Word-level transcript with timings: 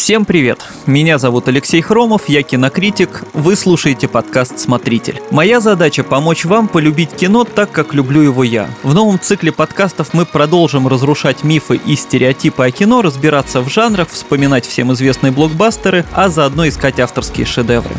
Всем 0.00 0.24
привет! 0.24 0.64
Меня 0.86 1.18
зовут 1.18 1.46
Алексей 1.48 1.82
Хромов, 1.82 2.30
я 2.30 2.42
кинокритик, 2.42 3.22
вы 3.34 3.54
слушаете 3.54 4.08
подкаст 4.08 4.58
«Смотритель». 4.58 5.20
Моя 5.30 5.60
задача– 5.60 6.02
помочь 6.04 6.46
вам 6.46 6.68
полюбить 6.68 7.10
кино 7.10 7.44
так, 7.44 7.70
как 7.70 7.92
люблю 7.92 8.22
его 8.22 8.42
я. 8.42 8.70
В 8.82 8.94
новом 8.94 9.20
цикле 9.20 9.52
подкастов 9.52 10.14
мы 10.14 10.24
продолжим 10.24 10.88
разрушать 10.88 11.44
мифы 11.44 11.76
и 11.76 11.96
стереотипы 11.96 12.64
о 12.64 12.70
кино, 12.70 13.02
разбираться 13.02 13.60
в 13.60 13.68
жанрах, 13.68 14.08
вспоминать 14.08 14.64
всем 14.64 14.90
известные 14.94 15.32
блокбастеры, 15.32 16.06
а 16.14 16.30
заодно 16.30 16.66
искать 16.66 16.98
авторские 16.98 17.44
шедевры. 17.44 17.94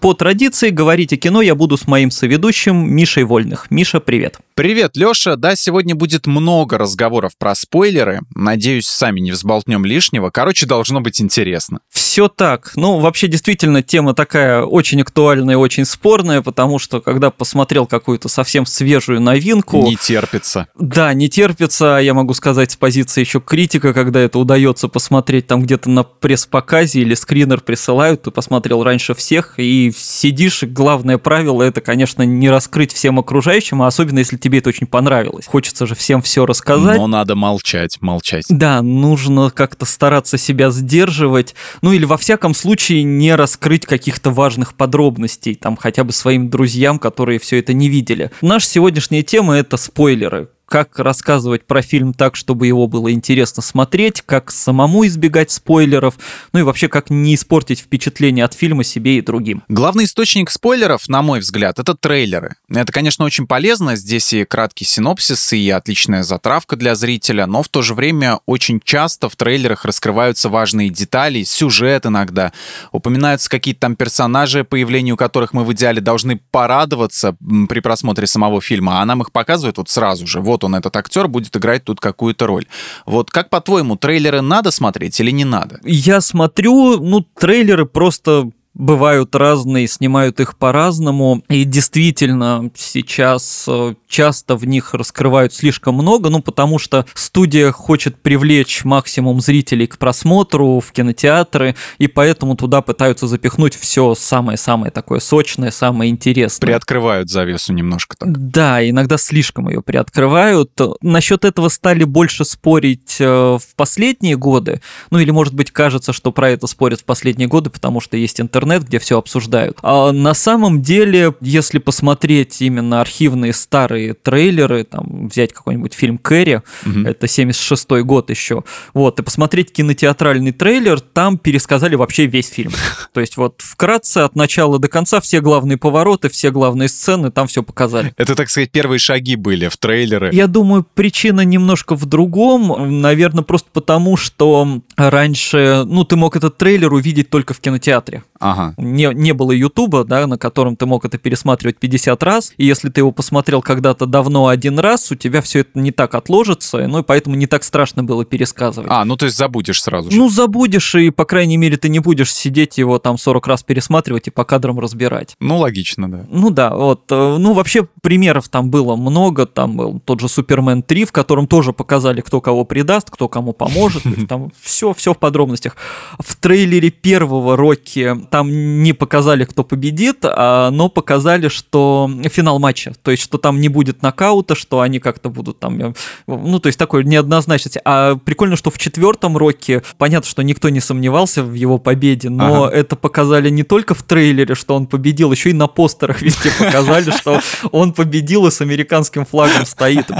По 0.00 0.14
традиции 0.14 0.70
говорить 0.70 1.12
о 1.12 1.18
кино 1.18 1.42
я 1.42 1.54
буду 1.54 1.76
с 1.76 1.86
моим 1.86 2.10
соведущим 2.10 2.90
Мишей 2.90 3.24
Вольных. 3.24 3.66
Миша, 3.70 4.00
привет. 4.00 4.38
Привет, 4.56 4.96
Лёша. 4.96 5.36
Да, 5.36 5.54
сегодня 5.54 5.94
будет 5.94 6.26
много 6.26 6.78
разговоров 6.78 7.32
про 7.38 7.54
спойлеры. 7.54 8.20
Надеюсь, 8.34 8.86
сами 8.86 9.20
не 9.20 9.30
взболтнем 9.30 9.84
лишнего. 9.84 10.30
Короче, 10.30 10.64
должно 10.64 11.02
быть 11.02 11.20
интересно. 11.20 11.80
Все 11.90 12.28
так. 12.28 12.72
Ну, 12.74 12.98
вообще, 12.98 13.28
действительно, 13.28 13.82
тема 13.82 14.14
такая 14.14 14.62
очень 14.62 15.02
актуальная 15.02 15.56
и 15.56 15.58
очень 15.58 15.84
спорная, 15.84 16.40
потому 16.40 16.78
что, 16.78 17.02
когда 17.02 17.30
посмотрел 17.30 17.86
какую-то 17.86 18.30
совсем 18.30 18.64
свежую 18.64 19.20
новинку... 19.20 19.82
Не 19.82 19.96
терпится. 19.96 20.68
Да, 20.78 21.12
не 21.12 21.28
терпится. 21.28 21.98
Я 22.00 22.14
могу 22.14 22.32
сказать 22.32 22.72
с 22.72 22.76
позиции 22.76 23.20
еще 23.20 23.42
критика, 23.42 23.92
когда 23.92 24.20
это 24.20 24.38
удается 24.38 24.88
посмотреть 24.88 25.48
там 25.48 25.64
где-то 25.64 25.90
на 25.90 26.02
пресс-показе 26.02 27.02
или 27.02 27.12
скринер 27.12 27.60
присылают, 27.60 28.22
ты 28.22 28.30
посмотрел 28.30 28.82
раньше 28.82 29.14
всех, 29.14 29.58
и 29.58 29.92
сидишь, 29.94 30.62
главное 30.62 31.18
правило 31.18 31.62
это, 31.62 31.82
конечно, 31.82 32.22
не 32.22 32.48
раскрыть 32.48 32.94
всем 32.94 33.18
окружающим, 33.18 33.82
а 33.82 33.88
особенно 33.88 34.20
если 34.20 34.38
тебе 34.46 34.58
это 34.60 34.68
очень 34.68 34.86
понравилось. 34.86 35.46
Хочется 35.46 35.86
же 35.86 35.94
всем 35.94 36.22
все 36.22 36.46
рассказать. 36.46 36.98
Но 36.98 37.06
надо 37.06 37.34
молчать, 37.34 37.98
молчать. 38.00 38.44
Да, 38.48 38.80
нужно 38.80 39.50
как-то 39.50 39.84
стараться 39.84 40.38
себя 40.38 40.70
сдерживать, 40.70 41.54
ну 41.82 41.92
или 41.92 42.04
во 42.04 42.16
всяком 42.16 42.54
случае 42.54 43.02
не 43.02 43.34
раскрыть 43.34 43.86
каких-то 43.86 44.30
важных 44.30 44.74
подробностей, 44.74 45.54
там 45.56 45.76
хотя 45.76 46.04
бы 46.04 46.12
своим 46.12 46.48
друзьям, 46.48 46.98
которые 46.98 47.40
все 47.40 47.58
это 47.58 47.72
не 47.72 47.88
видели. 47.88 48.30
Наша 48.40 48.66
сегодняшняя 48.66 49.22
тема 49.22 49.54
это 49.56 49.76
спойлеры 49.76 50.48
как 50.66 50.98
рассказывать 50.98 51.66
про 51.66 51.80
фильм 51.82 52.12
так, 52.12 52.36
чтобы 52.36 52.66
его 52.66 52.86
было 52.86 53.12
интересно 53.12 53.62
смотреть, 53.62 54.22
как 54.22 54.50
самому 54.50 55.06
избегать 55.06 55.50
спойлеров, 55.50 56.18
ну 56.52 56.60
и 56.60 56.62
вообще 56.62 56.88
как 56.88 57.10
не 57.10 57.34
испортить 57.34 57.80
впечатление 57.80 58.44
от 58.44 58.54
фильма 58.54 58.84
себе 58.84 59.18
и 59.18 59.20
другим. 59.20 59.62
Главный 59.68 60.04
источник 60.04 60.50
спойлеров, 60.50 61.08
на 61.08 61.22
мой 61.22 61.40
взгляд, 61.40 61.78
это 61.78 61.94
трейлеры. 61.94 62.56
Это, 62.68 62.92
конечно, 62.92 63.24
очень 63.24 63.46
полезно, 63.46 63.96
здесь 63.96 64.32
и 64.32 64.44
краткий 64.44 64.84
синопсис, 64.84 65.52
и 65.52 65.70
отличная 65.70 66.22
затравка 66.22 66.76
для 66.76 66.94
зрителя, 66.94 67.46
но 67.46 67.62
в 67.62 67.68
то 67.68 67.82
же 67.82 67.94
время 67.94 68.40
очень 68.46 68.80
часто 68.82 69.28
в 69.28 69.36
трейлерах 69.36 69.84
раскрываются 69.84 70.48
важные 70.48 70.90
детали, 70.90 71.44
сюжет 71.44 72.06
иногда, 72.06 72.52
упоминаются 72.92 73.48
какие-то 73.48 73.80
там 73.80 73.96
персонажи, 73.96 74.64
появлению 74.64 75.16
которых 75.16 75.52
мы 75.52 75.64
в 75.64 75.72
идеале 75.72 76.00
должны 76.00 76.40
порадоваться 76.50 77.36
при 77.68 77.80
просмотре 77.80 78.26
самого 78.26 78.60
фильма, 78.60 79.00
а 79.00 79.04
нам 79.04 79.22
их 79.22 79.32
показывают 79.32 79.78
вот 79.78 79.88
сразу 79.88 80.26
же, 80.26 80.40
вот 80.40 80.55
вот 80.56 80.64
он, 80.64 80.74
этот 80.74 80.96
актер, 80.96 81.28
будет 81.28 81.54
играть 81.56 81.84
тут 81.84 82.00
какую-то 82.00 82.46
роль. 82.46 82.64
Вот 83.04 83.30
как, 83.30 83.50
по-твоему, 83.50 83.96
трейлеры 83.96 84.40
надо 84.40 84.70
смотреть 84.70 85.20
или 85.20 85.30
не 85.30 85.44
надо? 85.44 85.80
Я 85.84 86.20
смотрю, 86.20 86.98
ну, 86.98 87.20
трейлеры 87.20 87.84
просто 87.84 88.50
бывают 88.76 89.34
разные, 89.34 89.88
снимают 89.88 90.38
их 90.40 90.56
по-разному. 90.56 91.42
И 91.48 91.64
действительно, 91.64 92.70
сейчас 92.74 93.64
э, 93.68 93.94
часто 94.06 94.56
в 94.56 94.66
них 94.66 94.94
раскрывают 94.94 95.54
слишком 95.54 95.94
много, 95.94 96.28
ну, 96.28 96.42
потому 96.42 96.78
что 96.78 97.06
студия 97.14 97.72
хочет 97.72 98.20
привлечь 98.20 98.84
максимум 98.84 99.40
зрителей 99.40 99.86
к 99.86 99.98
просмотру 99.98 100.80
в 100.80 100.92
кинотеатры, 100.92 101.74
и 101.98 102.06
поэтому 102.06 102.54
туда 102.56 102.82
пытаются 102.82 103.26
запихнуть 103.26 103.74
все 103.74 104.14
самое-самое 104.14 104.92
такое 104.92 105.20
сочное, 105.20 105.70
самое 105.70 106.10
интересное. 106.10 106.66
Приоткрывают 106.66 107.30
завесу 107.30 107.72
немножко 107.72 108.16
так. 108.16 108.50
Да, 108.50 108.86
иногда 108.86 109.16
слишком 109.16 109.68
ее 109.68 109.80
приоткрывают. 109.80 110.72
Насчет 111.00 111.44
этого 111.44 111.68
стали 111.70 112.04
больше 112.04 112.44
спорить 112.44 113.16
э, 113.20 113.24
в 113.24 113.74
последние 113.74 114.36
годы, 114.36 114.82
ну, 115.10 115.18
или, 115.18 115.30
может 115.30 115.54
быть, 115.54 115.70
кажется, 115.70 116.12
что 116.12 116.30
про 116.30 116.50
это 116.50 116.66
спорят 116.66 117.00
в 117.00 117.04
последние 117.04 117.48
годы, 117.48 117.70
потому 117.70 118.00
что 118.00 118.18
есть 118.18 118.40
интернет, 118.40 118.65
интернет, 118.66 118.88
где 118.88 118.98
все 118.98 119.18
обсуждают. 119.18 119.78
А 119.82 120.12
на 120.12 120.34
самом 120.34 120.82
деле, 120.82 121.34
если 121.40 121.78
посмотреть 121.78 122.60
именно 122.60 123.00
архивные 123.00 123.52
старые 123.52 124.14
трейлеры, 124.14 124.84
там 124.84 125.28
взять 125.28 125.52
какой-нибудь 125.52 125.94
фильм 125.94 126.18
Кэрри, 126.18 126.62
угу. 126.84 127.00
это 127.00 127.26
76-й 127.26 128.02
год 128.02 128.30
еще, 128.30 128.64
вот, 128.92 129.20
и 129.20 129.22
посмотреть 129.22 129.72
кинотеатральный 129.72 130.52
трейлер, 130.52 131.00
там 131.00 131.38
пересказали 131.38 131.94
вообще 131.94 132.26
весь 132.26 132.48
фильм. 132.48 132.72
То 133.12 133.20
есть 133.20 133.36
вот 133.36 133.60
вкратце 133.62 134.18
от 134.18 134.36
начала 134.36 134.78
до 134.78 134.88
конца 134.88 135.20
все 135.20 135.40
главные 135.40 135.78
повороты, 135.78 136.28
все 136.28 136.50
главные 136.50 136.88
сцены, 136.88 137.30
там 137.30 137.46
все 137.46 137.62
показали. 137.62 138.12
Это, 138.16 138.34
так 138.34 138.50
сказать, 138.50 138.70
первые 138.70 138.98
шаги 138.98 139.36
были 139.36 139.68
в 139.68 139.76
трейлеры. 139.76 140.30
Я 140.32 140.46
думаю, 140.46 140.86
причина 140.94 141.42
немножко 141.42 141.94
в 141.94 142.04
другом, 142.06 143.00
наверное, 143.00 143.44
просто 143.44 143.68
потому, 143.72 144.16
что 144.16 144.80
раньше, 144.96 145.84
ну, 145.86 146.04
ты 146.04 146.16
мог 146.16 146.36
этот 146.36 146.56
трейлер 146.56 146.92
увидеть 146.92 147.30
только 147.30 147.54
в 147.54 147.60
кинотеатре. 147.60 148.22
Ага. 148.38 148.74
Не, 148.76 149.12
не 149.14 149.32
было 149.32 149.52
Ютуба, 149.52 150.04
да, 150.04 150.26
на 150.26 150.38
котором 150.38 150.76
ты 150.76 150.86
мог 150.86 151.04
это 151.04 151.18
пересматривать 151.18 151.78
50 151.78 152.22
раз, 152.22 152.52
и 152.56 152.66
если 152.66 152.88
ты 152.88 153.00
его 153.00 153.12
посмотрел 153.12 153.62
когда-то 153.62 154.06
давно 154.06 154.48
один 154.48 154.78
раз, 154.78 155.10
у 155.10 155.14
тебя 155.14 155.40
все 155.40 155.60
это 155.60 155.78
не 155.78 155.92
так 155.92 156.14
отложится, 156.14 156.86
ну 156.86 157.00
и 157.00 157.02
поэтому 157.02 157.36
не 157.36 157.46
так 157.46 157.64
страшно 157.64 158.04
было 158.04 158.24
пересказывать. 158.24 158.90
А, 158.90 159.04
ну 159.04 159.16
то 159.16 159.26
есть 159.26 159.36
забудешь 159.36 159.82
сразу 159.82 160.10
же. 160.10 160.16
Ну 160.16 160.28
забудешь, 160.28 160.94
и 160.94 161.10
по 161.10 161.24
крайней 161.24 161.56
мере 161.56 161.76
ты 161.76 161.88
не 161.88 161.98
будешь 161.98 162.32
сидеть 162.32 162.78
его 162.78 162.98
там 162.98 163.18
40 163.18 163.46
раз 163.46 163.62
пересматривать 163.62 164.28
и 164.28 164.30
по 164.30 164.44
кадрам 164.44 164.78
разбирать. 164.78 165.34
Ну 165.40 165.58
логично, 165.58 166.10
да. 166.10 166.26
Ну 166.28 166.50
да, 166.50 166.74
вот. 166.74 167.04
Э, 167.10 167.36
ну 167.38 167.52
вообще 167.52 167.88
примеров 168.02 168.48
там 168.48 168.70
было 168.70 168.96
много, 168.96 169.46
там 169.46 169.76
был 169.76 170.00
тот 170.04 170.20
же 170.20 170.28
Супермен 170.28 170.82
3, 170.82 171.06
в 171.06 171.12
котором 171.12 171.46
тоже 171.46 171.72
показали, 171.72 172.20
кто 172.20 172.40
кого 172.40 172.64
предаст, 172.64 173.10
кто 173.10 173.28
кому 173.28 173.52
поможет, 173.52 174.02
там 174.28 174.52
все, 174.60 174.85
все 174.94 175.14
в 175.14 175.18
подробностях. 175.18 175.76
В 176.18 176.36
трейлере 176.36 176.90
первого 176.90 177.56
Рокки 177.56 178.16
там 178.30 178.82
не 178.82 178.92
показали, 178.92 179.44
кто 179.44 179.64
победит, 179.64 180.18
а, 180.22 180.70
но 180.70 180.88
показали, 180.88 181.48
что 181.48 182.10
финал 182.30 182.58
матча, 182.58 182.92
то 183.02 183.10
есть, 183.10 183.22
что 183.22 183.38
там 183.38 183.60
не 183.60 183.68
будет 183.68 184.02
нокаута, 184.02 184.54
что 184.54 184.80
они 184.80 184.98
как-то 184.98 185.28
будут 185.28 185.58
там, 185.58 185.94
ну, 186.26 186.58
то 186.58 186.66
есть, 186.68 186.78
такой 186.78 187.04
неоднозначности. 187.04 187.80
А 187.84 188.16
прикольно, 188.16 188.56
что 188.56 188.70
в 188.70 188.78
четвертом 188.78 189.36
роке, 189.36 189.82
понятно, 189.98 190.28
что 190.28 190.42
никто 190.42 190.68
не 190.68 190.80
сомневался 190.80 191.42
в 191.42 191.54
его 191.54 191.78
победе, 191.78 192.30
но 192.30 192.64
ага. 192.64 192.74
это 192.74 192.96
показали 192.96 193.50
не 193.50 193.62
только 193.62 193.94
в 193.94 194.02
трейлере, 194.02 194.54
что 194.54 194.74
он 194.74 194.86
победил, 194.86 195.32
еще 195.32 195.50
и 195.50 195.52
на 195.52 195.66
постерах 195.66 196.22
везде 196.22 196.50
показали, 196.58 197.10
что 197.10 197.40
он 197.72 197.92
победил 197.92 198.46
и 198.46 198.50
с 198.50 198.60
американским 198.60 199.24
флагом 199.24 199.66
стоит. 199.66 200.10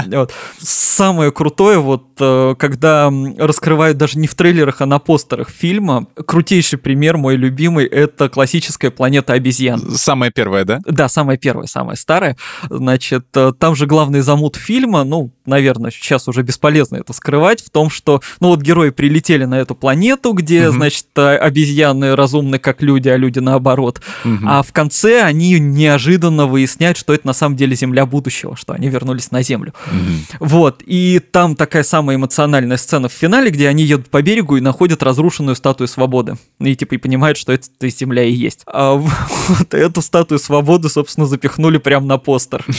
Самое 0.59 1.31
крутое, 1.31 1.79
вот, 1.79 2.05
э, 2.19 2.55
когда 2.57 3.11
раскрывают 3.37 3.97
даже 3.97 4.17
не 4.19 4.27
в 4.27 4.35
трейлерах, 4.57 4.81
а 4.81 4.85
на 4.85 4.99
постерах 4.99 5.49
фильма, 5.49 6.07
крутейший 6.25 6.79
пример, 6.79 7.17
мой 7.17 7.35
любимый, 7.35 7.85
это 7.85 8.27
классическая 8.27 8.89
планета 8.89 9.33
обезьян. 9.33 9.79
Самая 9.95 10.31
первая, 10.31 10.65
да? 10.65 10.79
Да, 10.85 11.09
самая 11.09 11.37
первая, 11.37 11.67
самая 11.67 11.95
старая. 11.95 12.37
Значит, 12.69 13.25
э, 13.35 13.53
там 13.57 13.75
же 13.75 13.85
главный 13.85 14.21
замут 14.21 14.55
фильма, 14.55 15.03
ну, 15.03 15.31
наверное, 15.45 15.91
сейчас 15.91 16.27
уже 16.27 16.41
бесполезно 16.41 16.97
это 16.97 17.13
скрывать, 17.13 17.61
в 17.61 17.69
том, 17.69 17.89
что, 17.89 18.21
ну, 18.39 18.49
вот 18.49 18.61
герои 18.61 18.89
прилетели 18.89 19.45
на 19.45 19.59
эту 19.59 19.75
планету, 19.75 20.33
где, 20.33 20.69
угу. 20.69 20.77
значит, 20.77 21.05
э, 21.15 21.37
обезьяны 21.37 22.15
разумны, 22.15 22.57
как 22.57 22.81
люди, 22.81 23.09
а 23.09 23.17
люди 23.17 23.39
наоборот. 23.39 24.01
Угу. 24.25 24.39
А 24.45 24.63
в 24.63 24.73
конце 24.73 25.21
они 25.21 25.59
неожиданно 25.59 26.47
выясняют, 26.47 26.97
что 26.97 27.13
это 27.13 27.27
на 27.27 27.33
самом 27.33 27.55
деле 27.55 27.75
Земля 27.75 28.05
будущего, 28.05 28.55
что 28.55 28.73
они 28.73 28.89
вернулись 28.89 29.31
на 29.31 29.43
Землю. 29.43 29.73
Угу. 29.87 30.47
Вот, 30.47 30.81
и 30.85 31.19
там 31.19 31.55
такая 31.55 31.83
самая 31.83 32.17
эмоциональная 32.17 32.77
сцена 32.77 33.07
в 33.07 33.13
финале, 33.13 33.51
где 33.51 33.67
они 33.67 33.83
едут 33.83 34.09
по 34.09 34.21
берегу 34.21 34.46
и 34.55 34.61
находят 34.61 35.03
разрушенную 35.03 35.55
статую 35.55 35.87
свободы. 35.87 36.37
И 36.59 36.75
типа 36.75 36.95
и 36.95 36.97
понимают, 36.97 37.37
что 37.37 37.51
это 37.51 37.67
этой 37.77 37.89
земля 37.89 38.23
и 38.23 38.31
есть. 38.31 38.61
А 38.65 38.93
вот 39.47 39.73
эту 39.73 40.01
статую 40.01 40.39
свободы, 40.39 40.89
собственно, 40.89 41.27
запихнули 41.27 41.77
прямо 41.77 42.05
на 42.05 42.17
постер. 42.17 42.65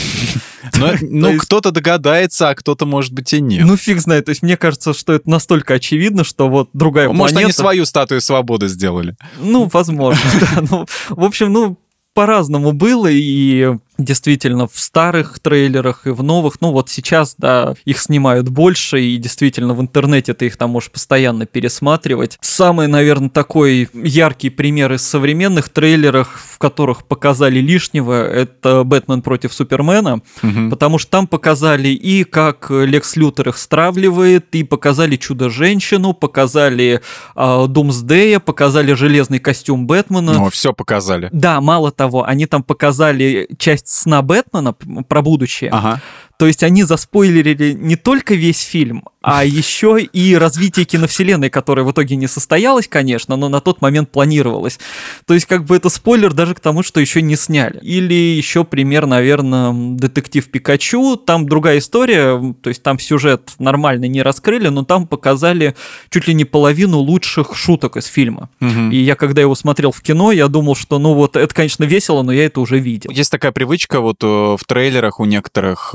Ну, 1.00 1.36
кто-то 1.38 1.70
догадается, 1.70 2.50
а 2.50 2.54
кто-то, 2.54 2.86
может 2.86 3.12
быть, 3.12 3.32
и 3.32 3.40
нет. 3.40 3.64
Ну, 3.64 3.76
фиг 3.76 4.00
знает. 4.00 4.26
То 4.26 4.30
есть, 4.30 4.42
мне 4.42 4.56
кажется, 4.56 4.92
что 4.92 5.12
это 5.12 5.28
настолько 5.28 5.74
очевидно, 5.74 6.24
что 6.24 6.48
вот 6.48 6.70
другая 6.72 7.08
Может, 7.08 7.36
они 7.36 7.52
свою 7.52 7.84
статую 7.84 8.20
свободы 8.20 8.68
сделали? 8.68 9.16
Ну, 9.40 9.68
возможно, 9.72 10.20
да. 10.40 10.62
Ну, 10.68 10.86
в 11.10 11.24
общем, 11.24 11.52
ну, 11.52 11.78
по-разному 12.14 12.72
было, 12.72 13.08
и 13.08 13.76
действительно 13.98 14.68
в 14.68 14.78
старых 14.78 15.40
трейлерах 15.40 16.06
и 16.06 16.10
в 16.10 16.22
новых. 16.22 16.60
Ну 16.60 16.70
вот 16.70 16.88
сейчас, 16.88 17.34
да, 17.36 17.74
их 17.84 18.00
снимают 18.00 18.48
больше, 18.48 19.00
и 19.00 19.16
действительно 19.16 19.74
в 19.74 19.80
интернете 19.80 20.34
ты 20.34 20.46
их 20.46 20.56
там 20.56 20.70
можешь 20.70 20.90
постоянно 20.90 21.46
пересматривать. 21.46 22.38
Самый, 22.40 22.86
наверное, 22.86 23.28
такой 23.28 23.88
яркий 23.92 24.50
пример 24.50 24.92
из 24.92 25.02
современных 25.02 25.68
трейлеров, 25.68 26.28
в 26.54 26.58
которых 26.58 27.06
показали 27.06 27.58
лишнего, 27.58 28.24
это 28.24 28.84
«Бэтмен 28.84 29.22
против 29.22 29.52
Супермена», 29.52 30.22
угу. 30.42 30.70
потому 30.70 30.98
что 30.98 31.10
там 31.10 31.26
показали 31.26 31.88
и 31.88 32.22
как 32.24 32.70
Лекс 32.70 33.16
Лютер 33.16 33.48
их 33.48 33.58
стравливает, 33.58 34.54
и 34.54 34.62
показали 34.62 35.16
Чудо-женщину, 35.16 36.12
показали 36.12 37.00
э, 37.34 37.66
Думсдея, 37.68 38.38
показали 38.38 38.92
железный 38.92 39.40
костюм 39.40 39.86
Бэтмена. 39.86 40.34
Ну, 40.34 40.50
все 40.50 40.72
показали. 40.72 41.28
Да, 41.32 41.60
мало 41.60 41.90
того, 41.90 42.24
они 42.24 42.46
там 42.46 42.62
показали 42.62 43.48
часть 43.58 43.87
сна 43.88 44.20
Бэтмена 44.22 44.74
про 44.74 45.22
будущее. 45.22 45.70
Ага. 45.70 46.00
То 46.38 46.46
есть 46.46 46.62
они 46.62 46.84
заспойлерили 46.84 47.72
не 47.72 47.96
только 47.96 48.34
весь 48.34 48.60
фильм, 48.60 49.04
а 49.22 49.44
еще 49.44 50.00
и 50.00 50.36
развитие 50.36 50.86
киновселенной, 50.86 51.50
которое 51.50 51.82
в 51.82 51.90
итоге 51.90 52.16
не 52.16 52.28
состоялось, 52.28 52.86
конечно, 52.88 53.36
но 53.36 53.48
на 53.48 53.60
тот 53.60 53.80
момент 53.82 54.10
планировалось. 54.10 54.78
То 55.26 55.34
есть 55.34 55.46
как 55.46 55.64
бы 55.64 55.76
это 55.76 55.88
спойлер 55.88 56.32
даже 56.32 56.54
к 56.54 56.60
тому, 56.60 56.82
что 56.82 57.00
еще 57.00 57.22
не 57.22 57.34
сняли. 57.34 57.78
Или 57.82 58.14
еще 58.14 58.64
пример, 58.64 59.06
наверное, 59.06 59.72
детектив 59.96 60.48
Пикачу. 60.48 61.16
Там 61.16 61.48
другая 61.48 61.78
история, 61.78 62.54
то 62.62 62.68
есть 62.68 62.82
там 62.82 63.00
сюжет 63.00 63.50
нормально 63.58 64.06
не 64.06 64.22
раскрыли, 64.22 64.68
но 64.68 64.84
там 64.84 65.06
показали 65.08 65.74
чуть 66.10 66.28
ли 66.28 66.34
не 66.34 66.44
половину 66.44 66.98
лучших 66.98 67.56
шуток 67.56 67.96
из 67.96 68.06
фильма. 68.06 68.48
Угу. 68.60 68.90
И 68.92 68.98
я 68.98 69.16
когда 69.16 69.42
его 69.42 69.56
смотрел 69.56 69.90
в 69.90 70.00
кино, 70.02 70.30
я 70.30 70.46
думал, 70.46 70.76
что 70.76 71.00
ну 71.00 71.14
вот 71.14 71.36
это, 71.36 71.52
конечно, 71.52 71.82
весело, 71.82 72.22
но 72.22 72.32
я 72.32 72.46
это 72.46 72.60
уже 72.60 72.78
видел. 72.78 73.10
Есть 73.10 73.32
такая 73.32 73.50
привычка 73.50 74.00
вот 74.00 74.22
э, 74.22 74.26
в 74.26 74.60
трейлерах 74.66 75.18
у 75.18 75.24
некоторых 75.24 75.90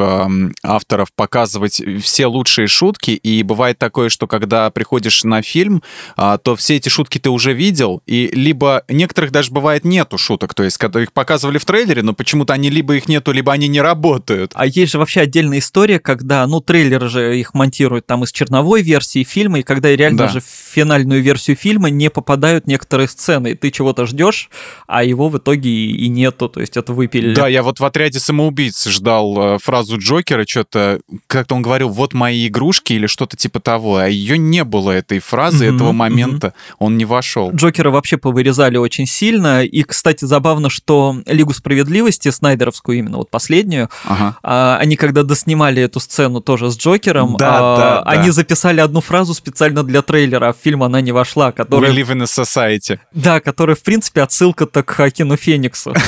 авторов 0.63 1.13
показывать 1.13 1.81
все 2.01 2.25
лучшие 2.27 2.68
шутки, 2.68 3.12
и 3.12 3.44
бывает 3.44 3.77
такое, 3.77 4.09
что 4.09 4.27
когда 4.27 4.69
приходишь 4.69 5.24
на 5.24 5.41
фильм, 5.41 5.83
а, 6.15 6.38
то 6.38 6.56
все 6.56 6.75
эти 6.75 6.89
шутки 6.89 7.18
ты 7.18 7.30
уже 7.30 7.53
видел, 7.53 8.01
и 8.06 8.30
либо 8.33 8.83
некоторых 8.88 9.31
даже 9.31 9.51
бывает 9.51 9.85
нету 9.85 10.18
шуток, 10.18 10.53
то 10.53 10.63
есть 10.63 10.77
которых 10.77 11.13
показывали 11.13 11.57
в 11.57 11.65
трейлере, 11.65 12.03
но 12.03 12.13
почему-то 12.13 12.53
они 12.53 12.69
либо 12.69 12.95
их 12.95 13.07
нету, 13.07 13.31
либо 13.31 13.51
они 13.51 13.68
не 13.68 13.81
работают. 13.81 14.51
А 14.56 14.65
есть 14.65 14.91
же 14.91 15.00
вообще 15.00 15.21
отдельная 15.21 15.59
история, 15.59 16.00
когда, 16.00 16.45
ну, 16.47 16.62
трейлеры 16.62 17.09
же 17.09 17.39
их 17.39 17.53
монтируют 17.53 18.06
там 18.06 18.24
из 18.24 18.31
черновой 18.31 18.81
версии 18.81 19.24
фильма, 19.24 19.59
и 19.59 19.63
когда 19.63 19.95
реально 19.95 20.19
да. 20.19 20.25
даже 20.27 20.41
в 20.41 20.45
финальную 20.45 21.21
версию 21.21 21.56
фильма 21.56 21.89
не 21.89 22.09
попадают 22.09 22.68
некоторые 22.68 23.07
сцены, 23.07 23.51
и 23.51 23.56
ты 23.56 23.71
чего-то 23.71 24.06
ждешь, 24.06 24.50
а 24.88 25.03
его 25.03 25.29
в 25.29 25.38
итоге 25.38 25.69
и 25.69 26.07
нету, 26.07 26.50
то 26.50 26.59
есть 26.59 26.77
это 26.77 26.94
выпилили. 26.94 27.33
Да, 27.33 27.47
я 27.47 27.63
вот 27.63 27.79
в 27.79 27.86
отряде 27.86 28.19
самоубийц 28.19 28.88
ждал 28.88 29.56
э, 29.56 29.57
фразу 29.59 29.97
Джокера, 29.97 30.23
что-то, 30.48 31.00
как-то 31.28 31.56
он 31.56 31.62
говорил, 31.62 31.90
вот 31.90 32.14
мои 32.14 32.48
игрушки 32.48 32.94
или 32.94 33.08
что-то 33.08 33.38
типа 33.38 33.60
того, 33.60 33.98
а 33.98 34.08
ее 34.08 34.38
не 34.38 34.64
было 34.64 34.92
этой 34.92 35.20
фразы, 35.20 35.66
mm-hmm, 35.66 35.75
этого 35.75 35.92
момента, 35.92 36.48
mm-hmm. 36.48 36.75
он 36.80 36.98
не 36.98 37.06
вошел. 37.06 37.52
Джокера 37.52 37.92
вообще 37.92 38.18
повырезали 38.18 38.78
очень 38.78 39.06
сильно, 39.06 39.64
и, 39.64 39.84
кстати, 39.84 40.25
забавно, 40.25 40.70
что 40.70 41.18
Лигу 41.25 41.54
справедливости, 41.54 42.30
Снайдеровскую 42.30 42.98
именно, 43.00 43.18
вот 43.18 43.30
последнюю, 43.30 43.90
ага. 44.06 44.38
а, 44.44 44.78
они 44.80 44.96
когда 44.96 45.24
доснимали 45.24 45.81
эту 45.81 46.00
сцену 46.00 46.42
тоже 46.42 46.72
с 46.72 46.78
Джокером, 46.78 47.36
да, 47.38 47.58
а, 47.58 47.78
да, 47.78 48.02
они 48.04 48.28
да. 48.28 48.34
записали 48.34 48.80
одну 48.80 49.02
фразу 49.02 49.34
специально 49.34 49.84
для 49.84 50.02
трейлера, 50.02 50.50
а 50.50 50.54
в 50.54 50.58
фильм 50.58 50.84
она 50.84 51.02
не 51.02 51.12
вошла, 51.12 51.52
которая... 51.52 51.92
We 51.92 52.04
live 52.04 52.16
in 52.16 52.24
a 52.24 52.25
society. 52.25 53.00
Да, 53.14 53.40
которая, 53.40 53.75
в 53.75 53.84
принципе, 53.84 54.22
отсылка-то 54.22 54.84
к 54.84 54.90
Хакину 54.92 55.38
Фениксу. 55.38 55.94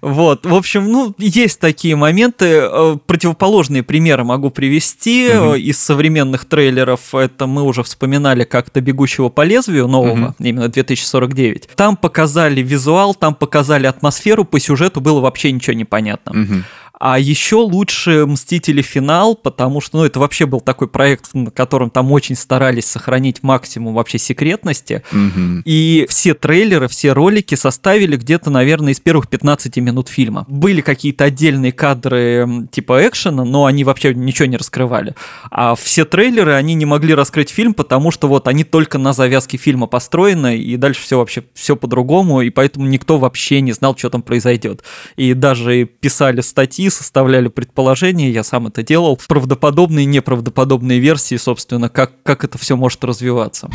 Вот, 0.00 0.46
в 0.46 0.54
общем, 0.54 0.90
ну, 0.90 1.14
есть 1.16 1.60
такие 1.60 1.94
моменты, 1.94 2.46
э, 2.46 2.96
противоположные 3.32 3.82
примеры 3.82 4.24
могу 4.24 4.50
привести 4.50 5.26
из 5.58 5.78
современных 5.78 6.44
трейлеров. 6.44 7.14
Это 7.14 7.46
мы 7.46 7.62
уже 7.62 7.82
вспоминали 7.82 8.44
как-то 8.44 8.80
«Бегущего 8.80 9.28
по 9.28 9.42
лезвию» 9.42 9.88
нового, 9.88 10.34
именно 10.38 10.68
2049. 10.68 11.68
Там 11.74 11.96
показали 11.96 12.60
визуал, 12.62 13.14
там 13.14 13.34
показали 13.34 13.86
атмосферу, 13.86 14.44
по 14.44 14.60
сюжету 14.60 15.00
было 15.00 15.20
вообще 15.20 15.52
ничего 15.52 15.74
не 15.74 15.84
понятно. 15.84 16.64
А 17.04 17.18
еще 17.18 17.56
лучше 17.56 18.26
«Мстители. 18.26 18.80
Финал», 18.80 19.34
потому 19.34 19.80
что, 19.80 19.98
ну, 19.98 20.04
это 20.04 20.20
вообще 20.20 20.46
был 20.46 20.60
такой 20.60 20.86
проект, 20.86 21.34
на 21.34 21.50
котором 21.50 21.90
там 21.90 22.12
очень 22.12 22.36
старались 22.36 22.86
сохранить 22.86 23.42
максимум 23.42 23.94
вообще 23.94 24.18
секретности. 24.18 25.02
Угу. 25.10 25.62
И 25.64 26.06
все 26.08 26.34
трейлеры, 26.34 26.86
все 26.86 27.12
ролики 27.12 27.56
составили 27.56 28.16
где-то, 28.16 28.50
наверное, 28.50 28.92
из 28.92 29.00
первых 29.00 29.28
15 29.28 29.78
минут 29.78 30.08
фильма. 30.08 30.44
Были 30.46 30.80
какие-то 30.80 31.24
отдельные 31.24 31.72
кадры 31.72 32.68
типа 32.70 33.08
экшена, 33.08 33.44
но 33.44 33.64
они 33.64 33.82
вообще 33.82 34.14
ничего 34.14 34.46
не 34.46 34.56
раскрывали. 34.56 35.16
А 35.50 35.74
все 35.74 36.04
трейлеры, 36.04 36.52
они 36.52 36.74
не 36.74 36.84
могли 36.84 37.14
раскрыть 37.14 37.50
фильм, 37.50 37.74
потому 37.74 38.12
что 38.12 38.28
вот 38.28 38.46
они 38.46 38.62
только 38.62 38.98
на 38.98 39.12
завязке 39.12 39.56
фильма 39.56 39.88
построены, 39.88 40.56
и 40.56 40.76
дальше 40.76 41.02
все 41.02 41.18
вообще 41.18 41.42
все 41.54 41.74
по-другому, 41.74 42.42
и 42.42 42.50
поэтому 42.50 42.86
никто 42.86 43.18
вообще 43.18 43.60
не 43.60 43.72
знал, 43.72 43.96
что 43.96 44.08
там 44.08 44.22
произойдет. 44.22 44.84
И 45.16 45.34
даже 45.34 45.84
писали 45.84 46.42
статьи 46.42 46.91
составляли 46.92 47.48
предположения, 47.48 48.30
я 48.30 48.44
сам 48.44 48.68
это 48.68 48.82
делал, 48.82 49.18
правдоподобные 49.28 50.04
и 50.04 50.06
неправдоподобные 50.06 50.98
версии, 50.98 51.36
собственно, 51.36 51.88
как, 51.88 52.22
как 52.22 52.44
это 52.44 52.58
все 52.58 52.76
может 52.76 53.02
развиваться. 53.04 53.68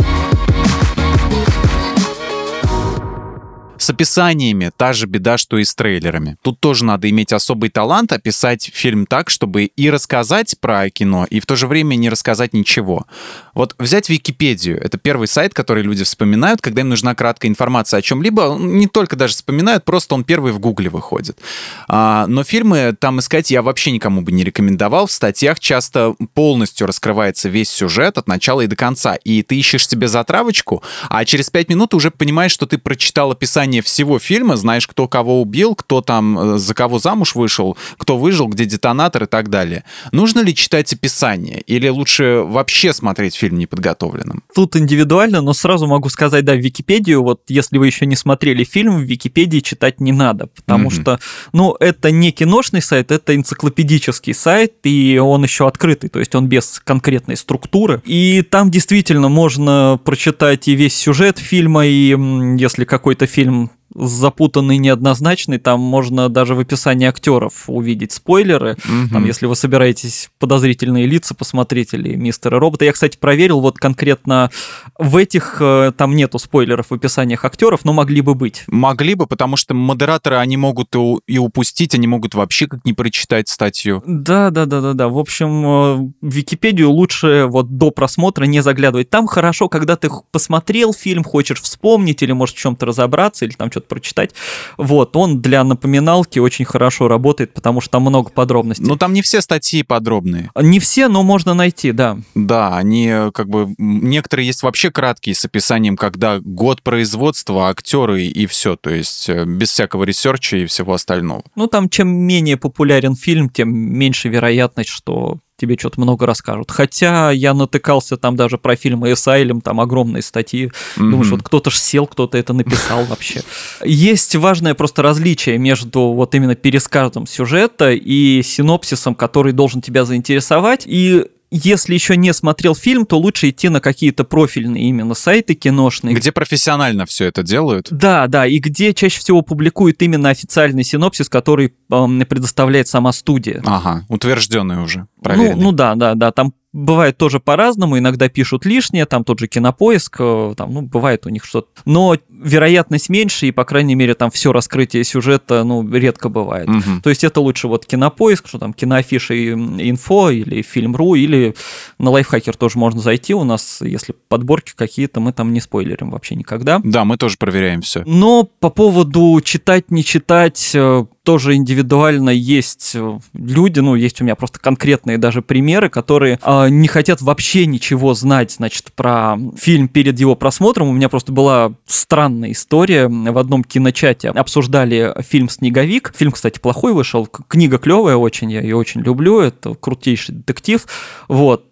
С 3.79 3.89
описаниями 3.89 4.71
та 4.75 4.93
же 4.93 5.05
беда, 5.05 5.37
что 5.37 5.57
и 5.57 5.63
с 5.63 5.75
трейлерами. 5.75 6.37
Тут 6.41 6.59
тоже 6.59 6.83
надо 6.83 7.09
иметь 7.09 7.31
особый 7.31 7.69
талант 7.69 8.11
описать 8.11 8.71
фильм 8.73 9.05
так, 9.05 9.29
чтобы 9.29 9.65
и 9.65 9.89
рассказать 9.89 10.55
про 10.59 10.89
кино, 10.89 11.27
и 11.29 11.39
в 11.39 11.45
то 11.45 11.55
же 11.55 11.67
время 11.67 11.95
не 11.95 12.09
рассказать 12.09 12.53
ничего. 12.53 13.05
Вот 13.53 13.75
взять 13.77 14.09
Википедию. 14.09 14.81
Это 14.81 14.97
первый 14.97 15.27
сайт, 15.27 15.53
который 15.53 15.83
люди 15.83 16.03
вспоминают, 16.03 16.61
когда 16.61 16.81
им 16.81 16.89
нужна 16.89 17.13
краткая 17.15 17.51
информация 17.51 17.99
о 17.99 18.01
чем-либо. 18.01 18.57
Не 18.59 18.87
только 18.87 19.15
даже 19.15 19.33
вспоминают, 19.33 19.85
просто 19.85 20.15
он 20.15 20.23
первый 20.23 20.51
в 20.51 20.59
Гугле 20.59 20.89
выходит. 20.89 21.39
А, 21.87 22.25
но 22.27 22.43
фильмы 22.43 22.95
там 22.99 23.19
искать 23.19 23.51
я 23.51 23.61
вообще 23.61 23.91
никому 23.91 24.21
бы 24.21 24.31
не 24.31 24.43
рекомендовал. 24.43 25.07
В 25.07 25.11
статьях 25.11 25.59
часто 25.59 26.15
полностью 26.33 26.87
раскрывается 26.87 27.49
весь 27.49 27.69
сюжет 27.69 28.17
от 28.17 28.27
начала 28.27 28.61
и 28.61 28.67
до 28.67 28.75
конца. 28.75 29.15
И 29.15 29.43
ты 29.43 29.55
ищешь 29.55 29.87
себе 29.87 30.07
затравочку, 30.07 30.83
а 31.09 31.25
через 31.25 31.49
пять 31.49 31.69
минут 31.69 31.93
уже 31.93 32.11
понимаешь, 32.11 32.51
что 32.51 32.65
ты 32.65 32.77
прочитал 32.77 33.31
описание 33.31 33.66
описание 33.67 33.81
всего 33.81 34.19
фильма, 34.19 34.55
знаешь, 34.57 34.87
кто 34.87 35.07
кого 35.07 35.41
убил, 35.41 35.75
кто 35.75 36.01
там 36.01 36.39
э, 36.39 36.57
за 36.57 36.73
кого 36.73 36.99
замуж 36.99 37.35
вышел, 37.35 37.77
кто 37.97 38.17
выжил, 38.17 38.47
где 38.47 38.65
детонатор 38.65 39.23
и 39.23 39.25
так 39.25 39.49
далее. 39.49 39.83
Нужно 40.11 40.41
ли 40.41 40.53
читать 40.53 40.93
описание 40.93 41.61
или 41.67 41.89
лучше 41.89 42.43
вообще 42.45 42.93
смотреть 42.93 43.35
фильм 43.35 43.57
неподготовленным? 43.57 44.43
Тут 44.55 44.75
индивидуально, 44.75 45.41
но 45.41 45.53
сразу 45.53 45.87
могу 45.87 46.09
сказать, 46.09 46.45
да, 46.45 46.53
в 46.53 46.59
Википедию, 46.59 47.23
вот 47.23 47.41
если 47.49 47.77
вы 47.77 47.87
еще 47.87 48.05
не 48.05 48.15
смотрели 48.15 48.63
фильм, 48.63 48.97
в 48.97 49.01
Википедии 49.01 49.59
читать 49.59 49.99
не 49.99 50.11
надо, 50.11 50.47
потому 50.47 50.89
mm-hmm. 50.89 51.01
что, 51.01 51.19
ну, 51.53 51.75
это 51.79 52.11
не 52.11 52.31
киношный 52.31 52.81
сайт, 52.81 53.11
это 53.11 53.35
энциклопедический 53.35 54.33
сайт, 54.33 54.73
и 54.83 55.19
он 55.21 55.43
еще 55.43 55.67
открытый, 55.67 56.09
то 56.09 56.19
есть 56.19 56.35
он 56.35 56.47
без 56.47 56.81
конкретной 56.83 57.35
структуры. 57.35 58.01
И 58.05 58.43
там 58.49 58.71
действительно 58.71 59.29
можно 59.29 59.99
прочитать 60.03 60.67
и 60.67 60.75
весь 60.75 60.95
сюжет 60.95 61.37
фильма, 61.37 61.85
и 61.85 62.15
если 62.57 62.85
какой-то 62.85 63.27
фильм 63.27 63.56
запутанный, 63.97 64.77
неоднозначный, 64.77 65.57
там 65.57 65.79
можно 65.79 66.29
даже 66.29 66.55
в 66.55 66.59
описании 66.59 67.07
актеров 67.07 67.63
увидеть 67.67 68.11
спойлеры. 68.11 68.77
Угу. 68.85 69.09
Там, 69.11 69.25
если 69.25 69.47
вы 69.47 69.55
собираетесь 69.55 70.29
подозрительные 70.39 71.07
лица 71.07 71.33
посмотреть 71.33 71.93
или 71.93 72.15
мистера 72.15 72.59
робота. 72.59 72.85
Я, 72.85 72.93
кстати, 72.93 73.17
проверил, 73.17 73.59
вот 73.59 73.77
конкретно 73.77 74.51
в 74.97 75.17
этих 75.17 75.57
э, 75.59 75.91
там 75.97 76.15
нету 76.15 76.39
спойлеров 76.39 76.87
в 76.89 76.93
описаниях 76.93 77.43
актеров, 77.43 77.85
но 77.85 77.93
могли 77.93 78.21
бы 78.21 78.35
быть. 78.35 78.63
Могли 78.67 79.15
бы, 79.15 79.25
потому 79.25 79.57
что 79.57 79.73
модераторы, 79.73 80.37
они 80.37 80.57
могут 80.57 80.95
и 81.27 81.37
упустить, 81.37 81.95
они 81.95 82.07
могут 82.07 82.35
вообще 82.35 82.67
как 82.67 82.85
не 82.85 82.93
прочитать 82.93 83.49
статью. 83.49 84.03
Да, 84.05 84.51
да, 84.51 84.65
да, 84.65 84.81
да, 84.81 84.93
да. 84.93 85.09
В 85.09 85.17
общем, 85.17 85.65
э, 85.65 85.95
в 86.21 86.33
Википедию 86.33 86.91
лучше 86.91 87.45
вот 87.47 87.77
до 87.77 87.91
просмотра 87.91 88.45
не 88.45 88.61
заглядывать. 88.61 89.09
Там 89.09 89.27
хорошо, 89.27 89.69
когда 89.69 89.95
ты 89.95 90.09
посмотрел 90.31 90.93
фильм, 90.93 91.23
хочешь 91.23 91.61
вспомнить 91.61 92.21
или, 92.21 92.31
может, 92.31 92.55
в 92.55 92.59
чем-то 92.59 92.85
разобраться, 92.85 93.45
или 93.45 93.53
там 93.53 93.71
что-то 93.71 93.86
прочитать. 93.87 94.33
Вот, 94.77 95.15
он 95.15 95.41
для 95.41 95.63
напоминалки 95.63 96.39
очень 96.39 96.65
хорошо 96.65 97.07
работает, 97.07 97.53
потому 97.53 97.81
что 97.81 97.91
там 97.91 98.03
много 98.03 98.29
подробностей. 98.29 98.85
Ну, 98.85 98.95
там 98.95 99.13
не 99.13 99.21
все 99.21 99.41
статьи 99.41 99.83
подробные. 99.83 100.51
Не 100.55 100.79
все, 100.79 101.07
но 101.07 101.23
можно 101.23 101.53
найти, 101.53 101.91
да. 101.91 102.17
Да, 102.35 102.77
они 102.77 103.11
как 103.33 103.49
бы... 103.49 103.73
Некоторые 103.77 104.47
есть 104.47 104.63
вообще 104.63 104.91
краткие 104.91 105.35
с 105.35 105.45
описанием, 105.45 105.95
когда 105.95 106.39
год 106.39 106.81
производства, 106.81 107.69
актеры 107.69 108.25
и 108.25 108.45
все, 108.45 108.75
то 108.75 108.89
есть 108.89 109.29
э, 109.29 109.45
без 109.45 109.71
всякого 109.71 110.03
research 110.03 110.51
а 110.51 110.57
и 110.57 110.65
всего 110.65 110.93
остального. 110.93 111.43
Ну, 111.55 111.67
там 111.67 111.89
чем 111.89 112.09
менее 112.09 112.57
популярен 112.57 113.15
фильм, 113.15 113.49
тем 113.49 113.69
меньше 113.69 114.29
вероятность, 114.29 114.89
что 114.89 115.39
тебе 115.57 115.75
что-то 115.77 115.99
много 115.99 116.25
расскажут. 116.25 116.71
Хотя 116.71 117.31
я 117.31 117.53
натыкался 117.53 118.15
там 118.15 118.35
даже 118.35 118.57
про 118.57 118.75
фильмы 118.75 119.11
Asylum, 119.11 119.61
там 119.61 119.79
огромные 119.79 120.21
статьи. 120.21 120.65
Mm-hmm. 120.67 121.09
Думаешь, 121.09 121.31
вот 121.31 121.43
кто-то 121.43 121.71
ж 121.71 121.77
сел, 121.77 122.05
кто-то 122.05 122.37
это 122.37 122.53
написал 122.53 123.03
вообще. 123.05 123.41
Есть 123.83 124.35
важное 124.35 124.75
просто 124.75 125.01
различие 125.01 125.57
между 125.57 126.13
вот 126.13 126.35
именно 126.35 126.55
пересказом 126.55 127.25
сюжета 127.25 127.91
и 127.91 128.41
синопсисом, 128.43 129.15
который 129.15 129.51
должен 129.51 129.81
тебя 129.81 130.05
заинтересовать. 130.05 130.83
И 130.85 131.25
если 131.51 131.93
еще 131.93 132.17
не 132.17 132.33
смотрел 132.33 132.75
фильм, 132.75 133.05
то 133.05 133.17
лучше 133.17 133.49
идти 133.49 133.69
на 133.69 133.79
какие-то 133.79 134.23
профильные 134.23 134.83
именно 134.83 135.13
сайты 135.13 135.53
киношные. 135.53 136.15
Где 136.15 136.31
профессионально 136.31 137.05
все 137.05 137.25
это 137.25 137.43
делают. 137.43 137.87
Да, 137.91 138.27
да, 138.27 138.45
и 138.45 138.59
где 138.59 138.93
чаще 138.93 139.19
всего 139.19 139.41
публикуют 139.41 140.01
именно 140.01 140.29
официальный 140.29 140.83
синопсис, 140.83 141.29
который 141.29 141.73
э, 141.89 142.25
предоставляет 142.25 142.87
сама 142.87 143.11
студия. 143.13 143.61
Ага, 143.65 144.05
утвержденный 144.09 144.83
уже, 144.83 145.07
проверенный. 145.21 145.55
Ну, 145.55 145.61
ну 145.63 145.71
да, 145.71 145.95
да, 145.95 146.15
да, 146.15 146.31
там 146.31 146.53
бывает 146.73 147.17
тоже 147.17 147.39
по-разному, 147.39 147.97
иногда 147.97 148.29
пишут 148.29 148.65
лишнее, 148.65 149.05
там 149.05 149.23
тот 149.23 149.39
же 149.39 149.47
кинопоиск, 149.47 150.17
э, 150.19 150.53
там, 150.55 150.73
ну, 150.73 150.81
бывает 150.81 151.25
у 151.25 151.29
них 151.29 151.45
что-то. 151.45 151.67
Но 151.85 152.17
вероятность 152.29 153.09
меньше, 153.09 153.47
и, 153.47 153.51
по 153.51 153.63
крайней 153.63 153.95
мере, 153.95 154.13
там 154.13 154.29
все 154.29 154.51
раскрытие 154.51 155.03
сюжета, 155.03 155.63
ну, 155.63 155.87
редко 155.89 156.29
бывает. 156.29 156.69
Угу. 156.69 157.01
То 157.03 157.09
есть 157.09 157.23
это 157.23 157.41
лучше 157.41 157.67
вот 157.67 157.85
кинопоиск, 157.85 158.47
что 158.47 158.59
там 158.59 158.73
киноафиши 158.73 159.53
инфо 159.53 160.29
или 160.29 160.61
фильм.ру, 160.61 161.15
или 161.15 161.55
на 161.99 162.11
лайфхакер 162.11 162.55
тоже 162.55 162.77
можно 162.77 162.99
зайти. 162.99 163.33
У 163.33 163.43
нас, 163.43 163.81
если 163.81 164.13
подборки 164.27 164.73
какие-то, 164.75 165.19
мы 165.19 165.33
там 165.33 165.53
не 165.53 165.61
спойлерим 165.61 166.11
вообще 166.11 166.35
никогда. 166.35 166.79
Да, 166.83 167.05
мы 167.05 167.17
тоже 167.17 167.37
проверяем 167.37 167.81
все. 167.81 168.03
Но 168.05 168.43
по 168.43 168.69
поводу 168.69 169.39
читать, 169.43 169.89
не 169.89 170.03
читать, 170.03 170.71
э, 170.75 171.05
тоже 171.27 171.55
индивидуально 171.55 172.29
есть 172.29 172.93
э, 172.95 173.19
люди, 173.33 173.81
ну, 173.81 173.95
есть 173.95 174.21
у 174.21 174.23
меня 174.23 174.35
просто 174.35 174.61
конкретные 174.61 175.17
даже 175.17 175.41
примеры, 175.41 175.89
которые 175.89 176.39
э, 176.41 176.69
не 176.69 176.87
хотят 176.87 177.21
вообще 177.21 177.65
ничего 177.65 178.13
знать, 178.13 178.51
значит, 178.53 178.93
про 178.93 179.35
фильм 179.57 179.89
перед 179.89 180.17
его 180.17 180.35
просмотром. 180.35 180.87
У 180.87 180.93
меня 180.93 181.09
просто 181.09 181.33
была 181.33 181.73
странная 181.85 182.53
история. 182.53 183.09
В 183.09 183.37
одном 183.37 183.65
киночате 183.65 184.29
обсуждали 184.29 185.13
фильм 185.21 185.49
«Снеговик». 185.49 186.13
Фильм, 186.15 186.31
кстати, 186.31 186.59
плохой 186.59 186.93
вышел. 186.93 187.25
Книга 187.25 187.77
клевая 187.77 188.15
очень, 188.15 188.49
я 188.49 188.61
ее 188.61 188.77
очень 188.77 189.01
люблю. 189.01 189.41
Это 189.41 189.73
крутейший 189.73 190.33
детектив. 190.33 190.87
Вот. 191.27 191.65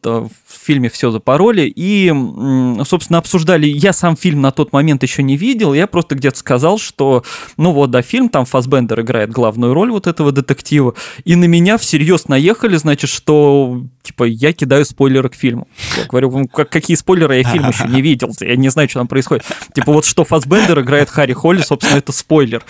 Фильме 0.66 0.90
все 0.90 1.12
запороли. 1.12 1.72
И, 1.76 2.12
собственно, 2.84 3.20
обсуждали... 3.20 3.68
Я 3.68 3.94
сам 3.94 4.18
фильм 4.18 4.42
на 4.42 4.52
тот 4.52 4.74
момент 4.74 5.04
еще 5.04 5.24
не 5.24 5.38
видел. 5.38 5.74
Я 5.74 5.88
просто 5.88 6.16
где-то 6.16 6.38
сказал, 6.38 6.78
что, 6.78 7.24
ну 7.58 7.72
вот, 7.72 7.92
да, 7.92 8.02
фильм, 8.02 8.30
там 8.30 8.46
Фасбендер 8.46 9.02
играет 9.02 9.32
главную 9.32 9.74
роль 9.74 9.92
вот 9.92 10.08
этого 10.08 10.32
детектива, 10.32 10.94
и 11.24 11.36
на 11.36 11.46
меня 11.46 11.78
всерьез 11.78 12.28
наехали, 12.28 12.78
значит, 12.78 13.10
что, 13.10 13.84
типа, 14.04 14.24
я 14.26 14.54
кидаю 14.54 14.86
спойлеры 14.86 15.30
к 15.30 15.36
фильму. 15.36 15.68
Я 15.98 16.06
говорю, 16.06 16.48
как, 16.48 16.70
какие 16.70 16.96
спойлеры, 16.96 17.38
я 17.38 17.44
фильм 17.44 17.70
еще 17.70 17.88
не 17.88 18.02
видел, 18.02 18.32
я 18.40 18.56
не 18.56 18.70
знаю, 18.70 18.90
что 18.90 19.00
там 19.00 19.08
происходит. 19.08 19.46
Типа, 19.74 19.92
вот 19.92 20.06
что 20.06 20.24
Фасбендер 20.24 20.82
играет 20.82 21.10
Харри 21.10 21.34
Холли, 21.34 21.62
собственно, 21.62 21.98
это 21.98 22.12
спойлер. 22.12 22.64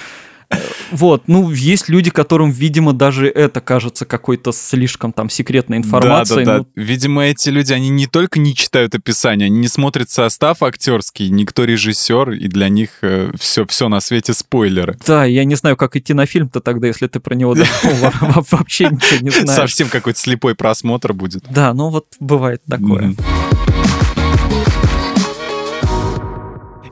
Вот, 0.92 1.24
ну, 1.28 1.52
есть 1.52 1.90
люди, 1.90 2.10
которым, 2.10 2.52
видимо, 2.52 2.94
даже 2.94 3.28
это 3.28 3.60
кажется 3.62 4.06
какой-то 4.06 4.52
слишком 4.52 5.12
там 5.12 5.30
секретной 5.30 5.78
информацией. 5.78 6.46
Да, 6.46 6.52
да, 6.52 6.60
да. 6.60 6.66
Ну... 6.76 6.84
Видимо, 6.84 7.24
эти 7.26 7.50
люди, 7.50 7.74
они 7.74 7.90
не 7.90 8.08
только 8.08 8.40
не 8.40 8.56
читают 8.56 8.96
описание, 8.96 9.48
они 9.48 9.60
не 9.60 9.68
смотрят 9.68 10.10
состав 10.10 10.62
актерский, 10.64 11.30
никто 11.30 11.66
режиссер, 11.66 12.32
и 12.32 12.48
для 12.48 12.70
них 12.70 12.90
э, 13.02 13.32
все, 13.40 13.66
все 13.66 13.90
на 13.90 14.00
свете 14.00 14.34
спойлеры. 14.34 14.98
Да, 15.06 15.26
я 15.26 15.44
не 15.44 15.56
знаю, 15.56 15.76
как 15.76 15.96
идти 15.96 16.14
на 16.14 16.26
фильм-то 16.26 16.60
тогда, 16.60 16.88
если 16.88 17.08
ты 17.08 17.20
про 17.20 17.36
него 17.36 17.56
вообще 18.52 18.86
ничего 18.86 19.20
не 19.22 19.32
знаешь. 19.32 19.56
Совсем 19.56 19.90
какой-то 19.90 20.20
слепой 20.20 20.56
просмотр 20.56 21.14
будет. 21.14 21.46
Да, 21.50 21.74
ну 21.74 21.90
вот 21.90 22.06
бывает 22.20 22.62
такое. 22.70 23.16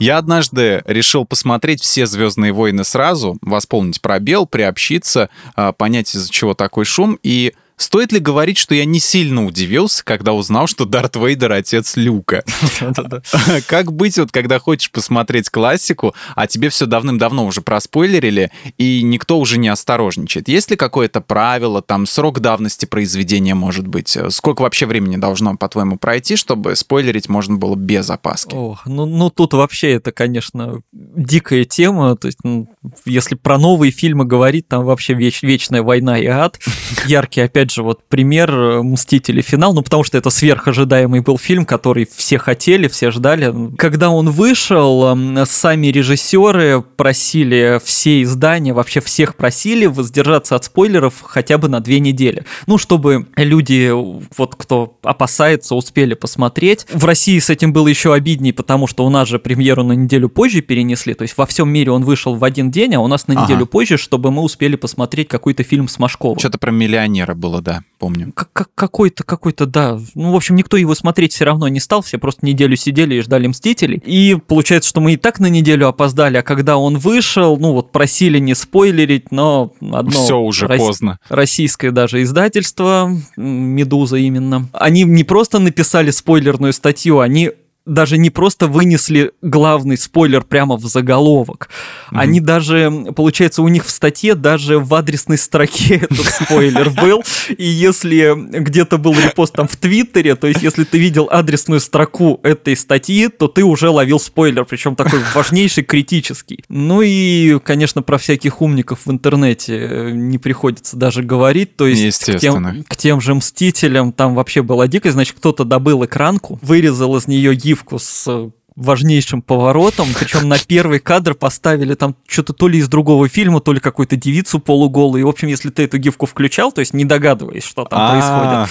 Я 0.03 0.17
однажды 0.17 0.83
решил 0.86 1.24
посмотреть 1.24 1.81
все 1.81 2.05
«Звездные 2.05 2.51
войны» 2.51 2.83
сразу, 2.83 3.38
восполнить 3.39 4.01
пробел, 4.01 4.45
приобщиться, 4.45 5.29
а, 5.55 5.72
понять, 5.72 6.13
из-за 6.13 6.29
чего 6.29 6.53
такой 6.53 6.83
шум, 6.83 7.17
и 7.24 7.53
Стоит 7.77 8.12
ли 8.12 8.20
говорить, 8.20 8.58
что 8.58 8.75
я 8.75 8.86
не 8.86 9.00
сильно 9.00 9.46
удивился, 9.46 10.03
когда 10.03 10.34
узнал, 10.34 10.68
что 10.68 10.86
Дарт 10.86 11.15
Вейдер— 11.15 11.51
отец 11.53 11.96
Люка? 11.96 12.44
Как 13.68 13.92
быть, 13.92 14.18
вот, 14.18 14.32
когда 14.32 14.60
хочешь 14.60 14.92
посмотреть 14.92 15.50
классику, 15.50 16.13
а 16.36 16.48
тебе 16.48 16.70
все 16.70 16.86
давным-давно 16.86 17.46
уже 17.46 17.62
проспойлерили, 17.62 18.51
и 18.77 19.01
никто 19.03 19.39
уже 19.39 19.58
не 19.58 19.70
осторожничает? 19.70 20.48
Есть 20.48 20.72
ли 20.72 20.77
какое-то 20.77 21.22
правило, 21.22 21.82
там, 21.82 22.06
срок 22.06 22.39
давности 22.39 22.86
произведения, 22.86 23.56
может 23.56 23.88
быть? 23.88 24.18
Сколько 24.30 24.62
вообще 24.62 24.86
времени 24.86 25.18
должно, 25.18 25.56
по-твоему, 25.56 25.98
пройти, 25.98 26.36
чтобы 26.36 26.75
спойлерить 26.75 27.30
можно 27.30 27.56
было 27.56 27.75
без 27.75 28.10
опаски? 28.10 28.53
Ох, 28.53 28.86
ну, 28.86 29.06
ну 29.06 29.30
тут 29.30 29.53
вообще 29.53 29.94
это, 29.94 30.12
конечно, 30.12 30.82
дикая 30.92 31.65
тема. 31.65 32.15
То 32.15 32.27
есть, 32.27 32.39
ну, 32.44 32.68
если 33.06 33.36
про 33.36 33.58
новые 33.58 33.92
фильмы 33.92 34.25
говорить, 34.25 34.68
там 34.68 34.86
вообще 34.86 35.13
веч, 35.13 35.44
вечная 35.44 35.82
война 35.82 36.20
и 36.20 36.25
ад. 36.25 36.60
Яркий, 37.06 37.42
опять 37.42 37.62
опять 37.63 37.72
же, 37.72 37.84
вот 37.84 38.01
пример 38.10 38.51
э, 38.51 38.84
«Мстители. 38.84 39.41
Финал», 39.41 39.74
ну, 39.74 39.82
потому 39.82 40.03
что 40.03 40.17
это 40.17 40.29
сверхожидаемый 40.29 41.22
был 41.22 41.38
фильм, 41.38 41.65
который 41.65 42.05
все 42.13 42.38
хотели, 42.38 42.88
все 42.89 43.10
ждали. 43.10 43.53
Когда 43.77 44.10
он 44.10 44.29
вышел, 44.29 45.17
сами 45.46 45.88
режиссеры 45.88 46.82
просили 46.82 47.79
все 47.84 48.22
издания, 48.24 48.74
вообще 48.74 49.00
всех 49.00 49.36
просили 49.36 49.86
воздержаться 49.86 50.55
от 50.55 50.65
спойлеров 50.65 51.22
хотя 51.22 51.58
бы 51.58 51.70
на 51.70 51.79
две 51.79 52.00
недели. 52.00 52.43
Ну, 52.67 52.77
чтобы 52.77 53.27
люди, 53.38 53.91
вот 54.38 54.55
кто 54.55 54.98
опасается, 55.03 55.75
успели 55.75 56.13
посмотреть. 56.13 56.86
В 56.91 57.05
России 57.05 57.39
с 57.39 57.50
этим 57.50 57.72
было 57.72 57.88
еще 57.88 58.13
обиднее, 58.13 58.53
потому 58.53 58.88
что 58.88 59.05
у 59.05 59.10
нас 59.10 59.29
же 59.29 59.39
премьеру 59.39 59.84
на 59.84 59.93
неделю 59.93 60.27
позже 60.27 60.62
перенесли, 60.62 61.13
то 61.13 61.22
есть 61.22 61.38
во 61.38 61.46
всем 61.46 61.70
мире 61.70 61.91
он 61.91 62.03
вышел 62.03 62.36
в 62.36 62.43
один 62.43 62.72
день, 62.72 62.96
а 62.96 63.00
у 63.00 63.08
нас 63.08 63.27
на 63.27 63.34
неделю 63.34 63.63
ага. 63.63 63.65
позже, 63.67 63.98
чтобы 63.98 64.32
мы 64.32 64.41
успели 64.41 64.75
посмотреть 64.75 65.29
какой-то 65.29 65.63
фильм 65.63 65.88
с 65.88 66.00
Машковым. 66.00 66.39
Что-то 66.39 66.58
про 66.58 66.72
миллионера 66.72 67.34
было 67.34 67.52
было, 67.53 67.62
да, 67.62 67.83
помню. 68.00 68.33
Как 68.33 68.69
какой-то, 68.74 69.24
какой-то, 69.24 69.65
да. 69.65 70.00
Ну, 70.15 70.31
в 70.31 70.36
общем, 70.36 70.55
никто 70.55 70.77
его 70.77 70.95
смотреть 70.95 71.33
все 71.33 71.45
равно 71.45 71.67
не 71.67 71.79
стал, 71.79 72.01
все 72.01 72.17
просто 72.17 72.45
неделю 72.45 72.75
сидели 72.75 73.15
и 73.15 73.22
ждали 73.22 73.48
«Мстителей». 73.48 74.01
И 74.05 74.38
получается, 74.48 74.89
что 74.89 75.01
мы 75.01 75.13
и 75.13 75.17
так 75.17 75.39
на 75.39 75.48
неделю 75.48 75.88
опоздали, 75.88 76.38
а 76.38 76.43
когда 76.43 76.77
он 76.77 76.98
вышел, 76.98 77.57
ну 77.57 77.74
вот 77.74 77.91
просили 77.91 78.39
не 78.39 78.55
спойлерить, 78.55 79.31
но 79.31 79.74
одно... 79.79 80.12
Все 80.12 80.38
уже 80.38 80.67
рос... 80.67 80.79
поздно. 80.79 81.19
Российское 81.29 81.91
даже 81.91 82.24
издательство, 82.24 83.12
«Медуза» 83.38 84.17
именно. 84.17 84.67
Они 84.74 85.03
не 85.03 85.24
просто 85.24 85.60
написали 85.60 86.12
спойлерную 86.12 86.74
статью, 86.74 87.19
они 87.19 87.51
даже 87.86 88.18
не 88.18 88.30
просто 88.30 88.68
вынесли 88.68 89.32
главный 89.42 89.98
спойлер 89.98 90.44
прямо 90.44 90.78
в 90.78 90.86
заголовок. 90.86 91.70
Mm-hmm. 92.12 92.18
Они 92.18 92.40
даже, 92.40 92.92
получается, 93.16 93.62
у 93.62 93.68
них 93.68 93.86
в 93.86 93.90
статье 93.90 94.36
даже 94.36 94.80
в 94.80 94.94
адресной 94.94 95.38
строке 95.38 95.96
этот 96.10 96.25
спойлер 96.25 96.90
был. 96.90 97.24
И 97.58 97.66
если 97.66 98.34
где-то 98.36 98.98
был 98.98 99.13
репост 99.13 99.54
там 99.54 99.68
в 99.68 99.75
Твиттере, 99.75 100.36
то 100.36 100.48
есть 100.48 100.62
если 100.62 100.86
ты 100.86 100.98
видел 100.98 101.28
адресную 101.30 101.82
строку 101.82 102.40
этой 102.44 102.78
статьи, 102.78 103.28
то 103.28 103.48
ты 103.48 103.63
уже 103.63 103.90
ловил 103.90 104.20
спойлер, 104.20 104.63
причем 104.63 104.96
такой 104.96 105.20
важнейший, 105.34 105.84
критический. 105.84 106.63
Ну 106.70 107.02
и, 107.02 107.60
конечно, 107.60 108.02
про 108.02 108.18
всяких 108.18 108.62
умников 108.62 109.06
в 109.06 109.12
интернете 109.12 109.78
э, 109.78 110.12
не 110.12 110.38
приходится 110.38 110.96
даже 110.96 111.22
говорить. 111.22 111.75
То 111.75 111.88
есть 111.88 112.25
к 112.25 112.40
тем, 112.40 112.84
к 112.88 112.96
тем 112.96 113.20
же 113.20 113.36
Мстителям 113.36 114.13
там 114.13 114.36
вообще 114.36 114.62
была 114.62 114.88
дикость. 114.88 115.13
Значит, 115.13 115.36
кто-то 115.38 115.66
добыл 115.66 116.06
экранку, 116.06 116.60
вырезал 116.62 117.18
из 117.18 117.28
нее 117.28 117.56
гифку 117.74 117.98
с 118.00 118.25
э, 118.27 118.50
важнейшим 118.75 119.42
поворотом, 119.42 120.08
причем 120.18 120.48
на 120.48 120.58
первый 120.58 121.00
кадр 121.00 121.36
поставили 121.36 121.96
там 121.96 122.15
что-то 122.27 122.53
то 122.53 122.68
ли 122.68 122.80
из 122.80 122.88
другого 122.88 123.27
фильма, 123.27 123.60
то 123.60 123.74
ли 123.74 123.80
какую-то 123.80 124.15
девицу 124.15 124.60
полуголую. 124.60 125.22
И, 125.22 125.24
в 125.24 125.27
общем, 125.27 125.48
если 125.48 125.70
ты 125.70 125.84
эту 125.84 125.98
гифку 125.98 126.25
включал, 126.25 126.72
то 126.72 126.80
есть 126.80 126.94
не 126.94 127.06
догадываясь, 127.06 127.63
что 127.63 127.86
там 127.86 128.12
происходит, 128.12 128.70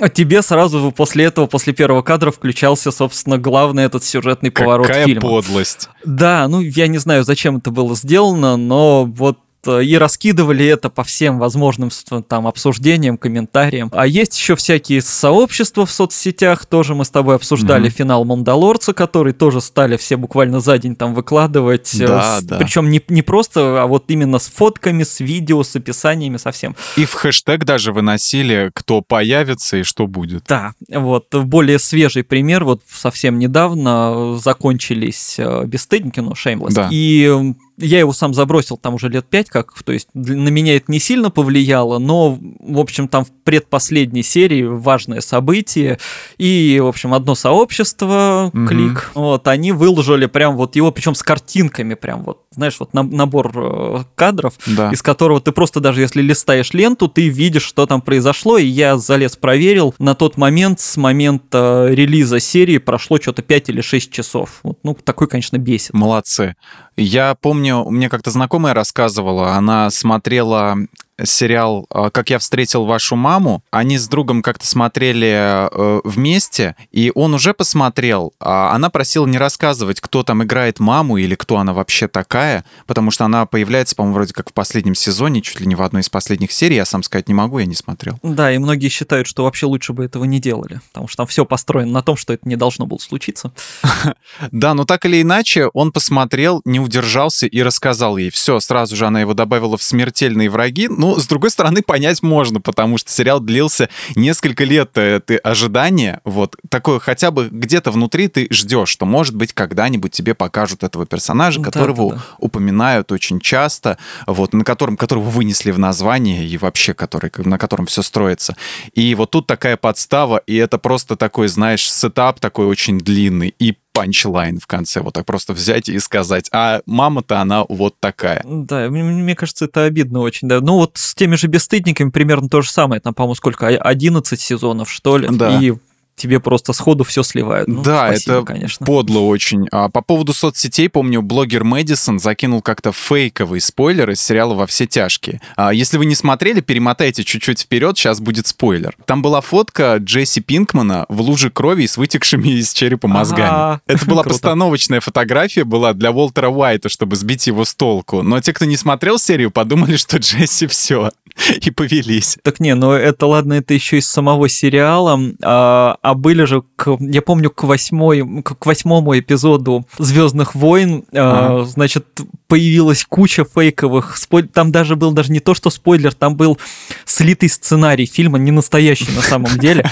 а 0.00 0.08
тебе 0.08 0.42
сразу 0.42 0.92
после 0.92 1.24
этого, 1.24 1.46
после 1.46 1.72
первого 1.72 2.02
кадра 2.02 2.30
включался, 2.30 2.90
собственно, 2.90 3.38
главный 3.38 3.84
этот 3.84 4.04
сюжетный 4.04 4.50
поворот 4.50 4.86
Какая 4.86 5.06
фильма. 5.06 5.20
подлость. 5.20 5.88
Да, 6.04 6.46
ну 6.48 6.60
я 6.60 6.86
не 6.86 6.98
знаю, 6.98 7.24
зачем 7.24 7.56
это 7.58 7.70
было 7.70 7.94
сделано, 7.94 8.56
но 8.56 9.04
вот 9.04 9.38
и 9.66 9.96
раскидывали 9.96 10.66
это 10.66 10.90
по 10.90 11.04
всем 11.04 11.38
возможным 11.38 11.90
там 12.28 12.46
обсуждениям, 12.46 13.18
комментариям. 13.18 13.90
А 13.92 14.06
есть 14.06 14.38
еще 14.38 14.56
всякие 14.56 15.02
сообщества 15.02 15.86
в 15.86 15.90
соцсетях, 15.90 16.66
тоже 16.66 16.94
мы 16.94 17.04
с 17.04 17.10
тобой 17.10 17.36
обсуждали 17.36 17.88
mm-hmm. 17.88 17.94
финал 17.94 18.24
Мандалорца, 18.24 18.92
который 18.92 19.32
тоже 19.32 19.60
стали 19.60 19.96
все 19.96 20.16
буквально 20.16 20.60
за 20.60 20.78
день 20.78 20.96
там 20.96 21.14
выкладывать. 21.14 21.94
Э, 21.94 22.06
да, 22.06 22.40
с, 22.40 22.42
да. 22.42 22.58
Причем 22.58 22.90
не, 22.90 23.02
не 23.08 23.22
просто, 23.22 23.82
а 23.82 23.86
вот 23.86 24.04
именно 24.08 24.38
с 24.38 24.48
фотками, 24.48 25.02
с 25.02 25.20
видео, 25.20 25.62
с 25.62 25.74
описаниями 25.76 26.36
совсем. 26.36 26.76
И 26.96 27.04
в 27.04 27.14
хэштег 27.14 27.64
даже 27.64 27.92
выносили, 27.92 28.70
кто 28.74 29.02
появится 29.02 29.78
и 29.78 29.82
что 29.82 30.06
будет. 30.06 30.44
Да, 30.48 30.72
вот 30.88 31.34
более 31.34 31.78
свежий 31.78 32.22
пример, 32.22 32.64
вот 32.64 32.82
совсем 32.90 33.38
недавно 33.38 34.36
закончились 34.36 35.36
э, 35.38 35.64
бесстыдники, 35.66 36.20
ну, 36.20 36.32
Shameless. 36.32 36.72
Да. 36.72 36.88
И 36.90 37.54
я 37.78 38.00
его 38.00 38.12
сам 38.12 38.34
забросил 38.34 38.76
там 38.76 38.94
уже 38.94 39.08
лет 39.08 39.26
пять, 39.26 39.48
как, 39.48 39.72
то 39.82 39.92
есть 39.92 40.08
на 40.14 40.48
меня 40.48 40.76
это 40.76 40.90
не 40.90 40.98
сильно 40.98 41.30
повлияло, 41.30 41.98
но, 41.98 42.38
в 42.60 42.78
общем, 42.78 43.08
там 43.08 43.24
в 43.24 43.30
предпоследней 43.44 44.22
серии 44.22 44.64
важное 44.64 45.20
событие, 45.20 45.98
и, 46.38 46.78
в 46.82 46.86
общем, 46.86 47.14
одно 47.14 47.34
сообщество, 47.34 48.50
угу. 48.52 48.66
клик, 48.66 49.10
вот, 49.14 49.46
они 49.48 49.72
выложили 49.72 50.26
прям 50.26 50.56
вот 50.56 50.76
его, 50.76 50.90
причем 50.90 51.14
с 51.14 51.22
картинками 51.22 51.94
прям 51.94 52.24
вот, 52.24 52.42
знаешь, 52.50 52.76
вот 52.80 52.92
набор 52.92 53.52
э, 53.54 53.98
кадров, 54.14 54.54
да. 54.66 54.90
из 54.90 55.02
которого 55.02 55.40
ты 55.40 55.52
просто 55.52 55.80
даже 55.80 56.00
если 56.00 56.20
листаешь 56.20 56.72
ленту, 56.72 57.08
ты 57.08 57.28
видишь, 57.28 57.64
что 57.64 57.86
там 57.86 58.00
произошло, 58.00 58.58
и 58.58 58.66
я 58.66 58.96
залез 58.96 59.36
проверил, 59.36 59.94
на 59.98 60.14
тот 60.14 60.36
момент, 60.36 60.80
с 60.80 60.96
момента 60.96 61.86
релиза 61.90 62.40
серии 62.40 62.78
прошло 62.78 63.18
что-то 63.20 63.42
5 63.42 63.68
или 63.68 63.80
6 63.80 64.10
часов. 64.10 64.60
Вот, 64.62 64.78
ну, 64.82 64.94
такой, 64.94 65.28
конечно, 65.28 65.58
бесит. 65.58 65.92
Молодцы. 65.94 66.56
Я 66.96 67.36
помню, 67.36 67.67
мне 67.72 68.08
как-то 68.08 68.30
знакомая 68.30 68.74
рассказывала, 68.74 69.54
она 69.54 69.90
смотрела 69.90 70.76
сериал 71.24 71.86
э, 71.92 72.10
«Как 72.12 72.30
я 72.30 72.38
встретил 72.38 72.84
вашу 72.84 73.16
маму». 73.16 73.62
Они 73.70 73.98
с 73.98 74.08
другом 74.08 74.42
как-то 74.42 74.66
смотрели 74.66 75.68
э, 75.70 76.00
вместе, 76.04 76.76
и 76.92 77.12
он 77.14 77.34
уже 77.34 77.54
посмотрел. 77.54 78.32
А 78.40 78.74
она 78.74 78.90
просила 78.90 79.26
не 79.26 79.38
рассказывать, 79.38 80.00
кто 80.00 80.22
там 80.22 80.42
играет 80.42 80.80
маму 80.80 81.16
или 81.16 81.34
кто 81.34 81.58
она 81.58 81.72
вообще 81.72 82.08
такая, 82.08 82.64
потому 82.86 83.10
что 83.10 83.24
она 83.24 83.46
появляется, 83.46 83.96
по-моему, 83.96 84.14
вроде 84.14 84.32
как 84.32 84.50
в 84.50 84.52
последнем 84.52 84.94
сезоне, 84.94 85.42
чуть 85.42 85.60
ли 85.60 85.66
не 85.66 85.74
в 85.74 85.82
одной 85.82 86.02
из 86.02 86.08
последних 86.08 86.52
серий. 86.52 86.76
Я 86.76 86.84
сам 86.84 87.02
сказать 87.02 87.28
не 87.28 87.34
могу, 87.34 87.58
я 87.58 87.66
не 87.66 87.74
смотрел. 87.74 88.18
Да, 88.22 88.52
и 88.52 88.58
многие 88.58 88.88
считают, 88.88 89.26
что 89.26 89.44
вообще 89.44 89.66
лучше 89.66 89.92
бы 89.92 90.04
этого 90.04 90.24
не 90.24 90.40
делали, 90.40 90.80
потому 90.88 91.08
что 91.08 91.18
там 91.18 91.26
все 91.26 91.44
построено 91.44 91.92
на 91.92 92.02
том, 92.02 92.16
что 92.16 92.32
это 92.32 92.48
не 92.48 92.56
должно 92.56 92.86
было 92.86 92.98
случиться. 92.98 93.52
Да, 94.52 94.74
но 94.74 94.84
так 94.84 95.04
или 95.04 95.20
иначе, 95.22 95.68
он 95.68 95.92
посмотрел, 95.92 96.62
не 96.64 96.80
удержался 96.80 97.46
и 97.46 97.62
рассказал 97.62 98.16
ей. 98.16 98.30
Все, 98.30 98.60
сразу 98.60 98.96
же 98.96 99.06
она 99.06 99.20
его 99.20 99.34
добавила 99.34 99.76
в 99.76 99.82
смертельные 99.82 100.48
враги. 100.48 100.88
Ну, 100.88 101.07
ну, 101.08 101.20
с 101.20 101.26
другой 101.26 101.50
стороны, 101.50 101.82
понять 101.82 102.22
можно, 102.22 102.60
потому 102.60 102.98
что 102.98 103.10
сериал 103.10 103.40
длился 103.40 103.88
несколько 104.14 104.64
лет, 104.64 104.90
э, 104.96 105.20
ты 105.24 105.36
ожидания, 105.36 106.20
вот, 106.24 106.56
такое 106.68 106.98
хотя 106.98 107.30
бы 107.30 107.48
где-то 107.50 107.90
внутри 107.90 108.28
ты 108.28 108.46
ждешь, 108.50 108.90
что, 108.90 109.06
может 109.06 109.34
быть, 109.34 109.54
когда-нибудь 109.54 110.12
тебе 110.12 110.34
покажут 110.34 110.82
этого 110.82 111.06
персонажа, 111.06 111.62
которого 111.62 112.10
да, 112.10 112.16
да, 112.16 112.22
да. 112.22 112.36
упоминают 112.38 113.10
очень 113.10 113.40
часто, 113.40 113.96
вот, 114.26 114.52
на 114.52 114.64
котором, 114.64 114.96
которого 114.96 115.30
вынесли 115.30 115.70
в 115.70 115.78
название 115.78 116.46
и 116.46 116.58
вообще, 116.58 116.92
который, 116.92 117.30
на 117.38 117.56
котором 117.56 117.86
все 117.86 118.02
строится. 118.02 118.54
И 118.92 119.14
вот 119.14 119.30
тут 119.30 119.46
такая 119.46 119.76
подстава, 119.76 120.42
и 120.46 120.56
это 120.56 120.76
просто 120.76 121.16
такой, 121.16 121.48
знаешь, 121.48 121.90
сетап 121.90 122.38
такой 122.38 122.66
очень 122.66 122.98
длинный, 122.98 123.54
и 123.58 123.76
панчлайн 123.98 124.58
в 124.58 124.66
конце, 124.66 125.00
вот 125.00 125.14
так 125.14 125.26
просто 125.26 125.52
взять 125.52 125.88
и 125.88 125.98
сказать, 125.98 126.48
а 126.52 126.80
мама-то 126.86 127.40
она 127.40 127.64
вот 127.68 127.98
такая. 128.00 128.42
Да, 128.44 128.88
мне 128.88 129.34
кажется, 129.34 129.66
это 129.66 129.84
обидно 129.84 130.20
очень, 130.20 130.48
да. 130.48 130.60
Ну 130.60 130.74
вот 130.74 130.92
с 130.94 131.14
теми 131.14 131.36
же 131.36 131.46
бесстыдниками 131.46 132.10
примерно 132.10 132.48
то 132.48 132.62
же 132.62 132.70
самое, 132.70 133.00
там, 133.00 133.14
по-моему, 133.14 133.34
сколько, 133.34 133.66
11 133.66 134.40
сезонов, 134.40 134.90
что 134.90 135.18
ли, 135.18 135.28
да. 135.30 135.60
и 135.60 135.74
тебе 136.18 136.40
просто 136.40 136.72
сходу 136.72 137.04
все 137.04 137.22
сливают. 137.22 137.68
Ну, 137.68 137.82
да, 137.82 138.08
спасибо, 138.08 138.36
это 138.36 138.44
конечно. 138.44 138.86
подло 138.86 139.20
очень. 139.20 139.66
А 139.70 139.88
по 139.88 140.02
поводу 140.02 140.34
соцсетей, 140.34 140.88
помню, 140.88 141.22
блогер 141.22 141.64
Мэдисон 141.64 142.18
закинул 142.18 142.60
как-то 142.60 142.92
фейковый 142.92 143.60
спойлер 143.60 144.10
из 144.10 144.20
сериала 144.20 144.54
«Во 144.54 144.66
все 144.66 144.86
тяжкие». 144.86 145.40
А 145.56 145.72
если 145.72 145.96
вы 145.96 146.06
не 146.06 146.14
смотрели, 146.14 146.60
перемотайте 146.60 147.24
чуть-чуть 147.24 147.60
вперед, 147.60 147.96
сейчас 147.96 148.20
будет 148.20 148.46
спойлер. 148.46 148.96
Там 149.06 149.22
была 149.22 149.40
фотка 149.40 149.96
Джесси 149.98 150.40
Пинкмана 150.40 151.06
в 151.08 151.20
луже 151.20 151.50
крови 151.50 151.86
с 151.86 151.96
вытекшими 151.96 152.48
из 152.48 152.72
черепа 152.72 153.08
мозгами. 153.08 153.48
А-а-а. 153.48 153.80
Это 153.86 154.04
была 154.06 154.22
постановочная 154.24 155.00
фотография 155.00 155.64
была 155.64 155.94
для 155.94 156.10
Уолтера 156.10 156.48
Уайта, 156.48 156.88
чтобы 156.88 157.16
сбить 157.16 157.46
его 157.46 157.64
с 157.64 157.74
толку. 157.74 158.22
Но 158.22 158.40
те, 158.40 158.52
кто 158.52 158.64
не 158.64 158.76
смотрел 158.76 159.18
серию, 159.18 159.50
подумали, 159.50 159.96
что 159.96 160.18
Джесси 160.18 160.66
все. 160.66 161.10
и 161.60 161.70
повелись. 161.70 162.38
Так 162.42 162.60
не, 162.60 162.74
ну 162.74 162.92
это 162.92 163.26
ладно, 163.26 163.54
это 163.54 163.74
еще 163.74 163.98
из 163.98 164.08
самого 164.08 164.48
сериала, 164.48 165.18
а, 165.42 165.96
а 166.02 166.14
были 166.14 166.44
же, 166.44 166.62
к, 166.76 166.96
я 167.00 167.22
помню, 167.22 167.50
к, 167.50 167.64
восьмой, 167.64 168.42
к 168.42 168.66
восьмому 168.66 169.18
эпизоду 169.18 169.86
Звездных 169.98 170.54
войн, 170.54 171.04
а, 171.12 171.64
значит, 171.64 172.06
появилась 172.48 173.04
куча 173.08 173.44
фейковых 173.44 174.16
спойлеров. 174.16 174.52
Там 174.52 174.72
даже 174.72 174.96
был 174.96 175.12
даже 175.12 175.32
не 175.32 175.40
то, 175.40 175.54
что 175.54 175.70
спойлер, 175.70 176.12
там 176.12 176.36
был 176.36 176.58
слитый 177.04 177.48
сценарий 177.48 178.06
фильма, 178.06 178.38
не 178.38 178.50
настоящий 178.50 179.10
на 179.14 179.22
самом 179.22 179.58
деле. 179.58 179.84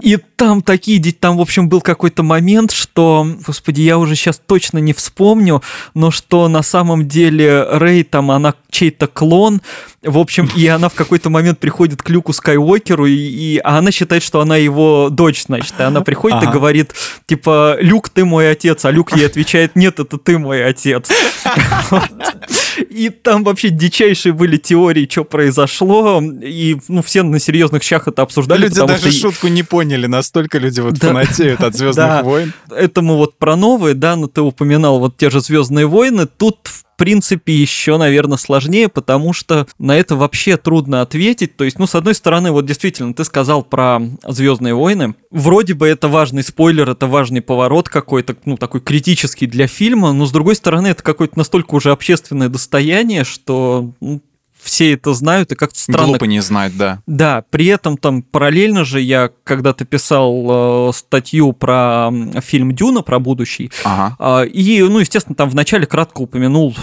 И 0.00 0.18
там 0.36 0.62
такие, 0.62 1.00
там, 1.12 1.36
в 1.36 1.40
общем, 1.40 1.68
был 1.68 1.80
какой-то 1.80 2.22
момент, 2.22 2.72
что, 2.72 3.26
господи, 3.46 3.82
я 3.82 3.98
уже 3.98 4.16
сейчас 4.16 4.40
точно 4.44 4.78
не 4.78 4.92
вспомню, 4.92 5.62
но 5.94 6.10
что 6.10 6.48
на 6.48 6.62
самом 6.62 7.08
деле 7.08 7.62
Рэй 7.62 8.04
там, 8.04 8.30
она 8.30 8.54
чей-то 8.70 9.06
клон, 9.06 9.60
в 10.02 10.18
общем, 10.18 10.48
и 10.56 10.66
она 10.66 10.89
в 10.90 10.94
какой-то 10.94 11.30
момент 11.30 11.58
приходит 11.58 12.02
к 12.02 12.08
Люку 12.10 12.32
Скайуокеру, 12.32 13.06
и, 13.06 13.14
и 13.14 13.58
а 13.58 13.78
она 13.78 13.90
считает, 13.90 14.22
что 14.22 14.40
она 14.40 14.56
его 14.56 15.08
дочь, 15.10 15.44
значит, 15.46 15.74
и 15.78 15.82
она 15.82 16.00
приходит 16.00 16.38
ага. 16.38 16.50
и 16.50 16.52
говорит, 16.52 16.94
типа, 17.26 17.76
Люк, 17.80 18.08
ты 18.08 18.24
мой 18.24 18.50
отец, 18.50 18.84
а 18.84 18.90
Люк 18.90 19.16
ей 19.16 19.26
отвечает, 19.26 19.76
нет, 19.76 20.00
это 20.00 20.18
ты 20.18 20.38
мой 20.38 20.64
отец. 20.64 21.08
И 22.88 23.10
там 23.10 23.44
вообще 23.44 23.70
дичайшие 23.70 24.32
были 24.32 24.56
теории, 24.56 25.08
что 25.10 25.24
произошло, 25.24 26.22
и 26.22 26.78
ну, 26.88 27.02
все 27.02 27.22
на 27.22 27.38
серьезных 27.38 27.82
щах 27.82 28.08
это 28.08 28.22
обсуждали. 28.22 28.62
Люди 28.62 28.76
даже 28.76 29.10
что... 29.10 29.30
шутку 29.30 29.48
не 29.48 29.62
поняли, 29.62 30.06
настолько 30.06 30.58
люди 30.58 30.80
вот 30.80 30.94
да. 30.94 31.08
фанатеют 31.08 31.62
от 31.62 31.74
Звездных 31.74 32.24
войн. 32.24 32.52
Это 32.70 33.02
мы 33.02 33.16
вот 33.16 33.38
про 33.38 33.56
новые, 33.56 33.94
да, 33.94 34.16
но 34.16 34.26
ты 34.28 34.40
упоминал 34.40 34.98
вот 34.98 35.16
те 35.16 35.30
же 35.30 35.40
Звездные 35.40 35.86
войны. 35.86 36.26
Тут, 36.26 36.58
в 36.64 36.84
принципе, 37.00 37.54
еще, 37.54 37.96
наверное, 37.96 38.36
сложнее, 38.36 38.90
потому 38.90 39.32
что 39.32 39.66
на 39.78 39.96
это 39.96 40.16
вообще 40.16 40.58
трудно 40.58 41.00
ответить. 41.00 41.56
То 41.56 41.64
есть, 41.64 41.78
ну, 41.78 41.86
с 41.86 41.94
одной 41.94 42.14
стороны, 42.14 42.50
вот 42.52 42.66
действительно, 42.66 43.14
ты 43.14 43.24
сказал 43.24 43.62
про 43.62 44.02
Звездные 44.28 44.74
войны. 44.74 45.14
Вроде 45.30 45.72
бы 45.72 45.88
это 45.88 46.08
важный 46.08 46.42
спойлер, 46.42 46.90
это 46.90 47.06
важный 47.06 47.40
поворот 47.40 47.88
какой-то, 47.88 48.36
ну, 48.44 48.58
такой 48.58 48.82
критический 48.82 49.46
для 49.46 49.66
фильма, 49.66 50.12
но 50.12 50.26
с 50.26 50.30
другой 50.30 50.56
стороны, 50.56 50.88
это 50.88 51.02
какое-то 51.02 51.38
настолько 51.38 51.74
уже 51.74 51.90
общественное 51.90 52.50
достояние, 52.50 53.24
что 53.24 53.94
ну, 54.02 54.20
все 54.62 54.92
это 54.92 55.14
знают, 55.14 55.52
и 55.52 55.54
как-то 55.54 55.78
странно... 55.78 56.08
Глупо 56.08 56.24
не 56.24 56.40
знать, 56.40 56.76
да. 56.76 57.02
Да, 57.06 57.44
при 57.50 57.66
этом 57.66 57.96
там 57.96 58.22
параллельно 58.22 58.84
же 58.84 59.00
я 59.00 59.30
когда-то 59.44 59.84
писал 59.84 60.88
э, 60.88 60.92
статью 60.94 61.52
про 61.52 62.10
фильм 62.40 62.74
«Дюна», 62.74 63.02
про 63.02 63.18
будущий, 63.18 63.70
ага. 63.84 64.42
э, 64.42 64.48
и, 64.48 64.82
ну, 64.82 64.98
естественно, 64.98 65.34
там 65.34 65.48
вначале 65.48 65.86
кратко 65.86 66.20
упомянул, 66.20 66.74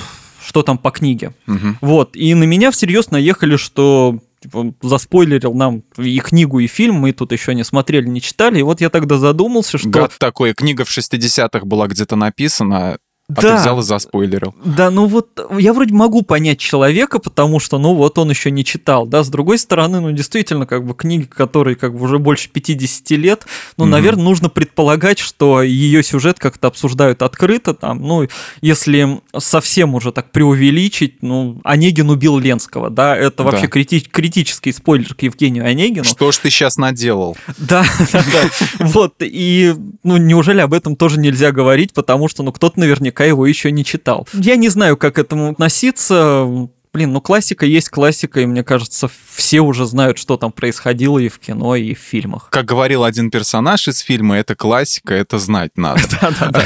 что 0.43 0.63
там 0.63 0.77
по 0.77 0.91
книге. 0.91 1.33
Угу. 1.47 1.77
Вот, 1.81 2.15
и 2.15 2.33
на 2.33 2.43
меня 2.43 2.71
всерьез 2.71 3.11
наехали, 3.11 3.57
что 3.57 4.19
типа, 4.41 4.73
заспойлерил 4.81 5.53
нам 5.53 5.83
и 5.97 6.19
книгу, 6.19 6.59
и 6.59 6.67
фильм, 6.67 6.95
мы 6.95 7.11
тут 7.11 7.31
еще 7.31 7.53
не 7.53 7.63
смотрели, 7.63 8.07
не 8.07 8.21
читали, 8.21 8.59
и 8.59 8.63
вот 8.63 8.81
я 8.81 8.89
тогда 8.89 9.17
задумался, 9.17 9.77
что... 9.77 9.89
Гад 9.89 10.15
такой, 10.19 10.53
книга 10.53 10.85
в 10.85 10.95
60-х 10.95 11.65
была 11.65 11.87
где-то 11.87 12.15
написана, 12.15 12.97
а 13.29 13.41
да. 13.41 13.55
ты 13.55 13.61
взял 13.61 13.79
и 13.79 13.83
заспойлерил. 13.83 14.55
Да, 14.63 14.89
ну 14.89 15.05
вот 15.05 15.27
я 15.59 15.73
вроде 15.73 15.93
могу 15.93 16.21
понять 16.21 16.59
человека, 16.59 17.19
потому 17.19 17.59
что, 17.59 17.77
ну 17.77 17.93
вот 17.93 18.17
он 18.17 18.29
еще 18.29 18.51
не 18.51 18.63
читал, 18.63 19.05
да, 19.05 19.21
с 19.21 19.27
другой 19.27 19.57
стороны, 19.57 19.99
ну 19.99 20.13
действительно, 20.13 20.65
как 20.65 20.85
бы 20.85 20.93
книги, 20.93 21.23
которые 21.23 21.75
как 21.75 21.93
бы 21.93 22.05
уже 22.05 22.19
больше 22.19 22.49
50 22.49 23.11
лет, 23.11 23.45
ну, 23.75 23.83
угу. 23.83 23.91
наверное, 23.91 24.23
нужно 24.23 24.47
предполагать, 24.47 25.19
что 25.19 25.61
ее 25.61 26.03
сюжет 26.03 26.39
как-то 26.39 26.69
обсуждают 26.69 27.21
открыто, 27.21 27.73
там, 27.73 28.01
ну, 28.01 28.29
если 28.61 29.19
совсем 29.37 29.93
уже 29.95 30.13
так 30.13 30.31
преувеличить, 30.31 31.21
ну, 31.21 31.59
Онегин 31.65 32.09
убил 32.09 32.39
Ленского, 32.39 32.89
да, 32.89 33.13
это 33.13 33.43
вообще 33.43 33.67
да. 33.67 33.77
крити- 33.77 34.07
критический 34.09 34.71
спойлер 34.71 35.13
к 35.13 35.21
Евгению 35.23 35.65
Онегину. 35.65 36.05
Что 36.05 36.31
ж 36.31 36.37
ты 36.37 36.49
сейчас 36.49 36.77
наделал? 36.77 37.35
Да, 37.57 37.83
да, 38.13 38.23
да, 38.31 38.85
вот, 38.85 39.15
и, 39.19 39.75
ну, 40.03 40.15
неужели 40.15 40.61
об 40.61 40.73
этом 40.73 40.95
тоже 40.95 41.19
нельзя 41.19 41.51
говорить, 41.51 41.91
потому 41.91 42.29
что, 42.29 42.41
ну, 42.41 42.53
кто-то 42.53 42.79
наверняка 42.79 43.16
пока 43.17 43.25
его 43.25 43.47
еще 43.47 43.71
не 43.71 43.83
читал. 43.83 44.27
Я 44.33 44.57
не 44.57 44.69
знаю, 44.69 44.95
как 44.95 45.15
к 45.15 45.17
этому 45.17 45.49
относиться. 45.49 46.47
Блин, 46.97 47.13
ну 47.13 47.21
классика 47.21 47.67
есть 47.67 47.89
классика, 47.89 48.41
и 48.41 48.47
мне 48.47 48.63
кажется, 48.63 49.07
все 49.35 49.59
уже 49.59 49.85
знают, 49.85 50.17
что 50.17 50.35
там 50.35 50.51
происходило 50.51 51.19
и 51.19 51.29
в 51.29 51.37
кино, 51.37 51.75
и 51.75 51.93
в 51.93 51.99
фильмах. 51.99 52.47
Как 52.49 52.65
говорил 52.65 53.03
один 53.03 53.29
персонаж 53.29 53.87
из 53.87 53.99
фильма, 53.99 54.37
это 54.37 54.55
классика, 54.55 55.13
это 55.13 55.37
знать 55.37 55.69
надо. 55.75 56.01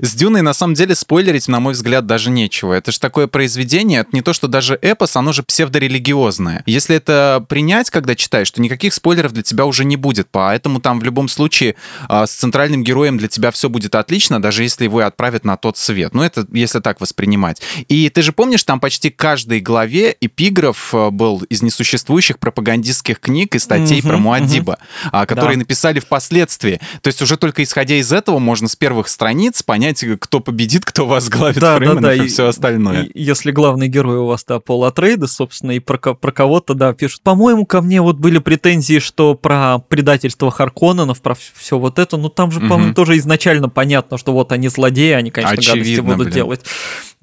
С 0.00 0.14
Дюной, 0.14 0.42
на 0.42 0.52
самом 0.52 0.74
деле, 0.74 0.94
спойлерить, 0.94 1.48
на 1.48 1.58
мой 1.58 1.72
взгляд, 1.72 2.06
даже 2.06 2.30
нечего. 2.30 2.74
Это 2.74 2.92
же 2.92 3.00
такое 3.00 3.26
произведение, 3.26 4.02
это 4.02 4.10
не 4.12 4.22
то, 4.22 4.32
что 4.32 4.46
даже 4.46 4.78
эпос, 4.80 5.16
оно 5.16 5.32
же 5.32 5.42
псевдорелигиозное. 5.42 6.62
Если 6.66 6.94
это 6.94 7.44
принять, 7.48 7.90
когда 7.90 8.14
читаешь, 8.14 8.48
то 8.52 8.62
никаких 8.62 8.94
спойлеров 8.94 9.32
для 9.32 9.42
тебя 9.42 9.66
уже 9.66 9.84
не 9.84 9.96
будет. 9.96 10.28
Поэтому 10.30 10.80
там 10.80 11.00
в 11.00 11.02
любом 11.02 11.26
случае 11.26 11.74
а, 12.08 12.28
с 12.28 12.30
центральным 12.30 12.84
героем 12.84 13.18
для 13.18 13.26
тебя 13.26 13.50
все 13.50 13.68
будет 13.68 13.96
отлично, 13.96 14.40
даже 14.40 14.62
если 14.62 14.84
его 14.84 15.00
отправят 15.00 15.44
на 15.44 15.56
тот 15.56 15.76
свет. 15.76 16.14
Ну, 16.14 16.22
это 16.22 16.46
если 16.52 16.78
так 16.78 17.00
воспринимать. 17.00 17.60
И 17.88 18.08
ты 18.10 18.22
же 18.22 18.30
помнишь, 18.30 18.62
там 18.62 18.78
почти 18.78 19.10
каждый 19.10 19.55
каждой 19.56 19.60
главе 19.60 20.16
эпиграф 20.20 20.94
э, 20.94 21.10
был 21.10 21.42
из 21.48 21.62
несуществующих 21.62 22.38
пропагандистских 22.38 23.20
книг 23.20 23.54
и 23.54 23.58
статей 23.58 24.00
угу, 24.00 24.08
про 24.08 24.16
Муадиба, 24.18 24.78
угу. 25.04 25.26
которые 25.26 25.54
да. 25.54 25.60
написали 25.60 26.00
впоследствии. 26.00 26.80
То 27.00 27.08
есть 27.08 27.22
уже 27.22 27.36
только 27.36 27.62
исходя 27.62 27.96
из 27.96 28.12
этого 28.12 28.38
можно 28.38 28.68
с 28.68 28.76
первых 28.76 29.08
страниц 29.08 29.62
понять, 29.62 30.04
кто 30.20 30.40
победит, 30.40 30.84
кто 30.84 31.06
возглавит 31.06 31.58
да, 31.58 31.76
Фрименов 31.76 32.02
да, 32.02 32.08
да. 32.08 32.14
и, 32.14 32.24
и 32.24 32.28
все 32.28 32.48
остальное. 32.48 33.04
И, 33.04 33.22
если 33.22 33.50
главный 33.50 33.88
герой 33.88 34.18
у 34.18 34.26
вас, 34.26 34.44
да, 34.46 34.60
Пол 34.60 34.84
Атрейда, 34.84 35.26
собственно, 35.26 35.72
и 35.72 35.78
про, 35.78 35.98
про 35.98 36.32
кого-то, 36.32 36.74
да, 36.74 36.92
пишут. 36.92 37.22
По-моему, 37.22 37.66
ко 37.66 37.80
мне 37.80 38.00
вот 38.00 38.16
были 38.16 38.38
претензии, 38.38 38.98
что 38.98 39.34
про 39.34 39.78
предательство 39.78 40.50
Харконненов, 40.50 41.20
про 41.20 41.34
все 41.34 41.78
вот 41.78 41.98
это, 41.98 42.16
ну 42.16 42.28
там 42.28 42.50
же, 42.50 42.60
угу. 42.60 42.68
по-моему, 42.68 42.94
тоже 42.94 43.16
изначально 43.18 43.68
понятно, 43.68 44.18
что 44.18 44.32
вот 44.32 44.52
они 44.52 44.68
злодеи, 44.68 45.12
они, 45.12 45.30
конечно, 45.30 45.58
Очевидно, 45.58 45.82
гадости 45.82 46.00
будут 46.00 46.26
блин. 46.26 46.34
делать. 46.34 46.60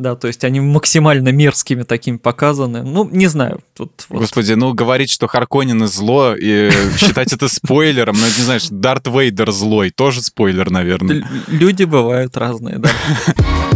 Да, 0.03 0.17
то 0.17 0.27
есть 0.27 0.43
они 0.43 0.59
максимально 0.59 1.29
мерзкими 1.29 1.83
такими 1.83 2.17
показаны. 2.17 2.83
Ну, 2.83 3.07
не 3.09 3.27
знаю. 3.27 3.61
Тут 3.73 4.05
Господи, 4.09 4.51
вот. 4.51 4.59
ну 4.59 4.73
говорить, 4.73 5.09
что 5.09 5.27
Харконины 5.27 5.87
зло 5.87 6.35
и 6.35 6.69
считать 6.97 7.31
это 7.31 7.47
спойлером, 7.47 8.17
ну, 8.19 8.25
не 8.25 8.43
знаешь, 8.43 8.67
Дарт 8.69 9.07
Вейдер 9.07 9.51
злой, 9.51 9.91
тоже 9.91 10.21
спойлер, 10.21 10.71
наверное. 10.71 11.25
Люди 11.47 11.85
бывают 11.85 12.35
разные, 12.35 12.79
да. 12.79 12.89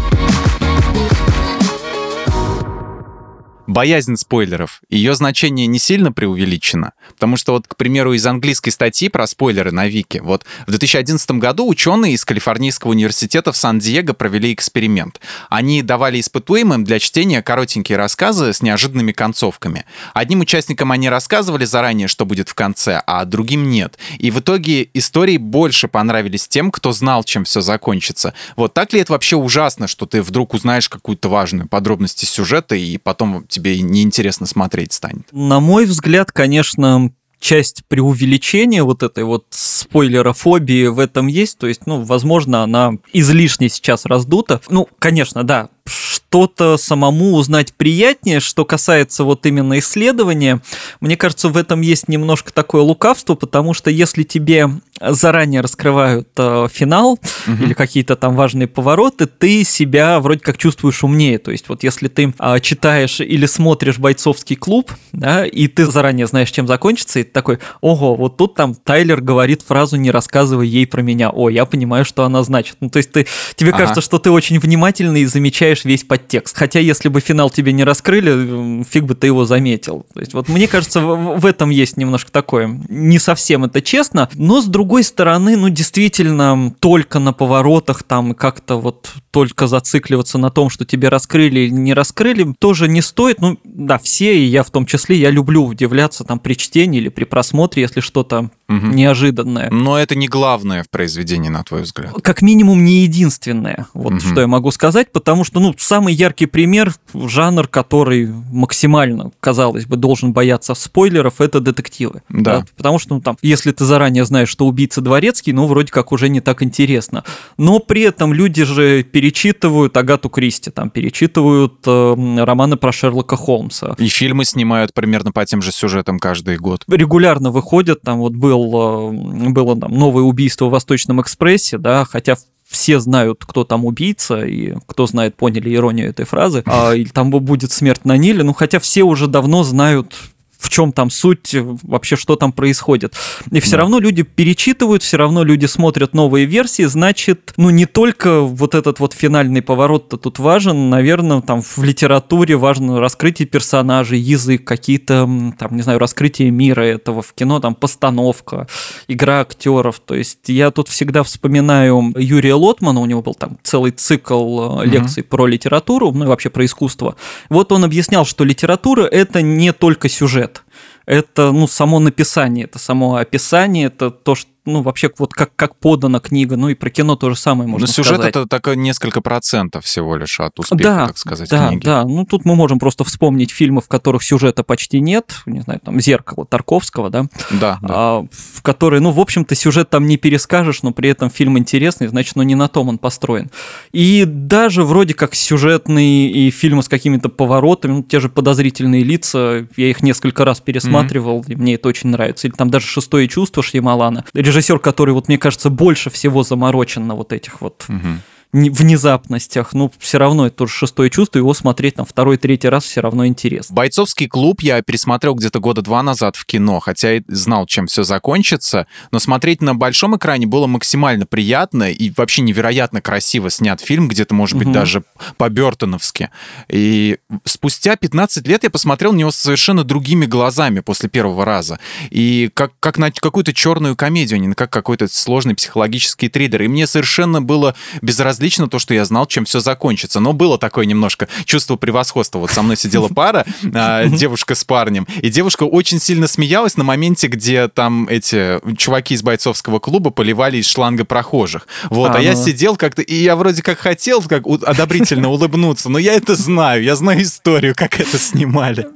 боязнь 3.67 4.15
спойлеров, 4.15 4.81
ее 4.89 5.13
значение 5.13 5.67
не 5.67 5.77
сильно 5.77 6.11
преувеличено, 6.11 6.93
потому 7.09 7.37
что 7.37 7.51
вот, 7.51 7.67
к 7.67 7.75
примеру, 7.75 8.13
из 8.13 8.25
английской 8.25 8.71
статьи 8.71 9.09
про 9.09 9.27
спойлеры 9.27 9.71
на 9.71 9.87
Вики, 9.87 10.19
вот 10.23 10.45
в 10.65 10.71
2011 10.71 11.31
году 11.31 11.67
ученые 11.67 12.13
из 12.13 12.25
Калифорнийского 12.25 12.91
университета 12.91 13.51
в 13.51 13.57
Сан-Диего 13.57 14.13
провели 14.13 14.53
эксперимент. 14.53 15.19
Они 15.49 15.81
давали 15.81 16.19
испытуемым 16.19 16.83
для 16.83 16.99
чтения 16.99 17.41
коротенькие 17.41 17.97
рассказы 17.97 18.53
с 18.53 18.61
неожиданными 18.61 19.11
концовками. 19.11 19.85
Одним 20.13 20.41
участникам 20.41 20.91
они 20.91 21.09
рассказывали 21.09 21.65
заранее, 21.65 22.07
что 22.07 22.25
будет 22.25 22.49
в 22.49 22.55
конце, 22.55 23.01
а 23.05 23.25
другим 23.25 23.69
нет. 23.69 23.97
И 24.17 24.31
в 24.31 24.39
итоге 24.39 24.89
истории 24.93 25.37
больше 25.37 25.87
понравились 25.87 26.47
тем, 26.47 26.71
кто 26.71 26.93
знал, 26.93 27.23
чем 27.23 27.43
все 27.43 27.61
закончится. 27.61 28.33
Вот 28.55 28.73
так 28.73 28.93
ли 28.93 29.01
это 29.01 29.11
вообще 29.11 29.35
ужасно, 29.35 29.87
что 29.87 30.05
ты 30.05 30.21
вдруг 30.21 30.53
узнаешь 30.53 30.89
какую-то 30.89 31.27
важную 31.27 31.67
подробность 31.67 32.23
из 32.23 32.29
сюжета, 32.29 32.75
и 32.75 32.97
потом 32.97 33.45
тебе 33.57 33.81
неинтересно 33.81 34.45
смотреть 34.45 34.93
станет? 34.93 35.27
На 35.31 35.59
мой 35.59 35.85
взгляд, 35.85 36.31
конечно, 36.31 37.11
часть 37.39 37.83
преувеличения 37.87 38.83
вот 38.83 39.03
этой 39.03 39.23
вот 39.23 39.45
спойлерофобии 39.49 40.87
в 40.87 40.99
этом 40.99 41.27
есть. 41.27 41.57
То 41.57 41.67
есть, 41.67 41.85
ну, 41.85 42.01
возможно, 42.03 42.63
она 42.63 42.93
излишне 43.13 43.69
сейчас 43.69 44.05
раздута. 44.05 44.61
Ну, 44.69 44.87
конечно, 44.99 45.43
да, 45.43 45.69
что-то 45.85 46.77
самому 46.77 47.33
узнать 47.33 47.73
приятнее, 47.73 48.39
что 48.39 48.65
касается 48.65 49.23
вот 49.23 49.45
именно 49.45 49.79
исследования. 49.79 50.61
Мне 50.99 51.15
кажется, 51.15 51.49
в 51.49 51.57
этом 51.57 51.81
есть 51.81 52.07
немножко 52.07 52.51
такое 52.51 52.81
лукавство, 52.81 53.35
потому 53.35 53.73
что 53.73 53.89
если 53.89 54.23
тебе 54.23 54.69
заранее 55.01 55.61
раскрывают 55.61 56.27
э, 56.37 56.67
финал 56.71 57.13
угу. 57.47 57.63
или 57.63 57.73
какие-то 57.73 58.15
там 58.15 58.35
важные 58.35 58.67
повороты, 58.67 59.25
ты 59.25 59.63
себя 59.63 60.19
вроде 60.19 60.41
как 60.41 60.57
чувствуешь 60.57 61.03
умнее. 61.03 61.39
То 61.39 61.51
есть 61.51 61.69
вот 61.69 61.83
если 61.83 62.07
ты 62.07 62.33
э, 62.37 62.59
читаешь 62.59 63.19
или 63.19 63.45
смотришь 63.45 63.99
бойцовский 63.99 64.55
клуб, 64.55 64.91
да, 65.11 65.45
и 65.45 65.67
ты 65.67 65.85
заранее 65.85 66.27
знаешь, 66.27 66.51
чем 66.51 66.67
закончится, 66.67 67.19
и 67.19 67.23
ты 67.23 67.31
такой, 67.31 67.59
ого, 67.81 68.15
вот 68.15 68.37
тут 68.37 68.55
там 68.55 68.75
Тайлер 68.75 69.21
говорит 69.21 69.61
фразу 69.61 69.97
«не 69.97 70.11
рассказывай 70.11 70.67
ей 70.67 70.87
про 70.87 71.01
меня». 71.01 71.29
О, 71.29 71.49
я 71.49 71.65
понимаю, 71.65 72.05
что 72.05 72.23
она 72.23 72.43
значит. 72.43 72.77
Ну, 72.79 72.89
то 72.89 72.97
есть 72.97 73.11
ты, 73.11 73.27
тебе 73.55 73.69
ага. 73.69 73.79
кажется, 73.79 74.01
что 74.01 74.19
ты 74.19 74.31
очень 74.31 74.59
внимательный 74.59 75.21
и 75.21 75.25
замечаешь 75.25 75.85
весь 75.85 76.03
подтекст. 76.03 76.57
Хотя 76.57 76.79
если 76.79 77.09
бы 77.09 77.21
финал 77.21 77.49
тебе 77.49 77.71
не 77.71 77.83
раскрыли, 77.83 78.83
фиг 78.83 79.03
бы 79.03 79.15
ты 79.15 79.27
его 79.27 79.45
заметил. 79.45 80.05
То 80.13 80.19
есть 80.19 80.33
вот 80.33 80.49
мне 80.49 80.67
кажется, 80.67 81.01
в, 81.01 81.39
в 81.39 81.45
этом 81.45 81.69
есть 81.69 81.97
немножко 81.97 82.31
такое. 82.31 82.79
Не 82.89 83.19
совсем 83.19 83.65
это 83.65 83.81
честно, 83.81 84.29
но 84.33 84.61
с 84.61 84.65
другой 84.65 84.86
стороны, 85.03 85.57
ну 85.57 85.69
действительно, 85.69 86.73
только 86.79 87.19
на 87.19 87.33
поворотах 87.33 88.03
там 88.03 88.33
как-то 88.33 88.77
вот 88.77 89.09
только 89.37 89.67
зацикливаться 89.67 90.39
на 90.39 90.49
том, 90.49 90.71
что 90.71 90.83
тебе 90.83 91.09
раскрыли 91.09 91.59
или 91.59 91.69
не 91.69 91.93
раскрыли, 91.93 92.55
тоже 92.57 92.87
не 92.87 93.03
стоит. 93.03 93.39
Ну 93.39 93.59
да, 93.63 93.99
все, 93.99 94.35
и 94.35 94.45
я 94.45 94.63
в 94.63 94.71
том 94.71 94.87
числе, 94.87 95.15
я 95.15 95.29
люблю 95.29 95.63
удивляться 95.63 96.23
там 96.23 96.39
при 96.39 96.55
чтении 96.55 96.99
или 96.99 97.09
при 97.09 97.23
просмотре, 97.23 97.83
если 97.83 97.99
что-то 97.99 98.49
угу. 98.67 98.87
неожиданное. 98.87 99.69
Но 99.69 99.99
это 99.99 100.15
не 100.15 100.27
главное 100.27 100.81
в 100.81 100.89
произведении, 100.89 101.49
на 101.49 101.63
твой 101.63 101.83
взгляд. 101.83 102.15
Как 102.23 102.41
минимум 102.41 102.83
не 102.83 103.03
единственное, 103.03 103.85
вот 103.93 104.13
угу. 104.13 104.19
что 104.21 104.41
я 104.41 104.47
могу 104.47 104.71
сказать, 104.71 105.11
потому 105.11 105.43
что, 105.43 105.59
ну, 105.59 105.75
самый 105.77 106.15
яркий 106.15 106.47
пример, 106.47 106.95
жанр, 107.13 107.67
который 107.67 108.25
максимально, 108.51 109.31
казалось 109.39 109.85
бы, 109.85 109.97
должен 109.97 110.33
бояться 110.33 110.73
спойлеров, 110.73 111.41
это 111.41 111.59
детективы. 111.59 112.23
Да. 112.29 112.61
да? 112.61 112.65
Потому 112.75 112.97
что, 112.97 113.13
ну, 113.13 113.21
там, 113.21 113.37
если 113.43 113.71
ты 113.71 113.85
заранее 113.85 114.25
знаешь, 114.25 114.49
что 114.49 114.65
убийца 114.65 115.01
дворецкий, 115.01 115.53
ну, 115.53 115.67
вроде 115.67 115.91
как 115.91 116.11
уже 116.11 116.27
не 116.27 116.41
так 116.41 116.63
интересно. 116.63 117.23
Но 117.59 117.77
при 117.77 118.01
этом 118.01 118.33
люди 118.33 118.63
же 118.63 119.03
перечитывают 119.27 119.97
Агату 119.97 120.29
Кристи, 120.29 120.71
там, 120.71 120.89
перечитывают 120.89 121.75
э, 121.85 122.43
романы 122.43 122.77
про 122.77 122.91
Шерлока 122.93 123.35
Холмса. 123.35 123.95
И 123.97 124.07
фильмы 124.07 124.45
снимают 124.45 124.93
примерно 124.93 125.31
по 125.33 125.45
тем 125.45 125.61
же 125.61 125.71
сюжетам 125.71 126.17
каждый 126.17 126.57
год. 126.57 126.85
Регулярно 126.87 127.51
выходят, 127.51 128.01
там 128.01 128.19
вот 128.19 128.33
был 128.33 128.47
был, 128.47 129.11
э, 129.11 129.49
было 129.49 129.77
там 129.77 129.91
новое 129.91 130.23
убийство 130.23 130.67
в 130.67 130.69
Восточном 130.69 131.21
экспрессе, 131.21 131.77
да, 131.77 132.05
хотя 132.05 132.37
все 132.67 132.99
знают, 132.99 133.43
кто 133.45 133.63
там 133.63 133.85
убийца, 133.85 134.45
и 134.45 134.75
кто 134.85 135.07
знает, 135.07 135.35
поняли 135.35 135.73
иронию 135.73 136.09
этой 136.09 136.25
фразы, 136.25 136.63
а, 136.65 136.93
или 136.93 137.09
там 137.09 137.29
будет 137.29 137.71
смерть 137.71 138.05
на 138.05 138.17
Ниле, 138.17 138.43
ну 138.43 138.53
хотя 138.53 138.79
все 138.79 139.03
уже 139.03 139.27
давно 139.27 139.63
знают 139.63 140.13
в 140.57 140.69
чем 140.69 140.91
там 140.91 141.09
суть, 141.09 141.53
вообще 141.53 142.15
что 142.15 142.35
там 142.35 142.51
происходит. 142.51 143.15
И 143.51 143.59
все 143.59 143.71
да. 143.71 143.77
равно 143.79 143.99
люди 143.99 144.23
перечитывают, 144.23 145.03
все 145.03 145.17
равно 145.17 145.43
люди 145.43 145.65
смотрят 145.65 146.13
новые 146.13 146.45
версии, 146.45 146.83
значит, 146.83 147.53
ну 147.57 147.69
не 147.69 147.85
только 147.85 148.41
вот 148.41 148.75
этот 148.75 148.99
вот 148.99 149.13
финальный 149.13 149.61
поворот-то 149.61 150.17
тут 150.17 150.39
важен, 150.39 150.89
наверное, 150.89 151.41
там 151.41 151.61
в 151.61 151.83
литературе 151.83 152.55
важно 152.57 152.99
раскрытие 152.99 153.47
персонажей, 153.47 154.19
язык, 154.19 154.63
какие-то, 154.63 155.29
там, 155.57 155.75
не 155.75 155.81
знаю, 155.81 155.99
раскрытие 155.99 156.51
мира 156.51 156.81
этого 156.81 157.21
в 157.21 157.33
кино, 157.33 157.59
там, 157.59 157.75
постановка, 157.75 158.67
игра 159.07 159.41
актеров. 159.41 159.99
То 159.99 160.15
есть 160.15 160.47
я 160.47 160.71
тут 160.71 160.87
всегда 160.89 161.23
вспоминаю 161.23 162.13
Юрия 162.17 162.55
Лотмана, 162.55 162.99
у 162.99 163.05
него 163.05 163.21
был 163.21 163.35
там 163.35 163.57
целый 163.63 163.91
цикл 163.91 164.81
э, 164.81 164.85
лекций 164.85 165.21
угу. 165.21 165.29
про 165.29 165.47
литературу, 165.47 166.11
ну 166.11 166.25
и 166.25 166.27
вообще 166.27 166.49
про 166.49 166.65
искусство. 166.65 167.15
Вот 167.49 167.71
он 167.71 167.83
объяснял, 167.83 168.25
что 168.25 168.43
литература— 168.43 169.03
это 169.11 169.41
не 169.41 169.73
только 169.73 170.09
сюжет, 170.47 170.63
это, 171.05 171.51
ну, 171.51 171.67
само 171.67 171.99
написание, 171.99 172.65
это 172.65 172.79
само 172.79 173.15
описание, 173.15 173.87
это 173.87 174.11
то, 174.11 174.35
что 174.35 174.51
ну, 174.67 174.81
вообще, 174.81 175.09
вот 175.17 175.33
как, 175.33 175.55
как 175.55 175.75
подана 175.77 176.19
книга, 176.19 176.57
ну 176.57 176.69
и 176.69 176.75
про 176.75 176.89
кино 176.89 177.15
то 177.15 177.29
же 177.29 177.35
самое 177.35 177.69
можно 177.69 177.87
Но 177.87 177.91
сюжет 177.91 178.15
сказать. 178.15 178.35
это 178.35 178.45
так 178.45 178.75
несколько 178.75 179.21
процентов 179.21 179.85
всего 179.85 180.15
лишь 180.15 180.39
от 180.39 180.59
успеха, 180.59 180.83
да, 180.83 181.07
так 181.07 181.17
сказать, 181.17 181.49
да, 181.49 181.69
книги. 181.69 181.85
Да, 181.85 182.03
ну 182.03 182.25
тут 182.25 182.45
мы 182.45 182.55
можем 182.55 182.79
просто 182.79 183.03
вспомнить 183.03 183.51
фильмы, 183.51 183.81
в 183.81 183.87
которых 183.87 184.23
сюжета 184.23 184.63
почти 184.63 184.99
нет, 184.99 185.41
не 185.45 185.61
знаю, 185.61 185.79
там 185.79 185.99
«Зеркало» 185.99 186.45
Тарковского, 186.45 187.09
да? 187.09 187.25
Да, 187.51 187.79
да. 187.81 187.87
А, 187.89 188.25
в 188.31 188.61
которые, 188.61 188.99
ну, 188.99 189.11
в 189.11 189.19
общем-то, 189.19 189.55
сюжет 189.55 189.89
там 189.89 190.05
не 190.05 190.17
перескажешь, 190.17 190.83
но 190.83 190.91
при 190.91 191.09
этом 191.09 191.29
фильм 191.29 191.57
интересный, 191.57 192.07
значит, 192.07 192.35
ну, 192.35 192.43
не 192.43 192.55
на 192.55 192.67
том 192.67 192.89
он 192.89 192.97
построен. 192.97 193.49
И 193.91 194.25
даже 194.25 194.83
вроде 194.83 195.13
как 195.13 195.35
сюжетные 195.35 196.29
и 196.29 196.51
фильмы 196.51 196.83
с 196.83 196.89
какими-то 196.89 197.29
поворотами, 197.29 197.93
ну, 197.93 198.03
те 198.03 198.19
же 198.19 198.29
«Подозрительные 198.29 199.03
лица», 199.03 199.67
я 199.77 199.89
их 199.89 200.03
несколько 200.03 200.45
раз 200.45 200.59
пересматривал, 200.59 201.41
mm-hmm. 201.41 201.53
и 201.53 201.55
мне 201.55 201.75
это 201.75 201.87
очень 201.89 202.09
нравится. 202.09 202.47
Или 202.47 202.55
там 202.55 202.69
даже 202.69 202.85
«Шестое 202.87 203.27
чувство» 203.27 203.63
Шьямалана. 203.63 204.25
Режиссер, 204.33 204.56
который, 204.81 205.13
вот 205.13 205.27
мне 205.27 205.37
кажется, 205.37 205.69
больше 205.69 206.09
всего 206.09 206.43
заморочен 206.43 207.07
на 207.07 207.15
вот 207.15 207.33
этих 207.33 207.61
вот 207.61 207.85
угу 207.87 208.19
внезапностях, 208.53 209.73
ну, 209.73 209.91
все 209.99 210.17
равно 210.17 210.47
это 210.47 210.55
тоже 210.55 210.73
шестое 210.73 211.09
чувство, 211.09 211.39
его 211.39 211.53
смотреть 211.53 211.95
там 211.95 212.05
второй, 212.05 212.37
третий 212.37 212.69
раз 212.69 212.85
все 212.85 213.01
равно 213.01 213.27
интересно. 213.27 213.75
«Бойцовский 213.75 214.27
клуб» 214.27 214.61
я 214.61 214.81
пересмотрел 214.81 215.35
где-то 215.35 215.59
года 215.59 215.81
два 215.81 216.01
назад 216.01 216.35
в 216.35 216.45
кино, 216.45 216.79
хотя 216.79 217.15
и 217.15 217.21
знал, 217.27 217.65
чем 217.65 217.87
все 217.87 218.03
закончится, 218.03 218.87
но 219.11 219.19
смотреть 219.19 219.61
на 219.61 219.75
большом 219.75 220.15
экране 220.15 220.47
было 220.47 220.65
максимально 220.67 221.25
приятно 221.25 221.91
и 221.91 222.11
вообще 222.15 222.41
невероятно 222.41 223.01
красиво 223.01 223.49
снят 223.49 223.81
фильм, 223.81 224.07
где-то, 224.07 224.33
может 224.33 224.57
быть, 224.57 224.67
угу. 224.67 224.73
даже 224.73 225.03
по-бертоновски. 225.37 226.29
И 226.69 227.17
спустя 227.43 227.95
15 227.95 228.47
лет 228.47 228.63
я 228.63 228.69
посмотрел 228.69 229.13
на 229.13 229.17
него 229.17 229.31
совершенно 229.31 229.83
другими 229.83 230.25
глазами 230.25 230.79
после 230.79 231.09
первого 231.09 231.43
раза. 231.45 231.79
И 232.09 232.49
как, 232.53 232.71
как 232.79 232.97
на 232.97 233.11
какую-то 233.11 233.53
черную 233.53 233.95
комедию, 233.95 234.37
а 234.37 234.39
не 234.39 234.53
как 234.53 234.71
какой-то 234.71 235.07
сложный 235.07 235.55
психологический 235.55 236.29
триллер. 236.29 236.63
И 236.63 236.67
мне 236.67 236.87
совершенно 236.87 237.41
было 237.41 237.75
безразлично 238.01 238.36
безразлично 238.37 238.67
то, 238.67 238.79
что 238.79 238.93
я 238.93 239.05
знал, 239.05 239.25
чем 239.25 239.45
все 239.45 239.59
закончится. 239.59 240.19
Но 240.19 240.33
было 240.33 240.57
такое 240.57 240.85
немножко 240.85 241.27
чувство 241.45 241.75
превосходства. 241.75 242.39
Вот 242.39 242.51
со 242.51 242.61
мной 242.61 242.77
сидела 242.77 243.07
пара, 243.07 243.45
а, 243.73 244.05
девушка 244.05 244.55
с 244.55 244.63
парнем, 244.63 245.07
и 245.21 245.29
девушка 245.29 245.63
очень 245.63 245.99
сильно 245.99 246.27
смеялась 246.27 246.77
на 246.77 246.83
моменте, 246.83 247.27
где 247.27 247.67
там 247.67 248.07
эти 248.07 248.59
чуваки 248.77 249.15
из 249.15 249.23
бойцовского 249.23 249.79
клуба 249.79 250.11
поливали 250.11 250.57
из 250.57 250.67
шланга 250.69 251.05
прохожих. 251.05 251.67
Вот, 251.89 252.15
а, 252.15 252.21
я 252.21 252.35
сидел 252.35 252.77
как-то, 252.77 253.01
и 253.01 253.15
я 253.15 253.35
вроде 253.35 253.61
как 253.61 253.79
хотел 253.79 254.21
как 254.21 254.45
одобрительно 254.45 255.29
улыбнуться, 255.29 255.89
но 255.89 255.99
я 255.99 256.13
это 256.13 256.35
знаю, 256.35 256.83
я 256.83 256.95
знаю 256.95 257.23
историю, 257.23 257.73
как 257.75 257.99
это 257.99 258.17
снимали. 258.17 258.87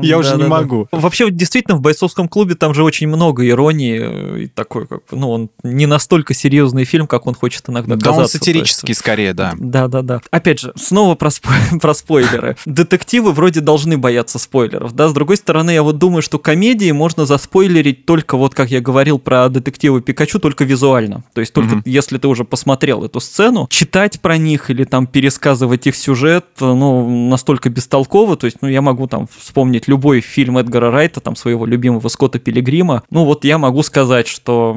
Я 0.00 0.18
уже 0.18 0.36
не 0.36 0.44
могу. 0.44 0.88
Вообще, 0.92 1.30
действительно, 1.30 1.76
в 1.76 1.80
бойцовском 1.80 2.28
клубе 2.28 2.54
там 2.54 2.74
же 2.74 2.82
очень 2.82 3.08
много 3.08 3.46
иронии 3.46 3.98
э, 4.00 4.42
и 4.44 4.46
такой, 4.46 4.86
как 4.86 5.00
ну, 5.10 5.30
он 5.30 5.50
не 5.62 5.86
настолько 5.86 6.34
серьезный 6.34 6.84
фильм, 6.84 7.06
как 7.06 7.26
он 7.26 7.34
хочет 7.34 7.68
иногда 7.68 7.96
да, 7.96 8.04
казаться. 8.04 8.16
Да, 8.16 8.22
он 8.22 8.28
сатирический 8.28 8.85
скорее, 8.94 9.32
да. 9.32 9.54
Да, 9.58 9.88
да, 9.88 10.02
да. 10.02 10.20
Опять 10.30 10.60
же, 10.60 10.72
снова 10.76 11.14
про, 11.14 11.30
спой- 11.30 11.54
про 11.80 11.94
спойлеры. 11.94 12.56
Детективы 12.66 13.32
вроде 13.32 13.60
должны 13.60 13.98
бояться 13.98 14.38
спойлеров, 14.38 14.92
да. 14.94 15.08
С 15.08 15.12
другой 15.12 15.36
стороны, 15.36 15.70
я 15.70 15.82
вот 15.82 15.98
думаю, 15.98 16.22
что 16.22 16.38
комедии 16.38 16.90
можно 16.92 17.26
заспойлерить 17.26 18.06
только 18.06 18.36
вот, 18.36 18.54
как 18.54 18.70
я 18.70 18.80
говорил 18.80 19.18
про 19.18 19.48
детективы 19.48 20.00
Пикачу, 20.00 20.38
только 20.38 20.64
визуально. 20.64 21.24
То 21.34 21.40
есть 21.40 21.52
только 21.52 21.82
если 21.84 22.18
ты 22.18 22.28
уже 22.28 22.44
посмотрел 22.44 23.04
эту 23.04 23.20
сцену, 23.20 23.66
читать 23.70 24.20
про 24.20 24.36
них 24.36 24.70
или 24.70 24.84
там 24.84 25.06
пересказывать 25.06 25.86
их 25.86 25.96
сюжет, 25.96 26.44
ну, 26.60 27.28
настолько 27.28 27.70
бестолково. 27.70 28.36
То 28.36 28.46
есть, 28.46 28.58
ну, 28.60 28.68
я 28.68 28.82
могу 28.82 29.06
там 29.06 29.28
вспомнить 29.38 29.88
любой 29.88 30.20
фильм 30.20 30.58
Эдгара 30.58 30.90
Райта, 30.90 31.20
там, 31.20 31.36
своего 31.36 31.66
любимого 31.66 32.08
Скотта 32.08 32.38
Пилигрима. 32.38 33.02
Ну, 33.10 33.24
вот 33.24 33.44
я 33.44 33.58
могу 33.58 33.82
сказать, 33.82 34.26
что 34.28 34.76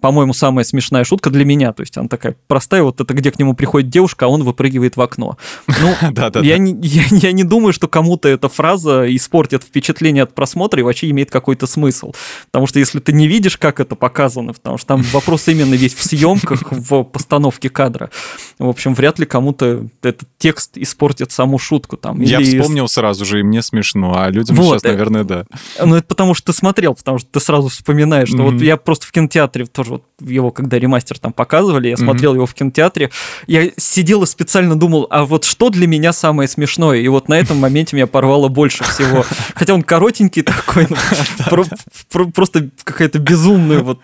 по-моему, 0.00 0.32
самая 0.32 0.64
смешная 0.64 1.04
шутка 1.04 1.30
для 1.30 1.44
меня. 1.44 1.72
То 1.72 1.82
есть 1.82 1.96
она 1.96 2.08
такая 2.08 2.36
простая, 2.46 2.82
вот 2.82 3.00
это 3.00 3.14
где 3.14 3.30
к 3.30 3.38
нему 3.38 3.54
приходит 3.54 3.90
девушка, 3.90 4.26
а 4.26 4.28
он 4.28 4.42
выпрыгивает 4.44 4.96
в 4.96 5.00
окно. 5.00 5.36
Ну, 5.66 5.94
я, 6.42 6.58
не, 6.58 6.74
я, 6.82 7.02
я 7.10 7.32
не 7.32 7.44
думаю, 7.44 7.72
что 7.72 7.88
кому-то 7.88 8.28
эта 8.28 8.48
фраза 8.48 9.04
испортит 9.14 9.62
впечатление 9.62 10.22
от 10.22 10.34
просмотра 10.34 10.80
и 10.80 10.82
вообще 10.82 11.10
имеет 11.10 11.30
какой-то 11.30 11.66
смысл. 11.66 12.12
Потому 12.46 12.66
что 12.66 12.78
если 12.78 13.00
ты 13.00 13.12
не 13.12 13.28
видишь, 13.28 13.56
как 13.56 13.80
это 13.80 13.94
показано, 13.94 14.52
потому 14.52 14.78
что 14.78 14.86
там 14.86 15.02
вопрос 15.12 15.48
именно 15.48 15.74
весь 15.74 15.94
в 15.94 16.02
съемках, 16.02 16.62
в 16.70 17.04
постановке 17.04 17.70
кадра. 17.70 18.10
В 18.58 18.68
общем, 18.68 18.94
вряд 18.94 19.18
ли 19.18 19.26
кому-то 19.26 19.86
этот 20.02 20.28
текст 20.38 20.76
испортит 20.76 21.32
саму 21.32 21.58
шутку. 21.58 21.96
Там, 21.96 22.20
я 22.20 22.40
вспомнил 22.40 22.88
сразу 22.88 23.24
же, 23.24 23.40
и 23.40 23.42
мне 23.42 23.62
смешно, 23.62 24.14
а 24.16 24.30
людям 24.30 24.56
сейчас, 24.56 24.82
наверное, 24.82 25.24
да. 25.24 25.44
Ну, 25.82 25.96
это 25.96 26.06
потому 26.06 26.34
что 26.34 26.52
ты 26.52 26.58
смотрел, 26.58 26.94
потому 26.94 27.18
что 27.18 27.28
ты 27.30 27.40
сразу 27.40 27.68
вспоминаешь, 27.68 28.28
что 28.28 28.42
вот 28.42 28.60
я 28.60 28.76
просто 28.76 29.06
в 29.06 29.12
кинотеатре 29.12 29.66
тоже 29.66 29.89
тоже 29.90 30.02
вот 30.20 30.28
его, 30.28 30.50
когда 30.50 30.78
ремастер 30.78 31.18
там 31.18 31.32
показывали, 31.32 31.88
я 31.88 31.94
mm-hmm. 31.94 31.98
смотрел 31.98 32.34
его 32.34 32.46
в 32.46 32.54
кинотеатре, 32.54 33.10
я 33.46 33.70
сидел 33.76 34.22
и 34.22 34.26
специально 34.26 34.78
думал, 34.78 35.06
а 35.10 35.24
вот 35.24 35.44
что 35.44 35.70
для 35.70 35.86
меня 35.86 36.12
самое 36.12 36.48
смешное? 36.48 36.98
И 36.98 37.08
вот 37.08 37.28
на 37.28 37.34
этом 37.38 37.58
моменте 37.58 37.96
меня 37.96 38.06
порвало 38.06 38.48
больше 38.48 38.84
всего. 38.84 39.24
Хотя 39.54 39.74
он 39.74 39.82
коротенький 39.82 40.42
такой, 40.42 40.86
ну, 40.88 41.64
просто 42.34 42.70
какая-то 42.84 43.18
безумная 43.18 43.80
вот 43.80 44.00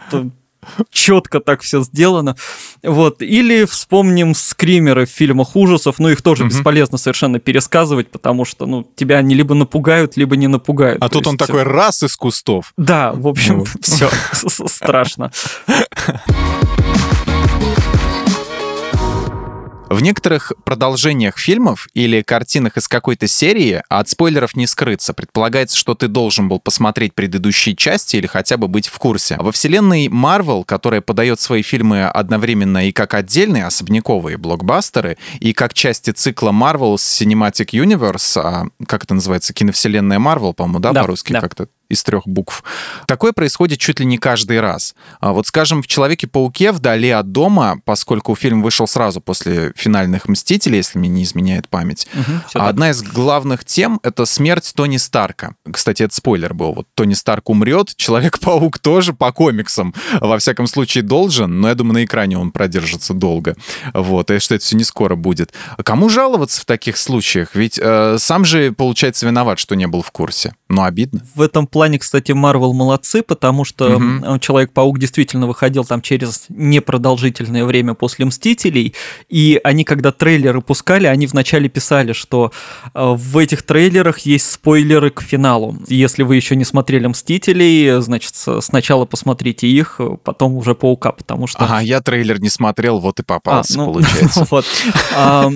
четко 0.90 1.40
так 1.40 1.62
все 1.62 1.83
сделано. 1.83 2.37
Вот. 2.83 3.22
Или 3.22 3.64
вспомним 3.64 4.35
скримеры 4.35 5.07
в 5.07 5.11
фильмах 5.11 5.57
ужасов, 5.57 5.98
ну 5.98 6.09
их 6.09 6.22
тоже 6.22 6.44
угу. 6.44 6.50
бесполезно 6.50 6.98
совершенно 6.98 7.38
пересказывать, 7.38 8.11
потому 8.11 8.44
что 8.44 8.66
ну, 8.66 8.87
тебя 8.96 9.18
они 9.18 9.35
либо 9.35 9.55
напугают, 9.55 10.16
либо 10.16 10.37
не 10.37 10.48
напугают. 10.48 11.02
А 11.02 11.09
То 11.09 11.14
тут 11.14 11.26
есть... 11.26 11.33
он 11.33 11.38
такой 11.38 11.62
раз 11.62 12.02
из 12.02 12.16
кустов. 12.16 12.72
Да, 12.76 13.12
в 13.12 13.29
общем, 13.29 13.59
ну. 13.59 13.64
все 13.81 14.11
страшно. 14.33 15.31
В 19.88 20.03
некоторых 20.03 20.53
продолжениях 20.64 21.38
фильмов 21.38 21.87
или 21.94 22.22
картинах 22.22 22.77
из 22.77 22.88
какой-то 22.88 23.29
серии 23.29 23.83
от 23.88 24.09
спойлеров 24.09 24.57
не 24.57 24.66
скрыться. 24.66 25.14
Предполагается, 25.14 25.77
что 25.77 25.94
ты 25.94 26.09
должен 26.09 26.49
был 26.49 26.59
посмотреть 26.59 27.14
предыдущие 27.14 27.77
части 27.77 28.16
или 28.16 28.27
хотя 28.27 28.57
бы 28.57 28.66
быть 28.66 28.88
в 28.88 28.99
курсе. 28.99 29.37
Во 29.38 29.53
вселенной 29.53 30.09
Marvel, 30.09 30.64
которая 30.64 31.03
подает 31.03 31.38
свои 31.38 31.62
фильмы 31.62 32.05
одновременно 32.05 32.88
и 32.88 32.92
как 32.92 33.14
отдельные 33.14 33.64
особняковые 33.64 34.38
блокбастеры, 34.38 35.18
и 35.38 35.53
как 35.53 35.72
части 35.72 36.11
цикла 36.11 36.51
Marvel 36.51 36.96
Cinematic 36.96 37.70
Universe, 37.70 38.40
а, 38.40 38.66
как 38.88 39.05
это 39.05 39.14
называется, 39.14 39.53
киновселенная 39.53 40.18
Marvel, 40.18 40.53
по-моему, 40.53 40.81
да, 40.81 40.92
да 40.92 41.03
по-русски 41.03 41.33
да. 41.33 41.40
как-то 41.40 41.68
из 41.88 42.03
трех 42.03 42.27
букв. 42.27 42.64
Такое 43.07 43.33
происходит 43.33 43.79
чуть 43.79 44.01
ли 44.01 44.07
не 44.07 44.18
каждый 44.18 44.61
раз. 44.61 44.94
А 45.20 45.33
вот, 45.33 45.46
скажем, 45.46 45.83
в 45.83 45.87
«Человеке-пауке» 45.87 46.72
вдали 46.72 47.11
от 47.11 47.33
дома, 47.33 47.79
поскольку 47.85 48.35
фильм 48.35 48.62
вышел 48.62 48.87
сразу 48.87 49.20
после 49.20 49.72
финальных 49.77 50.29
«Мстителей», 50.29 50.79
если 50.79 50.99
мне 50.99 51.09
не 51.09 51.22
изменяет 51.22 51.68
память, 51.68 52.09
угу, 52.14 52.61
одна 52.61 52.90
из 52.90 53.03
главных 53.03 53.64
тем— 53.64 54.01
это 54.03 54.25
смерть 54.27 54.72
Тони 54.75 54.96
Старка. 54.96 55.55
Кстати, 55.70 56.03
это 56.03 56.14
спойлер 56.14 56.55
был. 56.55 56.75
Вот 56.75 56.87
Тони 56.94 57.14
Старк 57.14 57.49
умрет, 57.49 57.94
Человек-паук 57.96 58.79
тоже 58.81 59.12
по 59.12 59.33
комиксам, 59.33 59.94
во 60.20 60.38
всяком 60.38 60.66
случае, 60.66 61.03
должен, 61.03 61.61
но 61.61 61.68
я 61.68 61.75
думаю, 61.75 61.94
на 61.94 62.05
экране 62.05 62.38
он 62.38 62.51
продержится 62.51 63.14
долго. 63.14 63.57
Вот, 63.94 64.31
и 64.31 64.38
что 64.38 64.55
это 64.55 64.64
все 64.64 64.77
не 64.77 64.85
скоро 64.85 65.16
будет. 65.16 65.53
Кому 65.83 66.09
жаловаться 66.09 66.61
в 66.61 66.64
таких 66.64 66.96
случаях? 66.96 67.55
Ведь 67.55 67.79
э, 67.83 68.16
сам 68.18 68.44
же, 68.44 68.72
получается, 68.72 69.27
виноват, 69.27 69.59
что 69.59 69.75
не 69.75 69.87
был 69.87 70.03
в 70.03 70.11
курсе. 70.11 70.55
Ну, 70.68 70.83
обидно. 70.83 71.22
В 71.35 71.42
этом 71.42 71.66
плане, 71.77 71.99
кстати, 71.99 72.33
Марвел 72.33 72.73
молодцы, 72.73 73.23
потому 73.23 73.67
что 73.67 73.97
угу. 73.97 74.39
Человек-паук 74.39 74.99
действительно 74.99 75.47
выходил 75.47 75.85
там 75.85 76.01
через 76.01 76.47
непродолжительное 76.49 77.67
время 77.67 77.93
после 77.93 78.25
Мстителей, 78.25 78.95
и 79.29 79.61
они, 79.62 79.85
когда 79.85 80.11
трейлеры 80.11 80.62
пускали, 80.62 81.07
они 81.07 81.27
вначале 81.27 81.69
писали, 81.69 82.15
что 82.15 82.51
э, 82.95 83.15
в 83.15 83.37
этих 83.37 83.61
трейлерах 83.61 84.21
есть 84.21 84.51
спойлеры 84.51 85.11
к 85.11 85.21
финалу. 85.21 85.77
Если 85.87 86.23
вы 86.23 86.37
еще 86.37 86.57
не 86.57 86.65
смотрели 86.65 87.07
Мстителей, 87.09 88.01
значит, 88.01 88.33
сначала 88.61 89.05
посмотрите 89.05 89.69
их, 89.69 90.01
потом 90.25 90.55
уже 90.55 90.75
Паука, 90.75 91.12
потому 91.12 91.47
что... 91.47 91.59
Ага, 91.59 91.81
я 91.81 92.01
трейлер 92.01 92.41
не 92.41 92.49
смотрел, 92.49 93.01
вот 93.01 93.21
и 93.21 93.23
попался, 93.23 93.75
а, 93.75 93.77
ну, 93.85 93.93
получается. 93.93 94.47
Вот. 94.51 94.65
А, 95.15 95.51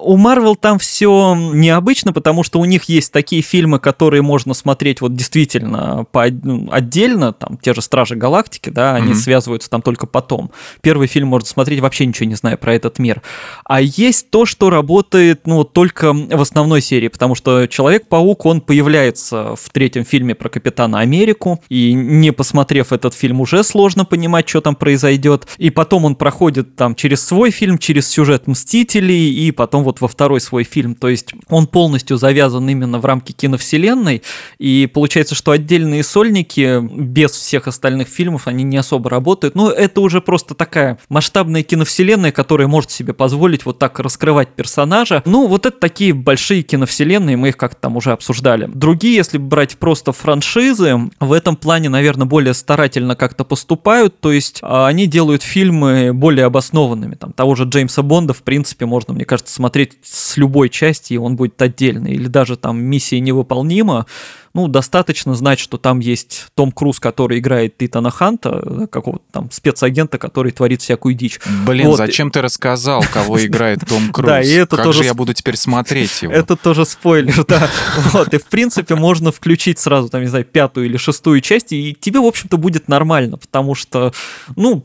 у 0.00 0.16
Марвел 0.16 0.54
там 0.54 0.78
все 0.78 1.34
необычно, 1.34 2.12
потому 2.12 2.44
что 2.44 2.60
у 2.60 2.64
них 2.64 2.84
есть 2.84 3.10
такие 3.10 3.42
фильмы, 3.42 3.80
которые 3.80 4.22
можно 4.22 4.54
смотреть 4.54 5.00
вот 5.00 5.16
действительно 5.16 5.63
действительно 5.64 6.04
по, 6.10 6.26
ну, 6.30 6.68
отдельно, 6.70 7.32
там 7.32 7.58
те 7.58 7.74
же 7.74 7.82
Стражи 7.82 8.16
Галактики, 8.16 8.70
да, 8.70 8.94
они 8.94 9.12
mm-hmm. 9.12 9.14
связываются 9.14 9.70
там 9.70 9.82
только 9.82 10.06
потом. 10.06 10.50
Первый 10.80 11.06
фильм 11.06 11.28
можно 11.28 11.48
смотреть 11.48 11.80
вообще 11.80 12.06
ничего 12.06 12.28
не 12.28 12.34
зная 12.34 12.56
про 12.56 12.74
этот 12.74 12.98
мир. 12.98 13.22
А 13.64 13.80
есть 13.80 14.30
то, 14.30 14.46
что 14.46 14.70
работает, 14.70 15.46
ну, 15.46 15.64
только 15.64 16.12
в 16.12 16.40
основной 16.40 16.80
серии, 16.80 17.08
потому 17.08 17.34
что 17.34 17.66
Человек-паук, 17.66 18.46
он 18.46 18.60
появляется 18.60 19.54
в 19.56 19.70
третьем 19.70 20.04
фильме 20.04 20.34
про 20.34 20.48
Капитана 20.48 21.00
Америку, 21.00 21.62
и 21.68 21.92
не 21.92 22.32
посмотрев 22.32 22.92
этот 22.92 23.14
фильм, 23.14 23.40
уже 23.40 23.64
сложно 23.64 24.04
понимать, 24.04 24.48
что 24.48 24.60
там 24.60 24.74
произойдет. 24.74 25.46
И 25.58 25.70
потом 25.70 26.04
он 26.04 26.16
проходит 26.16 26.76
там 26.76 26.94
через 26.94 27.24
свой 27.24 27.50
фильм, 27.50 27.78
через 27.78 28.08
сюжет 28.08 28.46
Мстителей, 28.46 29.32
и 29.32 29.50
потом 29.50 29.84
вот 29.84 30.00
во 30.00 30.08
второй 30.08 30.40
свой 30.40 30.64
фильм. 30.64 30.94
То 30.94 31.08
есть 31.08 31.32
он 31.48 31.66
полностью 31.66 32.16
завязан 32.16 32.68
именно 32.68 32.98
в 32.98 33.04
рамки 33.04 33.32
киновселенной, 33.32 34.22
и 34.58 34.88
получается, 34.92 35.34
что 35.34 35.52
отдельные 35.54 36.02
сольники 36.02 36.80
без 36.80 37.32
всех 37.32 37.66
остальных 37.66 38.08
фильмов, 38.08 38.46
они 38.46 38.64
не 38.64 38.76
особо 38.76 39.10
работают. 39.10 39.54
Но 39.54 39.70
это 39.70 40.00
уже 40.00 40.20
просто 40.20 40.54
такая 40.54 40.98
масштабная 41.08 41.62
киновселенная, 41.62 42.32
которая 42.32 42.68
может 42.68 42.90
себе 42.90 43.14
позволить 43.14 43.64
вот 43.64 43.78
так 43.78 43.98
раскрывать 43.98 44.50
персонажа. 44.50 45.22
Ну, 45.24 45.46
вот 45.46 45.66
это 45.66 45.78
такие 45.78 46.12
большие 46.12 46.62
киновселенные, 46.62 47.36
мы 47.36 47.48
их 47.48 47.56
как-то 47.56 47.80
там 47.82 47.96
уже 47.96 48.12
обсуждали. 48.12 48.68
Другие, 48.72 49.16
если 49.16 49.38
брать 49.38 49.76
просто 49.78 50.12
франшизы, 50.12 51.10
в 51.20 51.32
этом 51.32 51.56
плане, 51.56 51.88
наверное, 51.88 52.26
более 52.26 52.54
старательно 52.54 53.16
как-то 53.16 53.44
поступают, 53.44 54.20
то 54.20 54.32
есть 54.32 54.58
а, 54.62 54.86
они 54.86 55.06
делают 55.06 55.42
фильмы 55.42 56.12
более 56.12 56.46
обоснованными. 56.46 57.14
Там 57.14 57.32
того 57.32 57.54
же 57.54 57.64
Джеймса 57.64 58.02
Бонда, 58.02 58.34
в 58.34 58.42
принципе, 58.42 58.86
можно, 58.86 59.14
мне 59.14 59.24
кажется, 59.24 59.54
смотреть 59.54 59.98
с 60.02 60.36
любой 60.36 60.68
части, 60.68 61.14
и 61.14 61.16
он 61.16 61.36
будет 61.36 61.60
отдельный. 61.62 62.12
Или 62.12 62.26
даже 62.26 62.56
там 62.56 62.82
«Миссия 62.82 63.20
невыполнима», 63.20 64.06
ну, 64.54 64.68
достаточно 64.68 65.34
знать, 65.34 65.58
что 65.58 65.78
там 65.78 65.98
есть 65.98 66.46
Том 66.54 66.70
Круз, 66.70 67.00
который 67.00 67.40
играет 67.40 67.76
Титана 67.76 68.10
Ханта, 68.10 68.86
какого-то 68.90 69.24
там 69.32 69.50
спецагента, 69.50 70.16
который 70.16 70.52
творит 70.52 70.80
всякую 70.80 71.16
дичь. 71.16 71.40
Блин, 71.66 71.88
вот. 71.88 71.96
зачем 71.96 72.30
ты 72.30 72.40
рассказал, 72.40 73.04
кого 73.12 73.44
играет 73.44 73.80
Том 73.86 74.08
Круз? 74.12 74.26
Да, 74.26 74.40
и 74.40 74.52
это 74.52 74.76
как 74.76 74.84
тоже... 74.84 74.98
же 74.98 75.04
я 75.06 75.14
буду 75.14 75.34
теперь 75.34 75.56
смотреть 75.56 76.22
его? 76.22 76.32
Это 76.32 76.54
тоже 76.54 76.86
спойлер, 76.86 77.44
да. 77.48 77.68
Вот, 78.12 78.32
и 78.32 78.38
в 78.38 78.44
принципе 78.44 78.94
можно 78.94 79.32
включить 79.32 79.80
сразу, 79.80 80.08
там, 80.08 80.22
не 80.22 80.28
знаю, 80.28 80.44
пятую 80.44 80.86
или 80.86 80.98
шестую 80.98 81.40
часть, 81.40 81.72
и 81.72 81.96
тебе, 81.98 82.20
в 82.20 82.26
общем-то, 82.26 82.56
будет 82.56 82.86
нормально, 82.86 83.38
потому 83.38 83.74
что, 83.74 84.12
ну, 84.54 84.84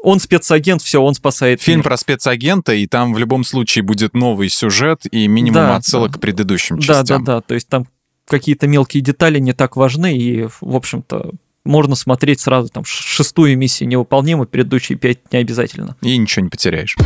он 0.00 0.20
спецагент, 0.20 0.80
все, 0.80 1.02
он 1.02 1.14
спасает 1.14 1.60
Фильм 1.60 1.82
про 1.82 1.96
спецагента, 1.96 2.72
и 2.72 2.86
там 2.86 3.14
в 3.14 3.18
любом 3.18 3.42
случае 3.42 3.82
будет 3.82 4.14
новый 4.14 4.48
сюжет 4.48 5.02
и 5.10 5.26
минимум 5.26 5.72
отсылок 5.72 6.12
к 6.12 6.20
предыдущим 6.20 6.78
частям. 6.78 7.24
Да, 7.24 7.32
да, 7.32 7.34
да, 7.36 7.40
то 7.40 7.54
есть 7.54 7.68
там 7.68 7.86
какие-то 8.28 8.66
мелкие 8.66 9.02
детали 9.02 9.38
не 9.38 9.52
так 9.52 9.76
важны, 9.76 10.16
и, 10.16 10.46
в 10.60 10.76
общем-то, 10.76 11.32
можно 11.64 11.94
смотреть 11.94 12.40
сразу 12.40 12.68
там 12.68 12.84
шестую 12.84 13.58
миссию 13.58 13.88
невыполнима, 13.88 14.46
предыдущие 14.46 14.96
пять 14.96 15.32
не 15.32 15.40
обязательно. 15.40 15.96
И 16.00 16.16
ничего 16.16 16.44
не 16.44 16.50
потеряешь. 16.50 16.96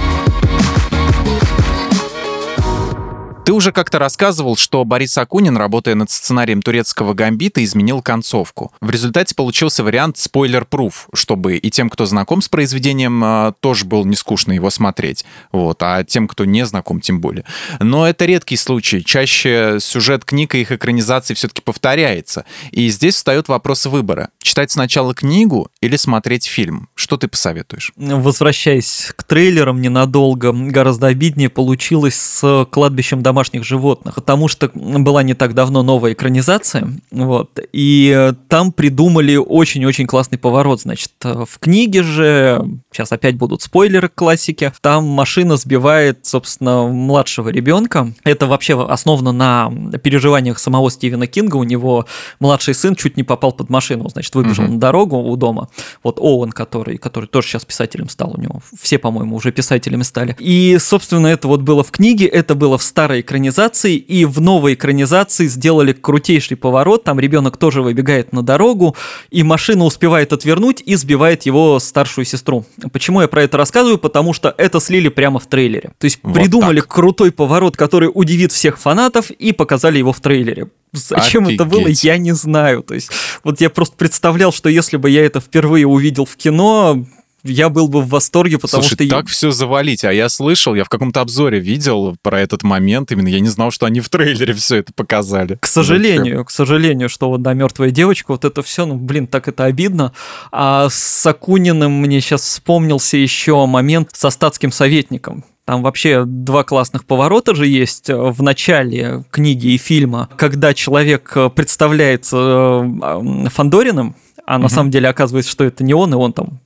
Ты 3.44 3.52
уже 3.52 3.72
как-то 3.72 3.98
рассказывал, 3.98 4.56
что 4.56 4.84
Борис 4.84 5.18
Акунин, 5.18 5.56
работая 5.56 5.96
над 5.96 6.10
сценарием 6.10 6.62
турецкого 6.62 7.12
«Гамбита», 7.12 7.62
изменил 7.64 8.00
концовку. 8.00 8.72
В 8.80 8.88
результате 8.88 9.34
получился 9.34 9.82
вариант 9.82 10.16
спойлер-пруф, 10.16 11.08
чтобы 11.12 11.56
и 11.56 11.70
тем, 11.70 11.90
кто 11.90 12.06
знаком 12.06 12.40
с 12.40 12.48
произведением, 12.48 13.20
а, 13.24 13.52
тоже 13.58 13.84
было 13.84 14.04
не 14.04 14.14
скучно 14.14 14.52
его 14.52 14.70
смотреть. 14.70 15.24
Вот, 15.50 15.82
а 15.82 16.04
тем, 16.04 16.28
кто 16.28 16.44
не 16.44 16.64
знаком, 16.64 17.00
тем 17.00 17.20
более. 17.20 17.44
Но 17.80 18.08
это 18.08 18.26
редкий 18.26 18.56
случай. 18.56 19.04
Чаще 19.04 19.78
сюжет 19.80 20.24
книг 20.24 20.54
и 20.54 20.60
их 20.60 20.70
экранизаций 20.70 21.34
все-таки 21.34 21.62
повторяется. 21.62 22.44
И 22.70 22.88
здесь 22.90 23.16
встает 23.16 23.48
вопрос 23.48 23.86
выбора. 23.86 24.28
Читать 24.40 24.70
сначала 24.70 25.14
книгу 25.14 25.68
или 25.80 25.96
смотреть 25.96 26.46
фильм? 26.46 26.88
Что 26.94 27.16
ты 27.16 27.26
посоветуешь? 27.26 27.92
Возвращаясь 27.96 29.12
к 29.16 29.24
трейлерам 29.24 29.82
ненадолго, 29.82 30.52
гораздо 30.52 31.08
обиднее 31.08 31.48
получилось 31.48 32.14
с 32.14 32.66
«Кладбищем 32.70 33.20
домашних 33.20 33.32
животных», 33.50 34.16
потому 34.16 34.48
что 34.48 34.70
была 34.74 35.22
не 35.22 35.34
так 35.34 35.54
давно 35.54 35.82
новая 35.82 36.12
экранизация, 36.12 36.88
вот, 37.10 37.58
и 37.72 38.32
там 38.48 38.72
придумали 38.72 39.36
очень-очень 39.36 40.06
классный 40.06 40.38
поворот, 40.38 40.80
значит, 40.80 41.12
в 41.22 41.58
книге 41.58 42.02
же, 42.02 42.64
сейчас 42.92 43.12
опять 43.12 43.36
будут 43.36 43.62
спойлеры 43.62 44.08
к 44.08 44.14
классике, 44.14 44.72
там 44.80 45.06
машина 45.06 45.56
сбивает, 45.56 46.26
собственно, 46.26 46.86
младшего 46.86 47.48
ребенка, 47.48 48.12
это 48.24 48.46
вообще 48.46 48.80
основано 48.84 49.32
на 49.32 49.98
переживаниях 49.98 50.58
самого 50.58 50.90
Стивена 50.90 51.26
Кинга, 51.26 51.56
у 51.56 51.64
него 51.64 52.06
младший 52.40 52.74
сын 52.74 52.94
чуть 52.94 53.16
не 53.16 53.22
попал 53.22 53.52
под 53.52 53.70
машину, 53.70 54.08
значит, 54.08 54.34
выбежал 54.34 54.64
угу. 54.64 54.74
на 54.74 54.80
дорогу 54.80 55.16
у 55.16 55.36
дома, 55.36 55.68
вот 56.02 56.18
Оуэн, 56.20 56.52
который, 56.52 56.98
который 56.98 57.26
тоже 57.26 57.48
сейчас 57.48 57.64
писателем 57.64 58.08
стал 58.08 58.34
у 58.36 58.40
него, 58.40 58.60
все, 58.80 58.98
по-моему, 58.98 59.36
уже 59.36 59.52
писателями 59.52 60.02
стали, 60.02 60.36
и, 60.38 60.78
собственно, 60.78 61.26
это 61.26 61.48
вот 61.48 61.60
было 61.62 61.82
в 61.82 61.90
книге, 61.90 62.26
это 62.26 62.54
было 62.54 62.78
в 62.78 62.82
старой 62.82 63.21
экранизации, 63.22 63.96
и 63.96 64.24
в 64.26 64.40
новой 64.40 64.74
экранизации 64.74 65.46
сделали 65.46 65.92
крутейший 65.92 66.56
поворот, 66.56 67.04
там 67.04 67.18
ребенок 67.18 67.56
тоже 67.56 67.82
выбегает 67.82 68.32
на 68.32 68.42
дорогу, 68.42 68.94
и 69.30 69.42
машина 69.42 69.84
успевает 69.84 70.32
отвернуть 70.32 70.82
и 70.84 70.94
сбивает 70.94 71.46
его 71.46 71.78
старшую 71.78 72.26
сестру. 72.26 72.66
Почему 72.92 73.22
я 73.22 73.28
про 73.28 73.42
это 73.42 73.56
рассказываю? 73.56 73.98
Потому 73.98 74.32
что 74.34 74.54
это 74.58 74.80
слили 74.80 75.08
прямо 75.08 75.38
в 75.38 75.46
трейлере. 75.46 75.92
То 75.98 76.04
есть 76.04 76.20
вот 76.22 76.34
придумали 76.34 76.80
так. 76.80 76.88
крутой 76.88 77.32
поворот, 77.32 77.76
который 77.76 78.10
удивит 78.12 78.52
всех 78.52 78.78
фанатов, 78.78 79.30
и 79.30 79.52
показали 79.52 79.98
его 79.98 80.12
в 80.12 80.20
трейлере. 80.20 80.68
Зачем 80.92 81.44
Офигеть. 81.44 81.60
это 81.60 81.64
было, 81.64 81.88
я 81.88 82.18
не 82.18 82.32
знаю. 82.32 82.82
То 82.82 82.94
есть, 82.94 83.10
вот 83.44 83.60
я 83.62 83.70
просто 83.70 83.96
представлял, 83.96 84.52
что 84.52 84.68
если 84.68 84.98
бы 84.98 85.08
я 85.08 85.24
это 85.24 85.40
впервые 85.40 85.86
увидел 85.86 86.26
в 86.26 86.36
кино, 86.36 87.06
я 87.44 87.68
был 87.68 87.88
бы 87.88 88.02
в 88.02 88.08
восторге, 88.08 88.58
потому 88.58 88.82
Слушай, 88.82 89.06
что... 89.06 89.16
так 89.16 89.26
все 89.28 89.50
завалить, 89.50 90.04
а 90.04 90.12
я 90.12 90.28
слышал, 90.28 90.74
я 90.74 90.84
в 90.84 90.88
каком-то 90.88 91.20
обзоре 91.20 91.58
видел 91.58 92.16
про 92.22 92.40
этот 92.40 92.62
момент, 92.62 93.10
именно 93.12 93.28
я 93.28 93.40
не 93.40 93.48
знал, 93.48 93.70
что 93.70 93.86
они 93.86 94.00
в 94.00 94.08
трейлере 94.08 94.54
все 94.54 94.76
это 94.76 94.92
показали. 94.92 95.58
К 95.60 95.66
сожалению, 95.66 96.36
Зачем? 96.36 96.44
к 96.44 96.50
сожалению, 96.50 97.08
что 97.08 97.28
вот, 97.28 97.42
да, 97.42 97.52
мертвая 97.52 97.90
девочка, 97.90 98.32
вот 98.32 98.44
это 98.44 98.62
все, 98.62 98.86
ну, 98.86 98.94
блин, 98.96 99.26
так 99.26 99.48
это 99.48 99.64
обидно. 99.64 100.12
А 100.50 100.88
с 100.88 101.26
Акуниным 101.26 101.92
мне 101.92 102.20
сейчас 102.20 102.42
вспомнился 102.42 103.16
еще 103.16 103.66
момент 103.66 104.10
со 104.12 104.30
статским 104.30 104.70
советником. 104.72 105.44
Там 105.64 105.82
вообще 105.82 106.24
два 106.26 106.64
классных 106.64 107.04
поворота 107.04 107.54
же 107.54 107.66
есть 107.66 108.08
в 108.08 108.42
начале 108.42 109.24
книги 109.30 109.68
и 109.68 109.78
фильма, 109.78 110.28
когда 110.36 110.74
человек 110.74 111.36
представляется 111.54 112.84
э, 112.84 113.48
Фандориным, 113.48 114.16
а 114.44 114.58
на 114.58 114.68
самом 114.68 114.90
деле 114.90 115.08
оказывается, 115.08 115.50
что 115.50 115.64
это 115.64 115.84
не 115.84 115.94
он, 115.94 116.12
и 116.12 116.16
он 116.16 116.32
там 116.32 116.60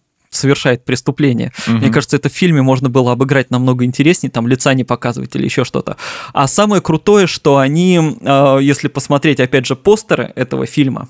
совершает 0.47 0.85
преступление. 0.85 1.53
Угу. 1.67 1.77
Мне 1.77 1.91
кажется, 1.91 2.17
это 2.17 2.29
в 2.29 2.33
фильме 2.33 2.63
можно 2.63 2.89
было 2.89 3.13
обыграть 3.13 3.51
намного 3.51 3.85
интереснее, 3.85 4.31
там 4.31 4.47
лица 4.47 4.75
не 4.75 4.85
показывать 4.85 5.35
или 5.35 5.45
еще 5.45 5.65
что-то. 5.65 5.97
А 6.33 6.47
самое 6.47 6.81
крутое, 6.81 7.27
что 7.27 7.59
они, 7.59 8.17
э, 8.21 8.59
если 8.63 8.89
посмотреть, 8.89 9.41
опять 9.41 9.67
же, 9.67 9.75
постеры 9.75 10.33
этого 10.37 10.67
фильма, 10.67 11.09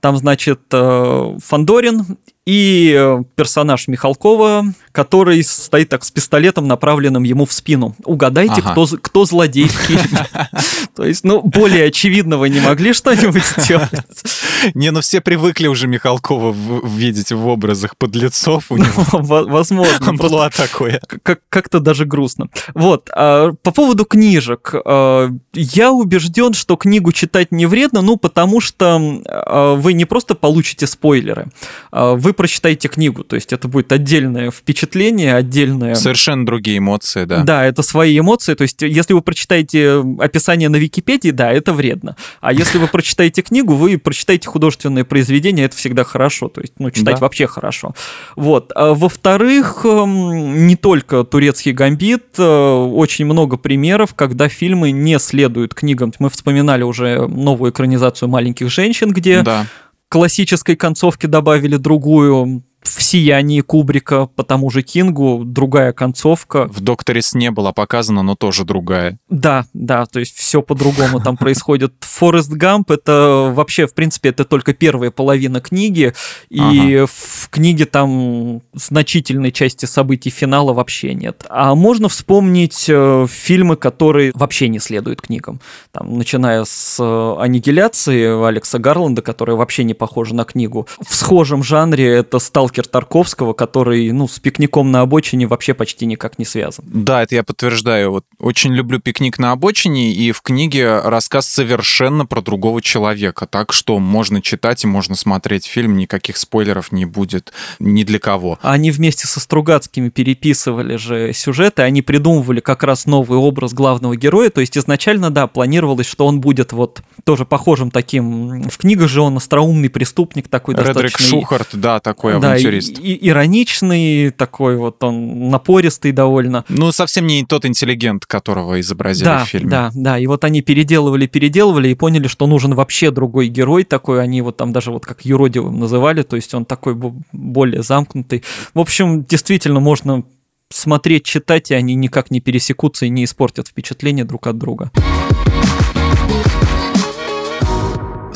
там, 0.00 0.16
значит, 0.16 0.60
э, 0.72 1.38
Фандорин 1.44 2.18
и 2.48 2.94
э, 2.96 3.24
персонаж 3.34 3.88
Михалкова, 3.88 4.72
который 4.92 5.44
стоит 5.44 5.90
так 5.90 6.02
с 6.02 6.10
пистолетом, 6.10 6.66
направленным 6.66 7.22
ему 7.22 7.44
в 7.44 7.52
спину. 7.52 7.94
Угадайте, 8.04 8.62
ага. 8.62 8.72
кто, 8.72 8.86
кто 9.02 9.26
злодей 9.26 9.68
в 9.68 9.72
фильме. 9.72 10.26
То 10.96 11.04
есть, 11.04 11.24
ну, 11.24 11.42
более 11.42 11.88
очевидного 11.88 12.46
не 12.46 12.60
могли 12.60 12.94
что-нибудь 12.94 13.44
сделать. 13.44 13.90
Не, 14.74 14.90
ну 14.90 15.00
все 15.00 15.20
привыкли 15.20 15.66
уже 15.66 15.86
Михалкова 15.86 16.54
видеть 16.86 17.32
в 17.32 17.46
образах 17.46 17.96
подлецов 17.96 18.70
у 18.70 18.76
него. 18.76 19.04
Возможно. 19.12 20.14
Было 20.14 20.50
такое. 20.50 21.00
Как-то 21.48 21.80
даже 21.80 22.04
грустно. 22.04 22.48
Вот, 22.74 23.10
а, 23.14 23.52
по 23.62 23.70
поводу 23.70 24.04
книжек. 24.04 24.74
А, 24.84 25.28
я 25.52 25.92
убежден, 25.92 26.54
что 26.54 26.76
книгу 26.76 27.12
читать 27.12 27.52
не 27.52 27.66
вредно, 27.66 28.02
ну, 28.02 28.16
потому 28.16 28.60
что 28.60 29.00
а, 29.26 29.74
вы 29.74 29.92
не 29.92 30.04
просто 30.04 30.34
получите 30.34 30.86
спойлеры, 30.86 31.48
вы 31.92 32.32
прочитаете 32.38 32.88
книгу, 32.88 33.24
то 33.24 33.34
есть 33.34 33.52
это 33.52 33.66
будет 33.66 33.90
отдельное 33.90 34.52
впечатление, 34.52 35.34
отдельное... 35.34 35.96
Совершенно 35.96 36.46
другие 36.46 36.78
эмоции, 36.78 37.24
да. 37.24 37.42
Да, 37.42 37.64
это 37.64 37.82
свои 37.82 38.16
эмоции, 38.16 38.54
то 38.54 38.62
есть 38.62 38.80
если 38.80 39.12
вы 39.12 39.22
прочитаете 39.22 40.04
описание 40.20 40.68
на 40.68 40.76
Википедии, 40.76 41.32
да, 41.32 41.50
это 41.50 41.72
вредно. 41.72 42.16
А 42.40 42.52
если 42.52 42.78
вы 42.78 42.86
прочитаете 42.86 43.42
книгу, 43.42 43.74
вы 43.74 43.98
прочитаете 43.98 44.48
художественное 44.48 45.04
произведение, 45.04 45.66
это 45.66 45.76
всегда 45.76 46.04
хорошо, 46.04 46.48
то 46.48 46.60
есть, 46.60 46.74
ну, 46.78 46.92
читать 46.92 47.16
да. 47.16 47.20
вообще 47.20 47.48
хорошо. 47.48 47.92
Вот. 48.36 48.70
А 48.76 48.94
во-вторых, 48.94 49.80
эм, 49.84 50.68
не 50.68 50.76
только 50.76 51.24
турецкий 51.24 51.72
гамбит, 51.72 52.38
э, 52.38 52.42
очень 52.44 53.24
много 53.24 53.56
примеров, 53.56 54.14
когда 54.14 54.48
фильмы 54.48 54.92
не 54.92 55.18
следуют 55.18 55.74
книгам. 55.74 56.12
Мы 56.20 56.30
вспоминали 56.30 56.84
уже 56.84 57.26
новую 57.26 57.72
экранизацию 57.72 58.28
«Маленьких 58.28 58.70
женщин», 58.70 59.10
где 59.10 59.42
да 59.42 59.66
классической 60.08 60.76
концовке 60.76 61.28
добавили 61.28 61.76
другую 61.76 62.64
в 62.96 63.02
«Сиянии» 63.02 63.60
Кубрика 63.60 64.26
по 64.26 64.42
тому 64.42 64.70
же 64.70 64.82
Кингу 64.82 65.42
другая 65.44 65.92
концовка. 65.92 66.68
В 66.68 66.80
«Докторе 66.80 67.22
с» 67.22 67.34
не 67.34 67.50
была 67.50 67.72
показана, 67.72 68.22
но 68.22 68.34
тоже 68.34 68.64
другая. 68.64 69.18
Да, 69.28 69.66
да, 69.72 70.06
то 70.06 70.20
есть 70.20 70.36
все 70.36 70.62
по-другому 70.62 71.20
там 71.20 71.36
происходит. 71.38 71.94
«Форест 72.00 72.50
Гамп»— 72.50 72.90
это 72.92 73.52
вообще, 73.54 73.86
в 73.86 73.94
принципе, 73.94 74.30
это 74.30 74.44
только 74.44 74.74
первая 74.74 75.10
половина 75.10 75.60
книги, 75.60 76.14
и 76.48 76.96
ага. 76.96 77.06
в 77.06 77.48
книге 77.50 77.86
там 77.86 78.62
значительной 78.74 79.52
части 79.52 79.86
событий 79.86 80.30
финала 80.30 80.72
вообще 80.72 81.14
нет. 81.14 81.44
А 81.48 81.74
можно 81.74 82.08
вспомнить 82.08 82.86
э, 82.88 83.26
фильмы, 83.28 83.76
которые 83.76 84.32
вообще 84.34 84.68
не 84.68 84.78
следуют 84.78 85.22
книгам. 85.22 85.60
Там, 85.92 86.16
начиная 86.18 86.64
с 86.64 86.96
э, 87.00 87.42
«Аннигиляции» 87.42 88.46
Алекса 88.46 88.78
Гарланда, 88.78 89.22
которая 89.22 89.56
вообще 89.56 89.84
не 89.84 89.94
похожа 89.94 90.34
на 90.34 90.44
книгу. 90.44 90.86
В 91.06 91.14
схожем 91.14 91.62
жанре 91.62 92.08
это 92.08 92.38
«Сталкер 92.38 92.77
сталкер 92.78 92.86
Тарковского, 92.86 93.52
который, 93.52 94.10
ну, 94.12 94.28
с 94.28 94.38
пикником 94.38 94.90
на 94.90 95.00
обочине 95.00 95.46
вообще 95.46 95.74
почти 95.74 96.06
никак 96.06 96.38
не 96.38 96.44
связан. 96.44 96.84
Да, 96.86 97.22
это 97.22 97.34
я 97.34 97.42
подтверждаю. 97.42 98.10
Вот 98.10 98.24
очень 98.38 98.72
люблю 98.72 99.00
пикник 99.00 99.38
на 99.38 99.52
обочине, 99.52 100.12
и 100.12 100.32
в 100.32 100.42
книге 100.42 101.00
рассказ 101.00 101.46
совершенно 101.46 102.26
про 102.26 102.40
другого 102.40 102.82
человека. 102.82 103.46
Так 103.46 103.72
что 103.72 103.98
можно 103.98 104.40
читать 104.42 104.84
и 104.84 104.86
можно 104.86 105.14
смотреть 105.14 105.66
фильм, 105.66 105.96
никаких 105.96 106.36
спойлеров 106.36 106.92
не 106.92 107.04
будет 107.04 107.52
ни 107.78 108.04
для 108.04 108.18
кого. 108.18 108.58
Они 108.62 108.90
вместе 108.90 109.26
со 109.26 109.40
Стругацкими 109.40 110.08
переписывали 110.08 110.96
же 110.96 111.32
сюжеты, 111.32 111.82
они 111.82 112.02
придумывали 112.02 112.60
как 112.60 112.82
раз 112.82 113.06
новый 113.06 113.38
образ 113.38 113.72
главного 113.72 114.16
героя. 114.16 114.50
То 114.50 114.60
есть 114.60 114.76
изначально, 114.76 115.30
да, 115.30 115.46
планировалось, 115.46 116.06
что 116.06 116.26
он 116.26 116.40
будет 116.40 116.72
вот 116.72 117.02
тоже 117.24 117.44
похожим 117.44 117.90
таким. 117.90 118.68
В 118.68 118.78
книгах 118.78 119.08
же 119.08 119.20
он 119.20 119.36
остроумный 119.36 119.90
преступник 119.90 120.48
такой 120.48 120.74
Редрик 120.74 120.94
достаточно. 120.94 121.26
Шухарт, 121.26 121.68
да, 121.72 122.00
такой 122.00 122.38
да, 122.40 122.58
авантюрист. 122.68 122.98
И, 122.98 123.14
и, 123.14 123.28
ироничный 123.28 124.30
такой 124.30 124.76
вот, 124.76 125.02
он 125.02 125.50
напористый 125.50 126.12
довольно. 126.12 126.64
Ну, 126.68 126.92
совсем 126.92 127.26
не 127.26 127.44
тот 127.44 127.64
интеллигент, 127.64 128.26
которого 128.26 128.80
изобразили 128.80 129.24
да, 129.24 129.44
в 129.44 129.48
фильме. 129.48 129.70
Да, 129.70 129.90
да, 129.94 130.18
и 130.18 130.26
вот 130.26 130.44
они 130.44 130.62
переделывали, 130.62 131.26
переделывали 131.26 131.88
и 131.88 131.94
поняли, 131.94 132.28
что 132.28 132.46
нужен 132.46 132.74
вообще 132.74 133.10
другой 133.10 133.48
герой 133.48 133.84
такой, 133.84 134.22
они 134.22 134.42
вот 134.42 134.56
там 134.56 134.72
даже 134.72 134.90
вот 134.90 135.06
как 135.06 135.24
юродивым 135.24 135.78
называли, 135.78 136.22
то 136.22 136.36
есть 136.36 136.54
он 136.54 136.64
такой 136.64 136.94
более 137.32 137.82
замкнутый. 137.82 138.42
В 138.74 138.80
общем, 138.80 139.24
действительно 139.24 139.80
можно 139.80 140.24
смотреть, 140.70 141.24
читать, 141.24 141.70
и 141.70 141.74
они 141.74 141.94
никак 141.94 142.30
не 142.30 142.40
пересекутся 142.40 143.06
и 143.06 143.08
не 143.08 143.24
испортят 143.24 143.68
впечатление 143.68 144.24
друг 144.24 144.46
от 144.46 144.58
друга. 144.58 144.90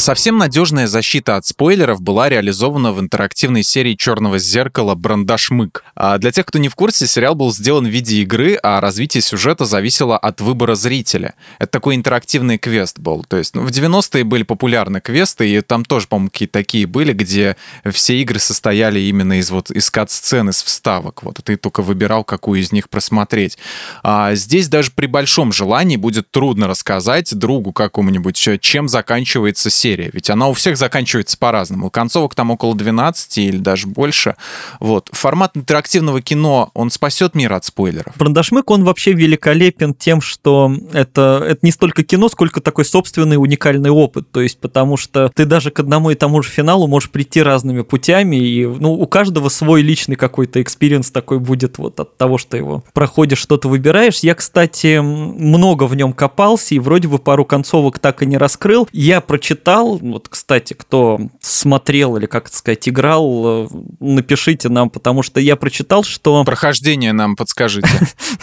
Совсем 0.02 0.36
надежная 0.36 0.88
защита 0.88 1.36
от 1.36 1.46
спойлеров 1.46 2.02
была 2.02 2.28
реализована 2.28 2.90
в 2.90 2.98
интерактивной 2.98 3.62
серии 3.62 3.94
«Черного 3.94 4.40
зеркала» 4.40 4.96
«Брандашмык». 4.96 5.84
А 5.94 6.18
для 6.18 6.32
тех, 6.32 6.44
кто 6.44 6.58
не 6.58 6.68
в 6.68 6.74
курсе, 6.74 7.06
сериал 7.06 7.36
был 7.36 7.52
сделан 7.52 7.86
в 7.86 7.88
виде 7.88 8.16
игры, 8.16 8.58
а 8.64 8.80
развитие 8.80 9.20
сюжета 9.20 9.64
зависело 9.64 10.18
от 10.18 10.40
выбора 10.40 10.74
зрителя. 10.74 11.34
Это 11.60 11.70
такой 11.70 11.94
интерактивный 11.94 12.58
квест 12.58 12.98
был. 12.98 13.22
То 13.22 13.36
есть 13.36 13.54
ну, 13.54 13.62
в 13.62 13.68
90-е 13.68 14.24
были 14.24 14.42
популярны 14.42 15.00
квесты, 15.00 15.48
и 15.48 15.60
там 15.60 15.84
тоже, 15.84 16.08
по-моему, 16.08 16.30
какие-то 16.30 16.54
такие 16.54 16.88
были, 16.88 17.12
где 17.12 17.56
все 17.88 18.20
игры 18.22 18.40
состояли 18.40 18.98
именно 18.98 19.38
из 19.38 19.52
вот 19.52 19.70
из 19.70 19.88
кат-сцен, 19.88 20.50
из 20.50 20.64
вставок. 20.64 21.22
Вот, 21.22 21.38
и 21.38 21.42
ты 21.42 21.56
только 21.56 21.80
выбирал, 21.80 22.24
какую 22.24 22.60
из 22.60 22.72
них 22.72 22.90
просмотреть. 22.90 23.56
А 24.02 24.34
здесь 24.34 24.66
даже 24.66 24.90
при 24.90 25.06
большом 25.06 25.52
желании 25.52 25.96
будет 25.96 26.28
трудно 26.32 26.66
рассказать 26.66 27.32
другу 27.32 27.72
какому-нибудь, 27.72 28.60
чем 28.60 28.88
заканчивается 28.88 29.70
серия. 29.70 29.91
Ведь 30.12 30.30
она 30.30 30.48
у 30.48 30.52
всех 30.52 30.76
заканчивается 30.76 31.36
по-разному. 31.38 31.90
Концовок 31.90 32.34
там 32.34 32.50
около 32.50 32.74
12 32.74 33.38
или 33.38 33.58
даже 33.58 33.86
больше. 33.86 34.36
Вот. 34.80 35.08
Формат 35.12 35.56
интерактивного 35.56 36.20
кино, 36.22 36.70
он 36.74 36.90
спасет 36.90 37.34
мир 37.34 37.52
от 37.52 37.64
спойлеров. 37.64 38.16
Брандашмыг, 38.16 38.70
он 38.70 38.84
вообще 38.84 39.12
великолепен 39.12 39.94
тем, 39.94 40.20
что 40.20 40.72
это, 40.92 41.44
это 41.46 41.58
не 41.62 41.70
столько 41.70 42.02
кино, 42.02 42.28
сколько 42.28 42.60
такой 42.60 42.84
собственный 42.84 43.36
уникальный 43.36 43.90
опыт. 43.90 44.30
То 44.30 44.40
есть, 44.40 44.58
потому 44.58 44.96
что 44.96 45.30
ты 45.34 45.44
даже 45.44 45.70
к 45.70 45.80
одному 45.80 46.10
и 46.10 46.14
тому 46.14 46.42
же 46.42 46.48
финалу 46.48 46.86
можешь 46.86 47.10
прийти 47.10 47.42
разными 47.42 47.82
путями, 47.82 48.36
и 48.36 48.66
ну, 48.66 48.92
у 48.92 49.06
каждого 49.06 49.48
свой 49.48 49.82
личный 49.82 50.16
какой-то 50.16 50.62
experience 50.62 51.10
такой 51.10 51.38
будет 51.38 51.78
вот 51.78 51.98
от 52.00 52.16
того, 52.16 52.38
что 52.38 52.56
его 52.56 52.84
проходишь, 52.92 53.38
что-то 53.38 53.68
выбираешь. 53.68 54.20
Я, 54.20 54.34
кстати, 54.34 55.00
много 55.00 55.84
в 55.84 55.94
нем 55.94 56.12
копался, 56.12 56.74
и 56.74 56.78
вроде 56.78 57.08
бы 57.08 57.18
пару 57.18 57.44
концовок 57.44 57.98
так 57.98 58.22
и 58.22 58.26
не 58.26 58.36
раскрыл. 58.36 58.88
Я 58.92 59.20
прочитал, 59.20 59.81
вот, 59.84 60.28
кстати, 60.28 60.74
кто 60.74 61.20
смотрел 61.40 62.16
или, 62.16 62.26
как 62.26 62.48
сказать, 62.52 62.88
играл, 62.88 63.66
э, 63.66 63.68
напишите 64.00 64.68
нам, 64.68 64.90
потому 64.90 65.22
что 65.22 65.40
я 65.40 65.56
прочитал, 65.56 66.04
что... 66.04 66.44
Прохождение 66.52 67.12
нам 67.12 67.36
подскажите. 67.36 67.88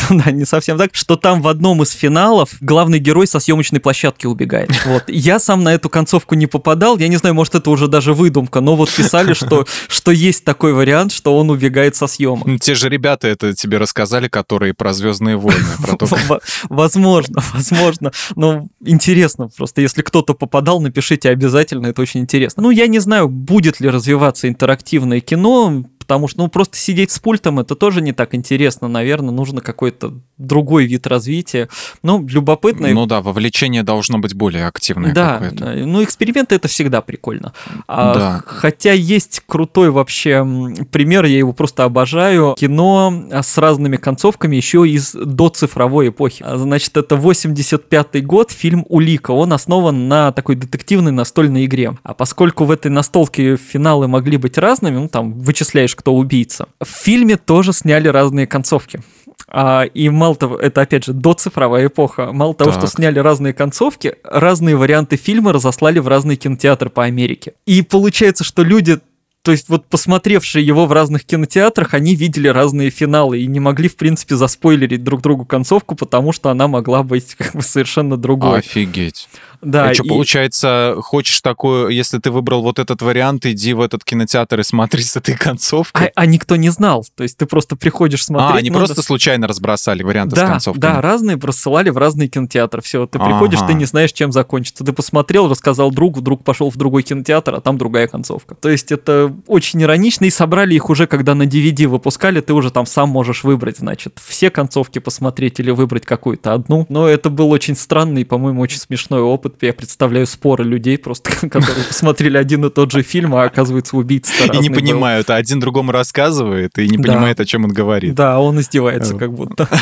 Да, 0.10 0.32
не 0.32 0.46
совсем 0.46 0.78
так, 0.78 0.96
что 0.96 1.18
там 1.18 1.42
в 1.42 1.48
одном 1.48 1.84
из 1.84 1.92
финалов 1.92 2.50
главный 2.62 2.98
герой 2.98 3.28
со 3.28 3.40
съемочной 3.40 3.80
площадки 3.80 4.26
убегает. 4.26 4.70
Вот. 4.86 5.04
Я 5.08 5.40
сам 5.40 5.64
на 5.64 5.74
эту 5.74 5.88
концовку 5.90 6.34
не 6.36 6.48
попадал, 6.48 6.98
я 6.98 7.08
не 7.08 7.18
знаю, 7.18 7.36
может, 7.36 7.54
это 7.54 7.70
уже 7.70 7.88
даже 7.88 8.14
выдумка, 8.14 8.60
но 8.60 8.76
вот 8.76 8.90
писали, 8.90 9.34
что, 9.34 9.66
что 9.88 10.12
есть 10.12 10.44
такой 10.44 10.74
вариант, 10.74 11.12
что 11.12 11.38
он 11.38 11.52
убегает 11.52 11.96
со 11.96 12.08
съемок. 12.08 12.60
Те 12.60 12.74
же 12.74 12.90
ребята 12.90 13.28
это 13.28 13.54
тебе 13.54 13.78
рассказали, 13.78 14.28
которые 14.28 14.74
про 14.74 14.94
Звездные 14.94 15.38
войны. 15.38 15.64
Про 15.84 15.96
то, 15.96 16.08
как... 16.08 16.42
Возможно, 16.70 17.44
возможно. 17.54 18.12
Но 18.36 18.68
интересно 18.84 19.50
просто, 19.56 19.82
если 19.82 20.02
кто-то 20.02 20.34
попадал, 20.34 20.82
напишите 20.82 21.29
обязательно, 21.30 21.88
это 21.88 22.02
очень 22.02 22.22
интересно. 22.22 22.64
Ну, 22.64 22.72
я 22.72 22.88
не 22.88 23.00
знаю, 23.00 23.28
будет 23.28 23.80
ли 23.80 23.90
развиваться 23.90 24.48
интерактивное 24.48 25.20
кино, 25.20 25.84
потому 26.10 26.28
что, 26.28 26.39
ну, 26.39 26.47
просто 26.47 26.76
сидеть 26.76 27.12
с 27.12 27.20
пультом 27.20 27.60
это 27.60 27.76
тоже 27.76 28.01
не 28.01 28.14
так 28.14 28.34
интересно, 28.34 28.88
наверное, 28.88 29.30
нужно 29.30 29.62
какой-то 29.62 30.16
другой 30.39 30.88
вид 30.88 31.05
развития. 31.05 31.70
Ну, 32.01 32.26
любопытно. 32.28 32.88
Ну 32.88 33.05
да, 33.05 33.22
вовлечение 33.22 33.84
должно 33.84 34.18
быть 34.18 34.34
более 34.34 34.66
активное 34.66 35.14
да, 35.14 35.39
ну, 35.53 36.03
эксперименты 36.03 36.55
это 36.55 36.68
всегда 36.68 37.01
прикольно. 37.01 37.53
А, 37.88 38.14
да. 38.16 38.43
Хотя 38.43 38.91
есть 38.93 39.43
крутой 39.45 39.91
вообще 39.91 40.43
пример, 40.91 41.26
я 41.26 41.38
его 41.38 41.53
просто 41.53 41.84
обожаю, 41.84 42.55
кино 42.57 43.26
с 43.32 43.55
разными 43.60 43.97
концовками 43.97 44.55
еще 44.55 44.89
из 44.89 45.12
до 45.14 45.49
цифровой 45.49 46.10
эпохи. 46.10 46.41
А, 46.43 46.57
значит, 46.57 46.97
это 46.97 47.18
85 47.18 48.26
год, 48.26 48.49
фильм 48.49 48.84
«Улика», 48.89 49.30
он 49.30 49.53
основан 49.53 50.07
на 50.07 50.32
такой 50.32 50.55
детективной 50.55 51.12
настольной 51.12 51.66
игре. 51.66 51.95
А 52.01 52.16
поскольку 52.16 52.66
в 52.66 52.72
этой 52.72 52.89
настолке 52.89 53.57
финалы 53.57 54.07
могли 54.07 54.38
быть 54.38 54.57
разными, 54.57 54.97
ну, 54.97 55.07
там, 55.07 55.34
вычисляешь 55.34 55.99
кто 56.00 56.16
убийца. 56.16 56.68
В 56.80 56.88
фильме 56.88 57.36
тоже 57.36 57.74
сняли 57.74 58.08
разные 58.08 58.47
концовки. 58.47 59.02
А, 59.50 59.84
и 59.84 60.10
мало 60.10 60.36
того, 60.36 60.58
это 60.58 60.82
опять 60.82 61.06
же 61.06 61.14
доцифровая 61.14 61.88
эпоха. 61.88 62.32
Мало 62.32 62.54
того, 62.54 62.72
так. 62.72 62.80
что 62.80 62.88
сняли 62.88 63.20
разные 63.20 63.54
концовки, 63.54 64.16
разные 64.24 64.78
варианты 64.78 65.18
фильма 65.18 65.52
разослали 65.52 66.00
в 66.00 66.08
разные 66.08 66.38
кинотеатры 66.38 66.89
по 66.89 67.04
Америке. 67.04 67.54
И 67.66 67.82
получается, 67.82 68.43
что 68.43 68.64
люди 68.64 69.00
то 69.41 69.52
есть 69.52 69.70
вот 69.70 69.86
посмотревшие 69.86 70.66
его 70.66 70.86
в 70.86 70.91
разных 70.91 71.24
кинотеатрах, 71.24 71.93
они 71.93 72.14
видели 72.14 72.50
разные 72.50 72.89
финалы 72.89 73.39
и 73.39 73.47
не 73.47 73.62
могли, 73.62 73.88
в 73.88 73.95
принципе, 73.95 74.36
заспойлерить 74.36 75.04
друг 75.04 75.22
другу 75.22 75.45
концовку, 75.45 75.95
потому 75.95 76.34
что 76.34 76.50
она 76.50 76.68
могла 76.68 77.04
быть 77.04 77.36
как 77.36 77.56
бы 77.56 77.62
совершенно 77.62 78.18
другой. 78.18 78.60
Офигеть. 78.60 79.30
Да, 79.62 79.91
и 79.91 79.93
что, 79.93 80.03
получается, 80.03 80.95
хочешь 81.01 81.41
такое, 81.41 81.89
если 81.89 82.20
ты 82.20 82.32
выбрал 82.32 82.62
вот 82.62 82.80
этот 82.80 83.01
вариант, 83.01 83.45
иди 83.45 83.74
в 83.74 83.82
этот 83.82 84.03
кинотеатр 84.03 84.60
и 84.60 84.64
смотри 84.64 85.03
с 85.03 85.16
этой 85.18 85.36
концовкой. 85.36 86.07
А, 86.07 86.12
а 86.16 86.26
никто 86.26 86.55
не 86.55 86.70
знал, 86.70 87.05
то 87.16 87.24
есть 87.24 87.38
ты 87.38 87.45
просто 87.45 87.76
приходишь 87.76 88.26
смотреть. 88.26 88.55
А, 88.55 88.57
они 88.57 88.70
надо... 88.70 88.86
просто 88.86 89.01
случайно 89.01 89.47
разбросали 89.47 90.03
варианты 90.03 90.36
да, 90.36 90.45
с 90.45 90.49
концовкой. 90.49 90.82
Да, 90.82 91.01
разные 91.01 91.38
просылали 91.38 91.89
в 91.89 91.97
разные 91.97 92.30
кинотеатры. 92.30 92.82
Все, 92.82 93.05
ты 93.05 93.20
приходишь, 93.20 93.60
ага. 93.60 93.70
ты 93.70 93.74
не 93.74 93.86
знаешь, 93.86 94.12
чем 94.14 94.32
закончится. 94.32 94.84
Ты 94.84 94.93
посмотрел, 94.93 95.49
рассказал 95.49 95.91
другу, 95.91 96.22
друг 96.22 96.43
пошел 96.43 96.70
в 96.70 96.78
другой 96.78 97.03
кинотеатр, 97.03 97.55
а 97.55 97.62
там 97.62 97.78
другая 97.78 98.07
концовка. 98.07 98.55
То 98.55 98.70
есть 98.70 98.91
это 98.91 99.34
очень 99.47 99.82
иронично, 99.82 100.26
и 100.26 100.30
собрали 100.30 100.76
их 100.76 100.89
уже, 100.89 101.07
когда 101.07 101.36
на 101.36 101.43
DVD 101.43 101.88
выпускали, 101.88 102.41
ты 102.41 102.53
уже 102.53 102.72
там 102.72 102.86
сам 102.86 103.10
можешь 103.10 103.43
выбрать, 103.43 103.78
значит, 103.78 104.20
все 104.26 104.49
концовки 104.49 104.99
посмотреть 104.99 105.60
или 105.60 105.72
выбрать 105.72 106.05
какую-то 106.05 106.53
одну. 106.53 106.86
Но 106.89 107.07
это 107.07 107.30
был 107.30 107.51
очень 107.51 107.76
странный, 107.76 108.26
по-моему, 108.26 108.62
очень 108.62 108.80
смешной 108.80 109.22
опыт. 109.22 109.49
Я 109.62 109.74
представляю 109.74 110.26
споры 110.28 110.64
людей 110.64 110.97
просто, 110.97 111.32
которые 111.50 111.86
посмотрели 111.86 112.38
один 112.38 112.66
и 112.66 112.70
тот 112.70 112.91
же 112.91 113.04
фильм, 113.04 113.36
а 113.36 113.43
оказывается 113.43 113.97
убийца 113.97 114.32
И 114.45 114.58
не 114.58 114.70
понимают, 114.70 115.30
а 115.30 115.36
один 115.36 115.60
другому 115.60 115.91
рассказывает 115.91 116.78
и 116.78 116.88
не 116.88 116.97
понимает, 116.97 117.39
о 117.39 117.45
чем 117.45 117.66
он 117.66 117.72
говорит. 117.72 118.16
Да, 118.16 118.39
он 118.39 118.60
издевается 118.60 119.16
как 119.16 119.34
будто. 119.34 119.68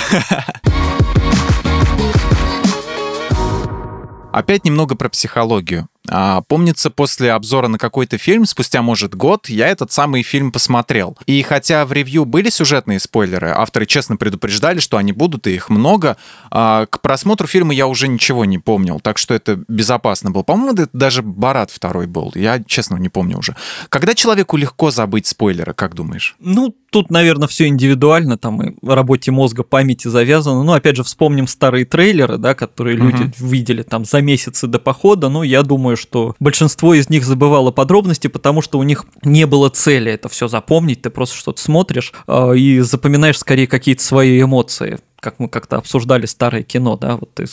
Опять 4.37 4.65
немного 4.65 4.95
про 4.95 5.09
психологию. 5.09 5.87
А, 6.09 6.41
помнится, 6.41 6.89
после 6.89 7.31
обзора 7.31 7.67
на 7.67 7.77
какой-то 7.77 8.17
фильм, 8.17 8.45
спустя, 8.45 8.81
может, 8.81 9.15
год, 9.15 9.49
я 9.49 9.67
этот 9.67 9.91
самый 9.91 10.23
фильм 10.23 10.51
посмотрел. 10.51 11.17
И 11.25 11.41
хотя 11.41 11.85
в 11.85 11.91
ревью 11.91 12.25
были 12.25 12.49
сюжетные 12.49 12.99
спойлеры, 12.99 13.49
авторы 13.49 13.85
честно 13.85 14.17
предупреждали, 14.17 14.79
что 14.79 14.97
они 14.97 15.11
будут, 15.11 15.47
и 15.47 15.55
их 15.55 15.69
много, 15.69 16.17
а, 16.51 16.85
к 16.85 17.01
просмотру 17.01 17.47
фильма 17.47 17.73
я 17.73 17.87
уже 17.87 18.07
ничего 18.07 18.45
не 18.45 18.59
помнил, 18.59 18.99
так 18.99 19.17
что 19.17 19.33
это 19.33 19.63
безопасно 19.67 20.31
было. 20.31 20.43
По-моему, 20.43 20.73
это 20.73 20.89
даже 20.93 21.21
Барат 21.21 21.71
второй 21.71 22.07
был, 22.07 22.31
я, 22.35 22.63
честно, 22.63 22.97
не 22.97 23.09
помню 23.09 23.37
уже. 23.37 23.55
Когда 23.89 24.13
человеку 24.13 24.57
легко 24.57 24.91
забыть 24.91 25.27
спойлеры, 25.27 25.73
как 25.73 25.93
думаешь? 25.95 26.35
Ну, 26.39 26.75
тут, 26.89 27.11
наверное, 27.11 27.47
все 27.47 27.67
индивидуально, 27.67 28.37
там 28.37 28.61
и 28.61 28.75
в 28.81 28.93
работе 28.93 29.31
мозга, 29.31 29.63
памяти 29.63 30.07
завязано. 30.07 30.63
Ну, 30.63 30.73
опять 30.73 30.95
же, 30.95 31.03
вспомним 31.03 31.47
старые 31.47 31.85
трейлеры, 31.85 32.37
да, 32.37 32.55
которые 32.55 32.95
люди 32.95 33.23
uh-huh. 33.23 33.33
видели 33.39 33.83
там 33.83 34.05
за 34.05 34.21
месяцы 34.21 34.67
до 34.67 34.79
похода. 34.79 35.29
Ну, 35.29 35.43
я 35.43 35.63
думаю, 35.63 35.96
что 35.97 36.35
большинство 36.39 36.93
из 36.93 37.09
них 37.09 37.25
забывало 37.25 37.71
подробности, 37.71 38.27
потому 38.27 38.61
что 38.61 38.79
у 38.79 38.83
них 38.83 39.05
не 39.23 39.45
было 39.45 39.69
цели 39.69 40.11
это 40.11 40.29
все 40.29 40.47
запомнить, 40.47 41.01
ты 41.01 41.09
просто 41.09 41.35
что-то 41.35 41.61
смотришь 41.61 42.13
э, 42.27 42.57
и 42.57 42.79
запоминаешь 42.79 43.37
скорее 43.37 43.67
какие-то 43.67 44.03
свои 44.03 44.41
эмоции 44.41 44.99
как 45.19 45.39
мы 45.39 45.49
как-то 45.49 45.77
обсуждали 45.77 46.25
старое 46.25 46.63
кино, 46.63 46.97
да, 46.97 47.17
вот 47.17 47.33
ты 47.35 47.45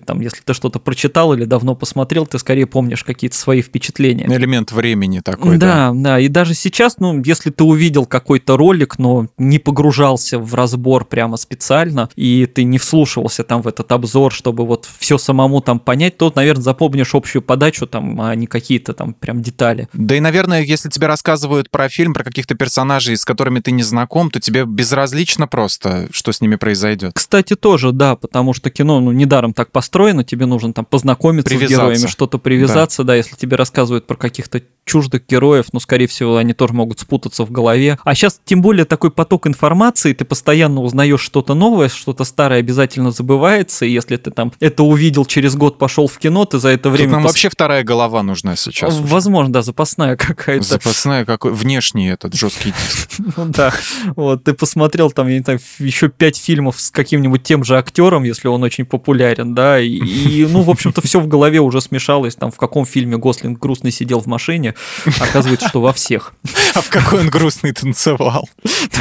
там, 0.00 0.20
если 0.20 0.40
ты 0.44 0.54
что-то 0.54 0.78
прочитал 0.78 1.32
или 1.34 1.44
давно 1.44 1.74
посмотрел, 1.74 2.26
ты 2.26 2.38
скорее 2.38 2.66
помнишь 2.66 3.04
какие-то 3.04 3.36
свои 3.36 3.62
впечатления. 3.62 4.26
Элемент 4.26 4.72
времени 4.72 5.20
такой, 5.20 5.58
да. 5.58 5.92
Да, 5.92 5.92
да, 5.94 6.18
и 6.18 6.28
даже 6.28 6.54
сейчас, 6.54 6.98
ну, 6.98 7.22
если 7.24 7.50
ты 7.50 7.64
увидел 7.64 8.06
какой-то 8.06 8.56
ролик, 8.56 8.98
но 8.98 9.28
не 9.38 9.58
погружался 9.58 10.38
в 10.38 10.54
разбор 10.54 11.04
прямо 11.04 11.36
специально, 11.36 12.08
и 12.16 12.46
ты 12.46 12.64
не 12.64 12.78
вслушивался 12.78 13.44
там 13.44 13.62
в 13.62 13.68
этот 13.68 13.90
обзор, 13.92 14.32
чтобы 14.32 14.66
вот 14.66 14.88
все 14.98 15.18
самому 15.18 15.60
там 15.60 15.78
понять, 15.78 16.18
то, 16.18 16.32
наверное, 16.34 16.62
запомнишь 16.62 17.14
общую 17.14 17.42
подачу 17.42 17.86
там, 17.86 18.20
а 18.20 18.34
не 18.34 18.46
какие-то 18.46 18.92
там 18.92 19.14
прям 19.14 19.42
детали. 19.42 19.88
Да 19.92 20.16
и, 20.16 20.20
наверное, 20.20 20.62
если 20.62 20.88
тебе 20.88 21.06
рассказывают 21.06 21.70
про 21.70 21.88
фильм, 21.88 22.14
про 22.14 22.24
каких-то 22.24 22.54
персонажей, 22.54 23.16
с 23.16 23.24
которыми 23.24 23.60
ты 23.60 23.70
не 23.72 23.82
знаком, 23.82 24.30
то 24.30 24.40
тебе 24.40 24.64
безразлично 24.64 25.46
просто, 25.46 26.08
что 26.10 26.32
с 26.32 26.40
ними 26.40 26.56
произойдет. 26.56 27.11
Кстати, 27.12 27.54
тоже, 27.54 27.92
да, 27.92 28.16
потому 28.16 28.54
что 28.54 28.70
кино, 28.70 29.00
ну, 29.00 29.12
недаром 29.12 29.52
так 29.52 29.70
построено, 29.70 30.24
тебе 30.24 30.46
нужно 30.46 30.72
там 30.72 30.84
познакомиться 30.84 31.56
с 31.56 31.60
героями, 31.60 32.06
что-то 32.06 32.38
привязаться, 32.38 33.04
да. 33.04 33.08
да, 33.08 33.16
если 33.16 33.36
тебе 33.36 33.56
рассказывают 33.56 34.06
про 34.06 34.16
каких-то 34.16 34.62
чуждых 34.84 35.22
героев, 35.28 35.66
ну, 35.72 35.80
скорее 35.80 36.06
всего, 36.06 36.36
они 36.36 36.54
тоже 36.54 36.74
могут 36.74 36.98
спутаться 36.98 37.44
в 37.44 37.50
голове. 37.50 37.98
А 38.04 38.14
сейчас, 38.14 38.40
тем 38.44 38.62
более, 38.62 38.84
такой 38.84 39.10
поток 39.10 39.46
информации, 39.46 40.12
ты 40.12 40.24
постоянно 40.24 40.82
узнаешь 40.82 41.20
что-то 41.20 41.54
новое, 41.54 41.88
что-то 41.88 42.24
старое 42.24 42.58
обязательно 42.58 43.10
забывается, 43.10 43.84
и 43.86 43.90
если 43.90 44.16
ты 44.16 44.30
там 44.30 44.52
это 44.60 44.82
увидел 44.82 45.24
через 45.24 45.54
год, 45.54 45.78
пошел 45.78 46.08
в 46.08 46.18
кино, 46.18 46.44
ты 46.44 46.58
за 46.58 46.70
это 46.70 46.90
время... 46.90 47.08
Тут 47.08 47.12
нам 47.12 47.22
пос... 47.22 47.32
вообще 47.32 47.48
вторая 47.48 47.84
голова 47.84 48.22
нужна 48.22 48.56
сейчас. 48.56 48.98
Возможно, 48.98 49.44
уже. 49.44 49.52
да, 49.52 49.62
запасная 49.62 50.16
какая-то. 50.16 50.64
Запасная 50.64 51.24
какой 51.24 51.52
внешний 51.52 52.08
этот 52.08 52.34
жесткий 52.34 52.72
диск. 52.72 53.08
Ну 53.36 53.46
да, 53.46 53.72
вот, 54.16 54.44
ты 54.44 54.52
посмотрел 54.52 55.10
там, 55.10 55.28
я 55.28 55.38
не 55.38 55.42
знаю, 55.42 55.60
еще 55.78 56.08
пять 56.08 56.36
фильмов 56.36 56.80
с 56.80 56.90
каким-нибудь 57.02 57.42
тем 57.42 57.64
же 57.64 57.76
актером, 57.76 58.24
если 58.24 58.48
он 58.48 58.62
очень 58.62 58.84
популярен, 58.84 59.54
да, 59.54 59.80
и, 59.80 59.88
и 59.88 60.46
ну, 60.46 60.62
в 60.62 60.70
общем-то, 60.70 61.00
все 61.02 61.20
в 61.20 61.26
голове 61.26 61.60
уже 61.60 61.80
смешалось, 61.80 62.34
там, 62.34 62.50
в 62.50 62.56
каком 62.56 62.86
фильме 62.86 63.16
Гослинг 63.16 63.58
грустный 63.58 63.90
сидел 63.90 64.20
в 64.20 64.26
машине, 64.26 64.74
оказывается, 65.20 65.68
что 65.68 65.80
во 65.80 65.92
всех. 65.92 66.34
А 66.74 66.80
в 66.80 66.88
какой 66.88 67.20
он 67.20 67.28
грустный 67.28 67.72
танцевал. 67.72 68.48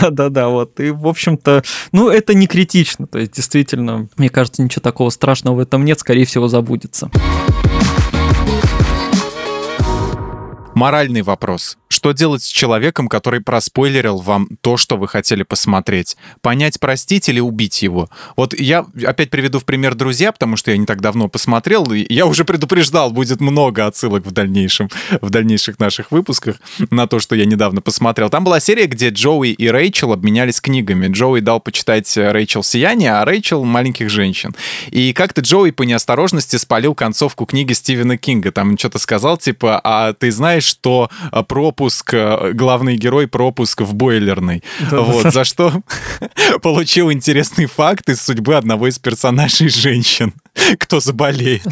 Да-да-да, 0.01 0.49
вот, 0.49 0.79
и, 0.79 0.91
в 0.91 1.07
общем-то, 1.07 1.63
ну, 1.91 2.09
это 2.09 2.33
не 2.33 2.47
критично, 2.47 3.07
то 3.07 3.19
есть, 3.19 3.33
действительно, 3.33 4.09
мне 4.17 4.29
кажется, 4.29 4.61
ничего 4.61 4.81
такого 4.81 5.09
страшного 5.09 5.55
в 5.55 5.59
этом 5.59 5.85
нет, 5.85 5.99
скорее 5.99 6.25
всего, 6.25 6.47
забудется. 6.47 7.09
Моральный 10.73 11.21
вопрос. 11.21 11.77
Что 12.01 12.13
делать 12.13 12.41
с 12.41 12.47
человеком, 12.47 13.07
который 13.07 13.41
проспойлерил 13.41 14.17
вам 14.17 14.47
то, 14.61 14.75
что 14.75 14.97
вы 14.97 15.07
хотели 15.07 15.43
посмотреть? 15.43 16.17
Понять, 16.41 16.79
простить 16.79 17.29
или 17.29 17.39
убить 17.39 17.83
его? 17.83 18.09
Вот 18.35 18.59
я 18.59 18.87
опять 19.05 19.29
приведу 19.29 19.59
в 19.59 19.65
пример 19.65 19.93
«Друзья», 19.93 20.31
потому 20.31 20.57
что 20.57 20.71
я 20.71 20.77
не 20.77 20.87
так 20.87 20.99
давно 20.99 21.29
посмотрел, 21.29 21.91
и 21.91 22.11
я 22.11 22.25
уже 22.25 22.43
предупреждал, 22.43 23.11
будет 23.11 23.39
много 23.39 23.85
отсылок 23.85 24.25
в 24.25 24.31
дальнейшем, 24.31 24.89
в 25.21 25.29
дальнейших 25.29 25.77
наших 25.77 26.09
выпусках 26.09 26.55
на 26.89 27.05
то, 27.05 27.19
что 27.19 27.35
я 27.35 27.45
недавно 27.45 27.81
посмотрел. 27.81 28.31
Там 28.31 28.45
была 28.45 28.59
серия, 28.59 28.87
где 28.87 29.09
Джоуи 29.09 29.51
и 29.51 29.67
Рэйчел 29.67 30.11
обменялись 30.11 30.59
книгами. 30.59 31.07
Джоуи 31.07 31.41
дал 31.41 31.59
почитать 31.59 32.17
Рэйчел 32.17 32.63
«Сияние», 32.63 33.11
а 33.13 33.25
Рэйчел 33.25 33.63
«Маленьких 33.63 34.09
женщин». 34.09 34.55
И 34.89 35.13
как-то 35.13 35.41
Джоуи 35.41 35.69
по 35.69 35.83
неосторожности 35.83 36.55
спалил 36.55 36.95
концовку 36.95 37.45
книги 37.45 37.73
Стивена 37.73 38.17
Кинга. 38.17 38.51
Там 38.51 38.75
что-то 38.75 38.97
сказал, 38.97 39.37
типа, 39.37 39.79
а 39.83 40.13
ты 40.13 40.31
знаешь, 40.31 40.63
что 40.63 41.11
пропуск 41.47 41.90
пропуск, 41.91 42.13
э, 42.13 42.53
главный 42.53 42.95
герой 42.95 43.27
пропуск 43.27 43.81
в 43.81 43.93
бойлерный. 43.93 44.63
Вот, 44.91 45.33
за 45.33 45.43
что 45.43 45.73
получил 46.61 47.11
интересный 47.11 47.65
факт 47.65 48.09
из 48.09 48.21
судьбы 48.21 48.55
одного 48.55 48.87
из 48.87 48.99
персонажей 48.99 49.69
женщин, 49.69 50.33
кто 50.77 50.99
заболеет. 50.99 51.63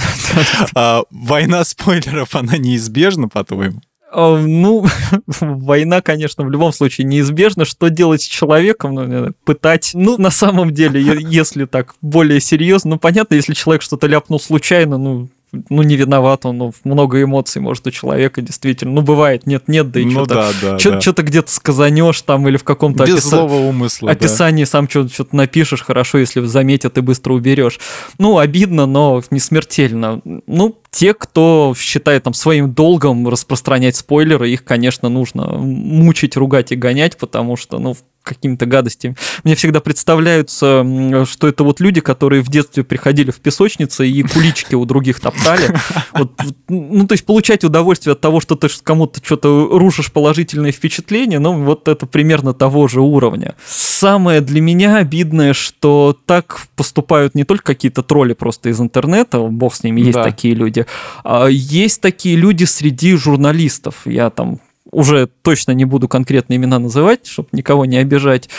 А, 0.75 1.03
война 1.09 1.63
спойлеров, 1.63 2.35
она 2.35 2.57
неизбежна, 2.57 3.29
по-твоему? 3.29 3.81
А, 4.11 4.37
ну, 4.37 4.85
война, 5.39 6.01
конечно, 6.01 6.43
в 6.43 6.49
любом 6.49 6.73
случае 6.73 7.05
неизбежна. 7.05 7.65
Что 7.65 7.89
делать 7.89 8.21
с 8.21 8.25
человеком? 8.25 8.95
Ну, 8.95 9.31
пытать. 9.45 9.91
Ну, 9.93 10.17
на 10.17 10.31
самом 10.31 10.73
деле, 10.73 11.01
если 11.29 11.65
так 11.65 11.95
более 12.01 12.39
серьезно, 12.39 12.91
ну, 12.91 12.99
понятно, 12.99 13.35
если 13.35 13.53
человек 13.53 13.81
что-то 13.81 14.07
ляпнул 14.07 14.39
случайно, 14.39 14.97
ну, 14.97 15.29
ну, 15.51 15.81
не 15.81 15.95
виноват 15.95 16.45
он, 16.45 16.57
ну, 16.57 16.73
много 16.83 17.21
эмоций, 17.21 17.61
может, 17.61 17.87
у 17.87 17.91
человека 17.91 18.41
действительно. 18.41 18.93
Ну, 18.93 19.01
бывает, 19.01 19.47
нет-нет, 19.47 19.91
да 19.91 19.99
и 19.99 20.05
ну, 20.05 20.11
что-то 20.11 20.35
да, 20.35 20.51
да, 20.61 20.79
что, 20.79 20.91
да. 20.91 21.01
что-то 21.01 21.23
где-то 21.23 21.51
сказанешь 21.51 22.21
там 22.21 22.47
или 22.47 22.57
в 22.57 22.63
каком-то 22.63 23.05
Без 23.05 23.15
описа... 23.15 23.29
злого 23.29 23.55
умысла, 23.55 24.11
описании 24.11 24.63
да. 24.63 24.69
сам 24.69 24.89
что-то, 24.89 25.13
что-то 25.13 25.35
напишешь, 25.35 25.81
хорошо, 25.81 26.19
если 26.19 26.45
заметят 26.45 26.97
и 26.97 27.01
быстро 27.01 27.33
уберешь. 27.33 27.79
Ну, 28.17 28.37
обидно, 28.37 28.85
но 28.85 29.23
не 29.31 29.39
смертельно. 29.39 30.21
Ну, 30.23 30.77
те, 30.91 31.13
кто 31.13 31.73
считает 31.77 32.23
там 32.23 32.33
своим 32.33 32.73
долгом 32.73 33.27
распространять 33.27 33.95
спойлеры, 33.95 34.49
их, 34.49 34.63
конечно, 34.63 35.09
нужно 35.09 35.47
мучить, 35.47 36.35
ругать 36.35 36.71
и 36.71 36.75
гонять, 36.75 37.17
потому 37.17 37.57
что, 37.57 37.79
ну, 37.79 37.95
какими-то 38.29 38.65
гадостями. 38.65 39.15
Мне 39.43 39.55
всегда 39.55 39.79
представляются, 39.79 40.85
что 41.25 41.47
это 41.47 41.63
вот 41.63 41.79
люди, 41.79 41.99
которые 41.99 42.41
в 42.41 42.49
детстве 42.49 42.83
приходили 42.83 43.31
в 43.31 43.39
песочницы 43.39 44.07
и 44.07 44.21
кулички 44.23 44.75
у 44.75 44.85
других 44.85 45.19
топтали. 45.19 45.75
Вот, 46.11 46.33
ну, 46.67 47.07
то 47.07 47.13
есть 47.13 47.25
получать 47.25 47.63
удовольствие 47.63 48.13
от 48.13 48.19
того, 48.19 48.41
что 48.41 48.55
ты 48.55 48.67
кому-то 48.83 49.21
что-то 49.23 49.69
рушишь 49.71 50.11
положительные 50.11 50.73
впечатления, 50.73 51.39
ну, 51.39 51.63
вот 51.63 51.87
это 51.87 52.05
примерно 52.05 52.53
того 52.53 52.87
же 52.87 52.99
уровня. 52.99 53.55
Самое 53.65 54.41
для 54.41 54.59
меня 54.59 54.97
обидное, 54.97 55.53
что 55.53 56.17
так 56.25 56.67
поступают 56.75 57.35
не 57.35 57.45
только 57.45 57.63
какие-то 57.63 58.03
тролли 58.03 58.33
просто 58.33 58.69
из 58.69 58.81
интернета, 58.81 59.39
бог 59.39 59.75
с 59.75 59.83
ними, 59.83 60.01
есть 60.01 60.13
да. 60.13 60.23
такие 60.23 60.53
люди, 60.53 60.78
есть 61.49 62.01
такие 62.01 62.35
люди 62.35 62.65
среди 62.65 63.15
журналистов. 63.15 64.01
Я 64.05 64.29
там 64.29 64.59
уже 64.91 65.27
точно 65.41 65.71
не 65.71 65.85
буду 65.85 66.07
конкретные 66.07 66.57
имена 66.57 66.79
называть, 66.79 67.27
чтобы 67.27 67.49
никого 67.51 67.85
не 67.85 67.97
обижать. 67.97 68.49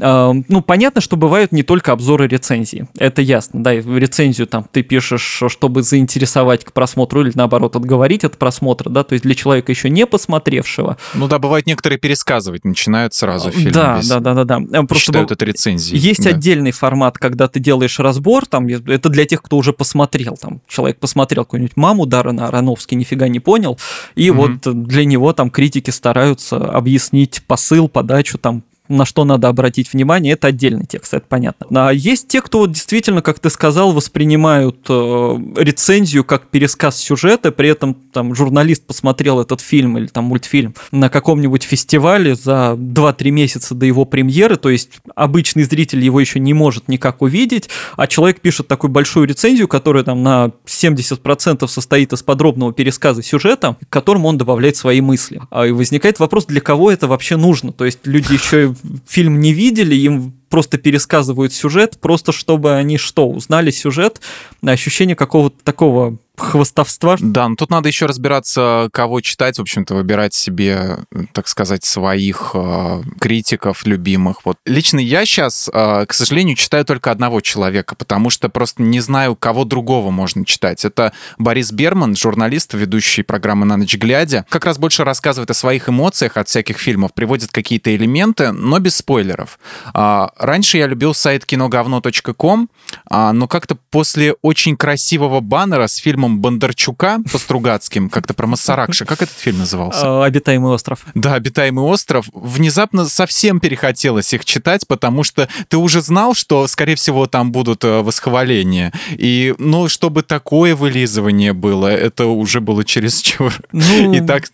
А, 0.00 0.32
ну, 0.48 0.62
понятно, 0.62 1.00
что 1.00 1.16
бывают 1.16 1.52
не 1.52 1.62
только 1.62 1.92
обзоры 1.92 2.28
рецензии. 2.28 2.88
Это 2.98 3.22
ясно, 3.22 3.62
да, 3.62 3.74
в 3.74 3.96
рецензию 3.98 4.46
там 4.46 4.66
ты 4.70 4.82
пишешь, 4.82 5.42
чтобы 5.48 5.82
заинтересовать 5.82 6.64
к 6.64 6.72
просмотру 6.72 7.22
или 7.22 7.32
наоборот 7.34 7.76
отговорить 7.76 8.24
от 8.24 8.38
просмотра, 8.38 8.90
да, 8.90 9.04
то 9.04 9.14
есть 9.14 9.24
для 9.24 9.34
человека 9.34 9.72
еще 9.72 9.90
не 9.90 10.06
посмотревшего. 10.06 10.96
Ну 11.14 11.28
да, 11.28 11.38
бывает 11.38 11.66
некоторые 11.66 11.98
пересказывать 11.98 12.64
начинают 12.64 13.14
сразу 13.14 13.50
фильм. 13.50 13.72
Да, 13.72 13.96
весь. 13.96 14.08
да, 14.08 14.20
да, 14.20 14.34
да, 14.34 14.44
да. 14.44 14.82
Просто 14.84 15.06
считают 15.06 15.30
это 15.30 15.44
рецензией. 15.44 15.98
Есть 15.98 16.24
да. 16.24 16.30
отдельный 16.30 16.72
формат, 16.72 17.18
когда 17.18 17.48
ты 17.48 17.60
делаешь 17.60 17.98
разбор, 17.98 18.46
там, 18.46 18.66
это 18.66 19.08
для 19.08 19.24
тех, 19.24 19.42
кто 19.42 19.56
уже 19.56 19.72
посмотрел, 19.72 20.36
там, 20.36 20.60
человек 20.68 20.98
посмотрел 20.98 21.44
какую-нибудь 21.44 21.76
маму 21.76 22.06
Даррена 22.06 22.48
Аронофски, 22.48 22.94
нифига 22.94 23.28
не 23.28 23.40
понял, 23.40 23.78
и 24.14 24.30
угу. 24.30 24.42
вот 24.42 24.86
для 24.86 25.04
него 25.04 25.32
там 25.32 25.50
критики 25.50 25.77
критики 25.78 25.90
стараются 25.90 26.56
объяснить 26.56 27.42
посыл, 27.46 27.88
подачу, 27.88 28.36
там, 28.36 28.64
на 28.88 29.04
что 29.04 29.24
надо 29.24 29.48
обратить 29.48 29.92
внимание, 29.92 30.34
это 30.34 30.48
отдельный 30.48 30.86
текст, 30.86 31.14
это 31.14 31.26
понятно. 31.28 31.88
А 31.88 31.92
есть 31.92 32.28
те, 32.28 32.40
кто 32.40 32.66
действительно, 32.66 33.22
как 33.22 33.38
ты 33.38 33.50
сказал, 33.50 33.92
воспринимают 33.92 34.86
э, 34.88 35.38
рецензию 35.56 36.24
как 36.24 36.48
пересказ 36.48 36.98
сюжета, 36.98 37.52
при 37.52 37.68
этом 37.68 37.94
там 37.94 38.34
журналист 38.34 38.84
посмотрел 38.84 39.40
этот 39.40 39.60
фильм 39.60 39.98
или 39.98 40.06
там 40.06 40.24
мультфильм 40.24 40.74
на 40.92 41.08
каком-нибудь 41.08 41.62
фестивале 41.62 42.34
за 42.34 42.74
2-3 42.76 43.30
месяца 43.30 43.74
до 43.74 43.86
его 43.86 44.04
премьеры, 44.04 44.56
то 44.56 44.70
есть 44.70 45.00
обычный 45.14 45.64
зритель 45.64 46.04
его 46.04 46.20
еще 46.20 46.40
не 46.40 46.54
может 46.54 46.88
никак 46.88 47.22
увидеть, 47.22 47.68
а 47.96 48.06
человек 48.06 48.40
пишет 48.40 48.68
такую 48.68 48.90
большую 48.90 49.26
рецензию, 49.26 49.68
которая 49.68 50.04
там 50.04 50.22
на 50.22 50.52
70% 50.66 51.66
состоит 51.68 52.12
из 52.12 52.22
подробного 52.22 52.72
пересказа 52.72 53.22
сюжета, 53.22 53.76
к 53.88 53.92
которому 53.92 54.28
он 54.28 54.38
добавляет 54.38 54.76
свои 54.76 55.00
мысли. 55.00 55.40
А 55.50 55.66
и 55.66 55.72
возникает 55.72 56.18
вопрос, 56.18 56.46
для 56.46 56.60
кого 56.60 56.90
это 56.90 57.06
вообще 57.06 57.36
нужно? 57.36 57.72
То 57.72 57.84
есть 57.84 58.00
люди 58.04 58.32
еще 58.32 58.74
фильм 59.06 59.40
не 59.40 59.52
видели, 59.52 59.94
им 59.94 60.34
просто 60.48 60.78
пересказывают 60.78 61.52
сюжет, 61.52 61.98
просто 62.00 62.32
чтобы 62.32 62.74
они 62.74 62.98
что, 62.98 63.28
узнали 63.28 63.70
сюжет, 63.70 64.20
ощущение 64.62 65.16
какого-то 65.16 65.56
такого 65.62 66.18
хвостовства. 66.40 67.16
Да, 67.20 67.48
но 67.48 67.56
тут 67.56 67.70
надо 67.70 67.88
еще 67.88 68.06
разбираться, 68.06 68.88
кого 68.92 69.20
читать, 69.20 69.58
в 69.58 69.62
общем-то, 69.62 69.94
выбирать 69.94 70.34
себе, 70.34 70.98
так 71.32 71.48
сказать, 71.48 71.84
своих 71.84 72.50
э, 72.54 73.02
критиков 73.20 73.84
любимых. 73.86 74.44
Вот 74.44 74.56
лично 74.64 74.98
я 74.98 75.24
сейчас, 75.24 75.70
э, 75.72 76.06
к 76.06 76.12
сожалению, 76.12 76.56
читаю 76.56 76.84
только 76.84 77.10
одного 77.10 77.40
человека, 77.40 77.94
потому 77.94 78.30
что 78.30 78.48
просто 78.48 78.82
не 78.82 79.00
знаю, 79.00 79.36
кого 79.36 79.64
другого 79.64 80.10
можно 80.10 80.44
читать. 80.44 80.84
Это 80.84 81.12
Борис 81.38 81.72
Берман, 81.72 82.16
журналист, 82.16 82.74
ведущий 82.74 83.22
программы 83.22 83.66
«На 83.66 83.76
ночь 83.76 83.96
глядя». 83.96 84.46
Как 84.48 84.64
раз 84.64 84.78
больше 84.78 85.04
рассказывает 85.04 85.50
о 85.50 85.54
своих 85.54 85.88
эмоциях 85.88 86.36
от 86.36 86.48
всяких 86.48 86.78
фильмов, 86.78 87.14
приводит 87.14 87.50
какие-то 87.50 87.94
элементы, 87.94 88.52
но 88.52 88.78
без 88.78 88.96
спойлеров. 88.96 89.58
Э, 89.94 90.28
раньше 90.38 90.78
я 90.78 90.86
любил 90.86 91.14
сайт 91.14 91.44
киноговно.ком, 91.44 92.70
э, 93.10 93.32
но 93.32 93.48
как-то 93.48 93.76
после 93.90 94.34
очень 94.42 94.76
красивого 94.76 95.40
баннера 95.40 95.86
с 95.86 95.96
фильмом 95.96 96.27
фильмом 96.28 96.40
Бондарчука 96.40 97.20
по 97.30 97.38
Стругацким, 97.38 98.08
как-то 98.10 98.34
про 98.34 98.46
Массаракша. 98.46 99.04
Как 99.04 99.22
этот 99.22 99.36
фильм 99.36 99.58
назывался? 99.58 100.00
А, 100.02 100.24
«Обитаемый 100.24 100.72
остров». 100.72 101.00
Да, 101.14 101.34
«Обитаемый 101.34 101.84
остров». 101.84 102.26
Внезапно 102.32 103.06
совсем 103.06 103.60
перехотелось 103.60 104.32
их 104.34 104.44
читать, 104.44 104.86
потому 104.86 105.24
что 105.24 105.48
ты 105.68 105.76
уже 105.76 106.00
знал, 106.02 106.34
что, 106.34 106.66
скорее 106.66 106.94
всего, 106.94 107.26
там 107.26 107.52
будут 107.52 107.84
э, 107.84 108.02
восхваления. 108.02 108.92
И, 109.10 109.54
ну, 109.58 109.88
чтобы 109.88 110.22
такое 110.22 110.74
вылизывание 110.74 111.52
было, 111.52 111.86
это 111.86 112.26
уже 112.26 112.60
было 112.60 112.84
чересчур. 112.84 113.54
Ну, 113.72 114.12
и 114.12 114.20
так 114.20 114.44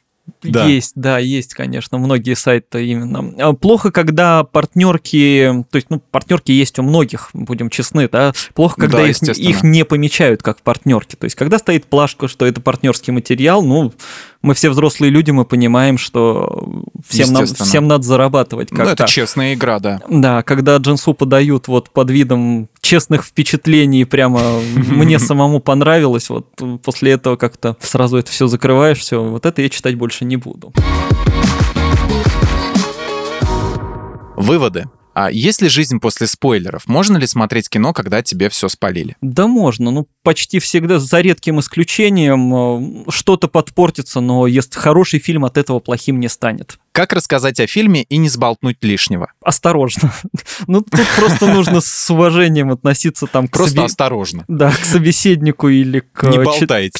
да. 0.42 0.66
Есть, 0.66 0.92
да, 0.94 1.18
есть, 1.18 1.54
конечно, 1.54 1.98
многие 1.98 2.34
сайты 2.34 2.86
именно. 2.86 3.34
А 3.38 3.52
плохо, 3.52 3.90
когда 3.90 4.44
партнерки, 4.44 5.64
то 5.70 5.76
есть, 5.76 5.88
ну, 5.90 6.00
партнерки 6.00 6.50
есть 6.52 6.78
у 6.78 6.82
многих, 6.82 7.30
будем 7.32 7.70
честны, 7.70 8.08
да. 8.08 8.32
Плохо, 8.54 8.76
когда 8.80 8.98
да, 8.98 9.08
их, 9.08 9.22
их 9.22 9.62
не 9.62 9.84
помечают 9.84 10.42
как 10.42 10.60
партнерки. 10.62 11.16
То 11.16 11.24
есть, 11.24 11.36
когда 11.36 11.58
стоит 11.58 11.86
плашка, 11.86 12.28
что 12.28 12.46
это 12.46 12.60
партнерский 12.60 13.12
материал, 13.12 13.62
ну, 13.62 13.92
мы 14.44 14.52
все 14.52 14.68
взрослые 14.68 15.10
люди, 15.10 15.30
мы 15.30 15.46
понимаем, 15.46 15.96
что 15.96 16.82
всем, 17.08 17.32
нам, 17.32 17.46
всем 17.46 17.88
надо 17.88 18.04
зарабатывать. 18.04 18.68
Как 18.68 18.84
ну, 18.84 18.92
это 18.92 19.06
честная 19.06 19.54
игра, 19.54 19.78
да. 19.78 20.02
Да, 20.06 20.42
когда 20.42 20.76
Джинсу 20.76 21.14
подают 21.14 21.66
вот 21.66 21.88
под 21.88 22.10
видом 22.10 22.68
честных 22.82 23.24
впечатлений, 23.24 24.04
прямо 24.04 24.60
мне 24.74 25.18
самому 25.18 25.60
понравилось, 25.60 26.28
вот 26.28 26.46
после 26.82 27.12
этого 27.12 27.36
как-то 27.36 27.78
сразу 27.80 28.18
это 28.18 28.30
все 28.30 28.46
закрываешь, 28.46 28.98
все, 28.98 29.24
вот 29.24 29.46
это 29.46 29.62
я 29.62 29.70
читать 29.70 29.94
больше 29.94 30.26
не 30.26 30.36
буду. 30.36 30.74
Выводы. 34.36 34.84
А 35.14 35.30
есть 35.30 35.62
ли 35.62 35.68
жизнь 35.68 36.00
после 36.00 36.26
спойлеров? 36.26 36.86
Можно 36.86 37.16
ли 37.16 37.26
смотреть 37.26 37.70
кино, 37.70 37.92
когда 37.92 38.20
тебе 38.22 38.48
все 38.50 38.68
спалили? 38.68 39.16
Да 39.22 39.46
можно. 39.46 39.92
Ну, 39.92 40.08
почти 40.24 40.58
всегда, 40.58 40.98
за 40.98 41.20
редким 41.20 41.60
исключением, 41.60 43.06
э, 43.06 43.10
что-то 43.10 43.46
подпортится, 43.46 44.20
но 44.20 44.48
если 44.48 44.76
хороший 44.80 45.20
фильм 45.20 45.44
от 45.44 45.56
этого 45.56 45.78
плохим 45.78 46.18
не 46.18 46.28
станет. 46.28 46.78
Как 46.92 47.12
рассказать 47.12 47.58
о 47.58 47.66
фильме 47.66 48.04
и 48.04 48.18
не 48.18 48.28
сболтнуть 48.28 48.78
лишнего? 48.82 49.30
Осторожно. 49.40 50.12
Ну, 50.66 50.80
тут 50.80 51.06
просто 51.18 51.46
нужно 51.46 51.80
с 51.80 52.10
уважением 52.10 52.70
относиться 52.70 53.26
там 53.26 53.48
к 53.48 53.52
Просто 53.52 53.84
осторожно. 53.84 54.44
Да, 54.48 54.70
к 54.70 54.84
собеседнику 54.84 55.68
или 55.68 56.00
к, 56.00 56.30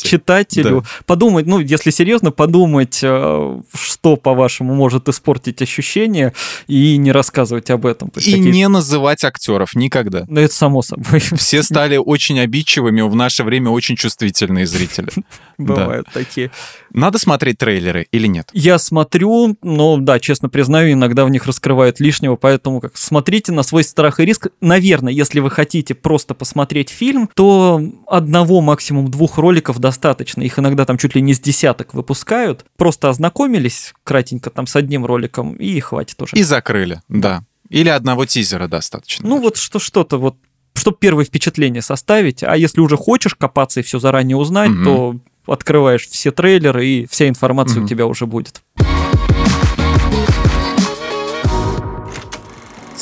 читателю. 0.03 0.85
Подумать, 1.07 1.47
ну, 1.47 1.61
если 1.61 1.91
серьезно, 1.91 2.31
подумать, 2.31 3.01
э, 3.03 3.61
что, 3.75 4.17
по-вашему, 4.17 4.75
может 4.75 5.09
испортить 5.09 5.63
ощущение, 5.63 6.35
и 6.67 6.97
не 6.97 7.13
рассказывать 7.13 7.71
об 7.71 7.87
этом. 7.87 8.11
и 8.17 8.39
не 8.39 8.69
называть 8.69 9.25
актеров 9.25 9.75
никогда. 9.75 10.25
Ну, 10.29 10.41
это 10.41 10.55
само 10.55 10.83
собой. 10.83 11.21
Все 11.21 11.63
стали 11.63 11.97
очень 11.97 12.39
обидчивыми, 12.39 13.01
в 13.15 13.17
наше 13.17 13.45
время 13.45 13.71
очень 13.71 13.95
чувствительные 13.95 14.67
зрители. 14.67 15.09
Бывают 15.59 16.09
такие. 16.13 16.51
Надо 16.93 17.19
смотреть 17.19 17.59
трейлеры 17.59 18.09
или 18.11 18.27
нет? 18.27 18.51
Я 18.53 18.79
смотрю, 18.79 19.57
но 19.63 19.97
да, 19.99 20.19
честно 20.19 20.49
признаю, 20.49 20.93
иногда 20.93 21.25
в 21.25 21.31
них 21.31 21.47
раскрывают 21.47 22.01
лишнего, 22.01 22.35
поэтому 22.35 22.81
как 22.81 22.97
смотрите 22.97 23.53
на 23.53 23.63
свой 23.63 23.85
страх 23.85 24.19
и 24.19 24.25
риск. 24.25 24.49
Наверное, 24.61 25.13
если 25.13 25.39
вы 25.39 25.51
хотите 25.51 25.95
просто 25.95 26.35
посмотреть 26.35 26.91
фильм, 26.91 27.31
то 27.35 27.81
одного, 28.09 28.61
максимум 28.61 29.09
двух 29.11 29.39
роликов 29.39 29.79
достаточно. 29.79 30.43
Их 30.43 30.59
иногда 30.59 30.85
там 30.85 30.99
чуть 30.99 31.15
ли 31.15 31.23
не 31.23 31.35
с 31.35 31.41
десяток 31.41 31.95
выпускают. 31.95 32.65
Просто 32.77 33.11
ознакомились 33.11 33.95
кратенько 34.03 34.51
там 34.51 34.67
с 34.67 34.75
одним 34.75 35.07
роликом 35.07 35.55
и 35.55 35.79
хватит 35.79 36.21
уже. 36.21 36.37
И 36.37 36.43
закрыли, 36.43 37.01
да. 37.09 37.45
Или 37.71 37.91
одного 37.91 38.27
тизера 38.27 38.67
достаточно. 38.67 39.29
Ну 39.29 39.41
вот 39.41 39.57
что 39.57 39.79
что-то 39.79 40.19
вот 40.19 40.37
чтобы 40.75 40.97
первое 40.99 41.25
впечатление 41.25 41.83
составить, 41.83 42.43
а 42.43 42.57
если 42.57 42.81
уже 42.81 42.97
хочешь 42.97 43.35
копаться 43.35 43.81
и 43.81 43.83
все 43.83 43.99
заранее 43.99 44.37
узнать, 44.37 44.71
угу. 44.71 44.85
то 44.85 45.17
открываешь 45.47 46.07
все 46.09 46.31
трейлеры, 46.31 46.87
и 46.87 47.07
вся 47.07 47.29
информация 47.29 47.81
mm-hmm. 47.81 47.85
у 47.85 47.89
тебя 47.89 48.07
уже 48.07 48.27
будет. 48.27 48.63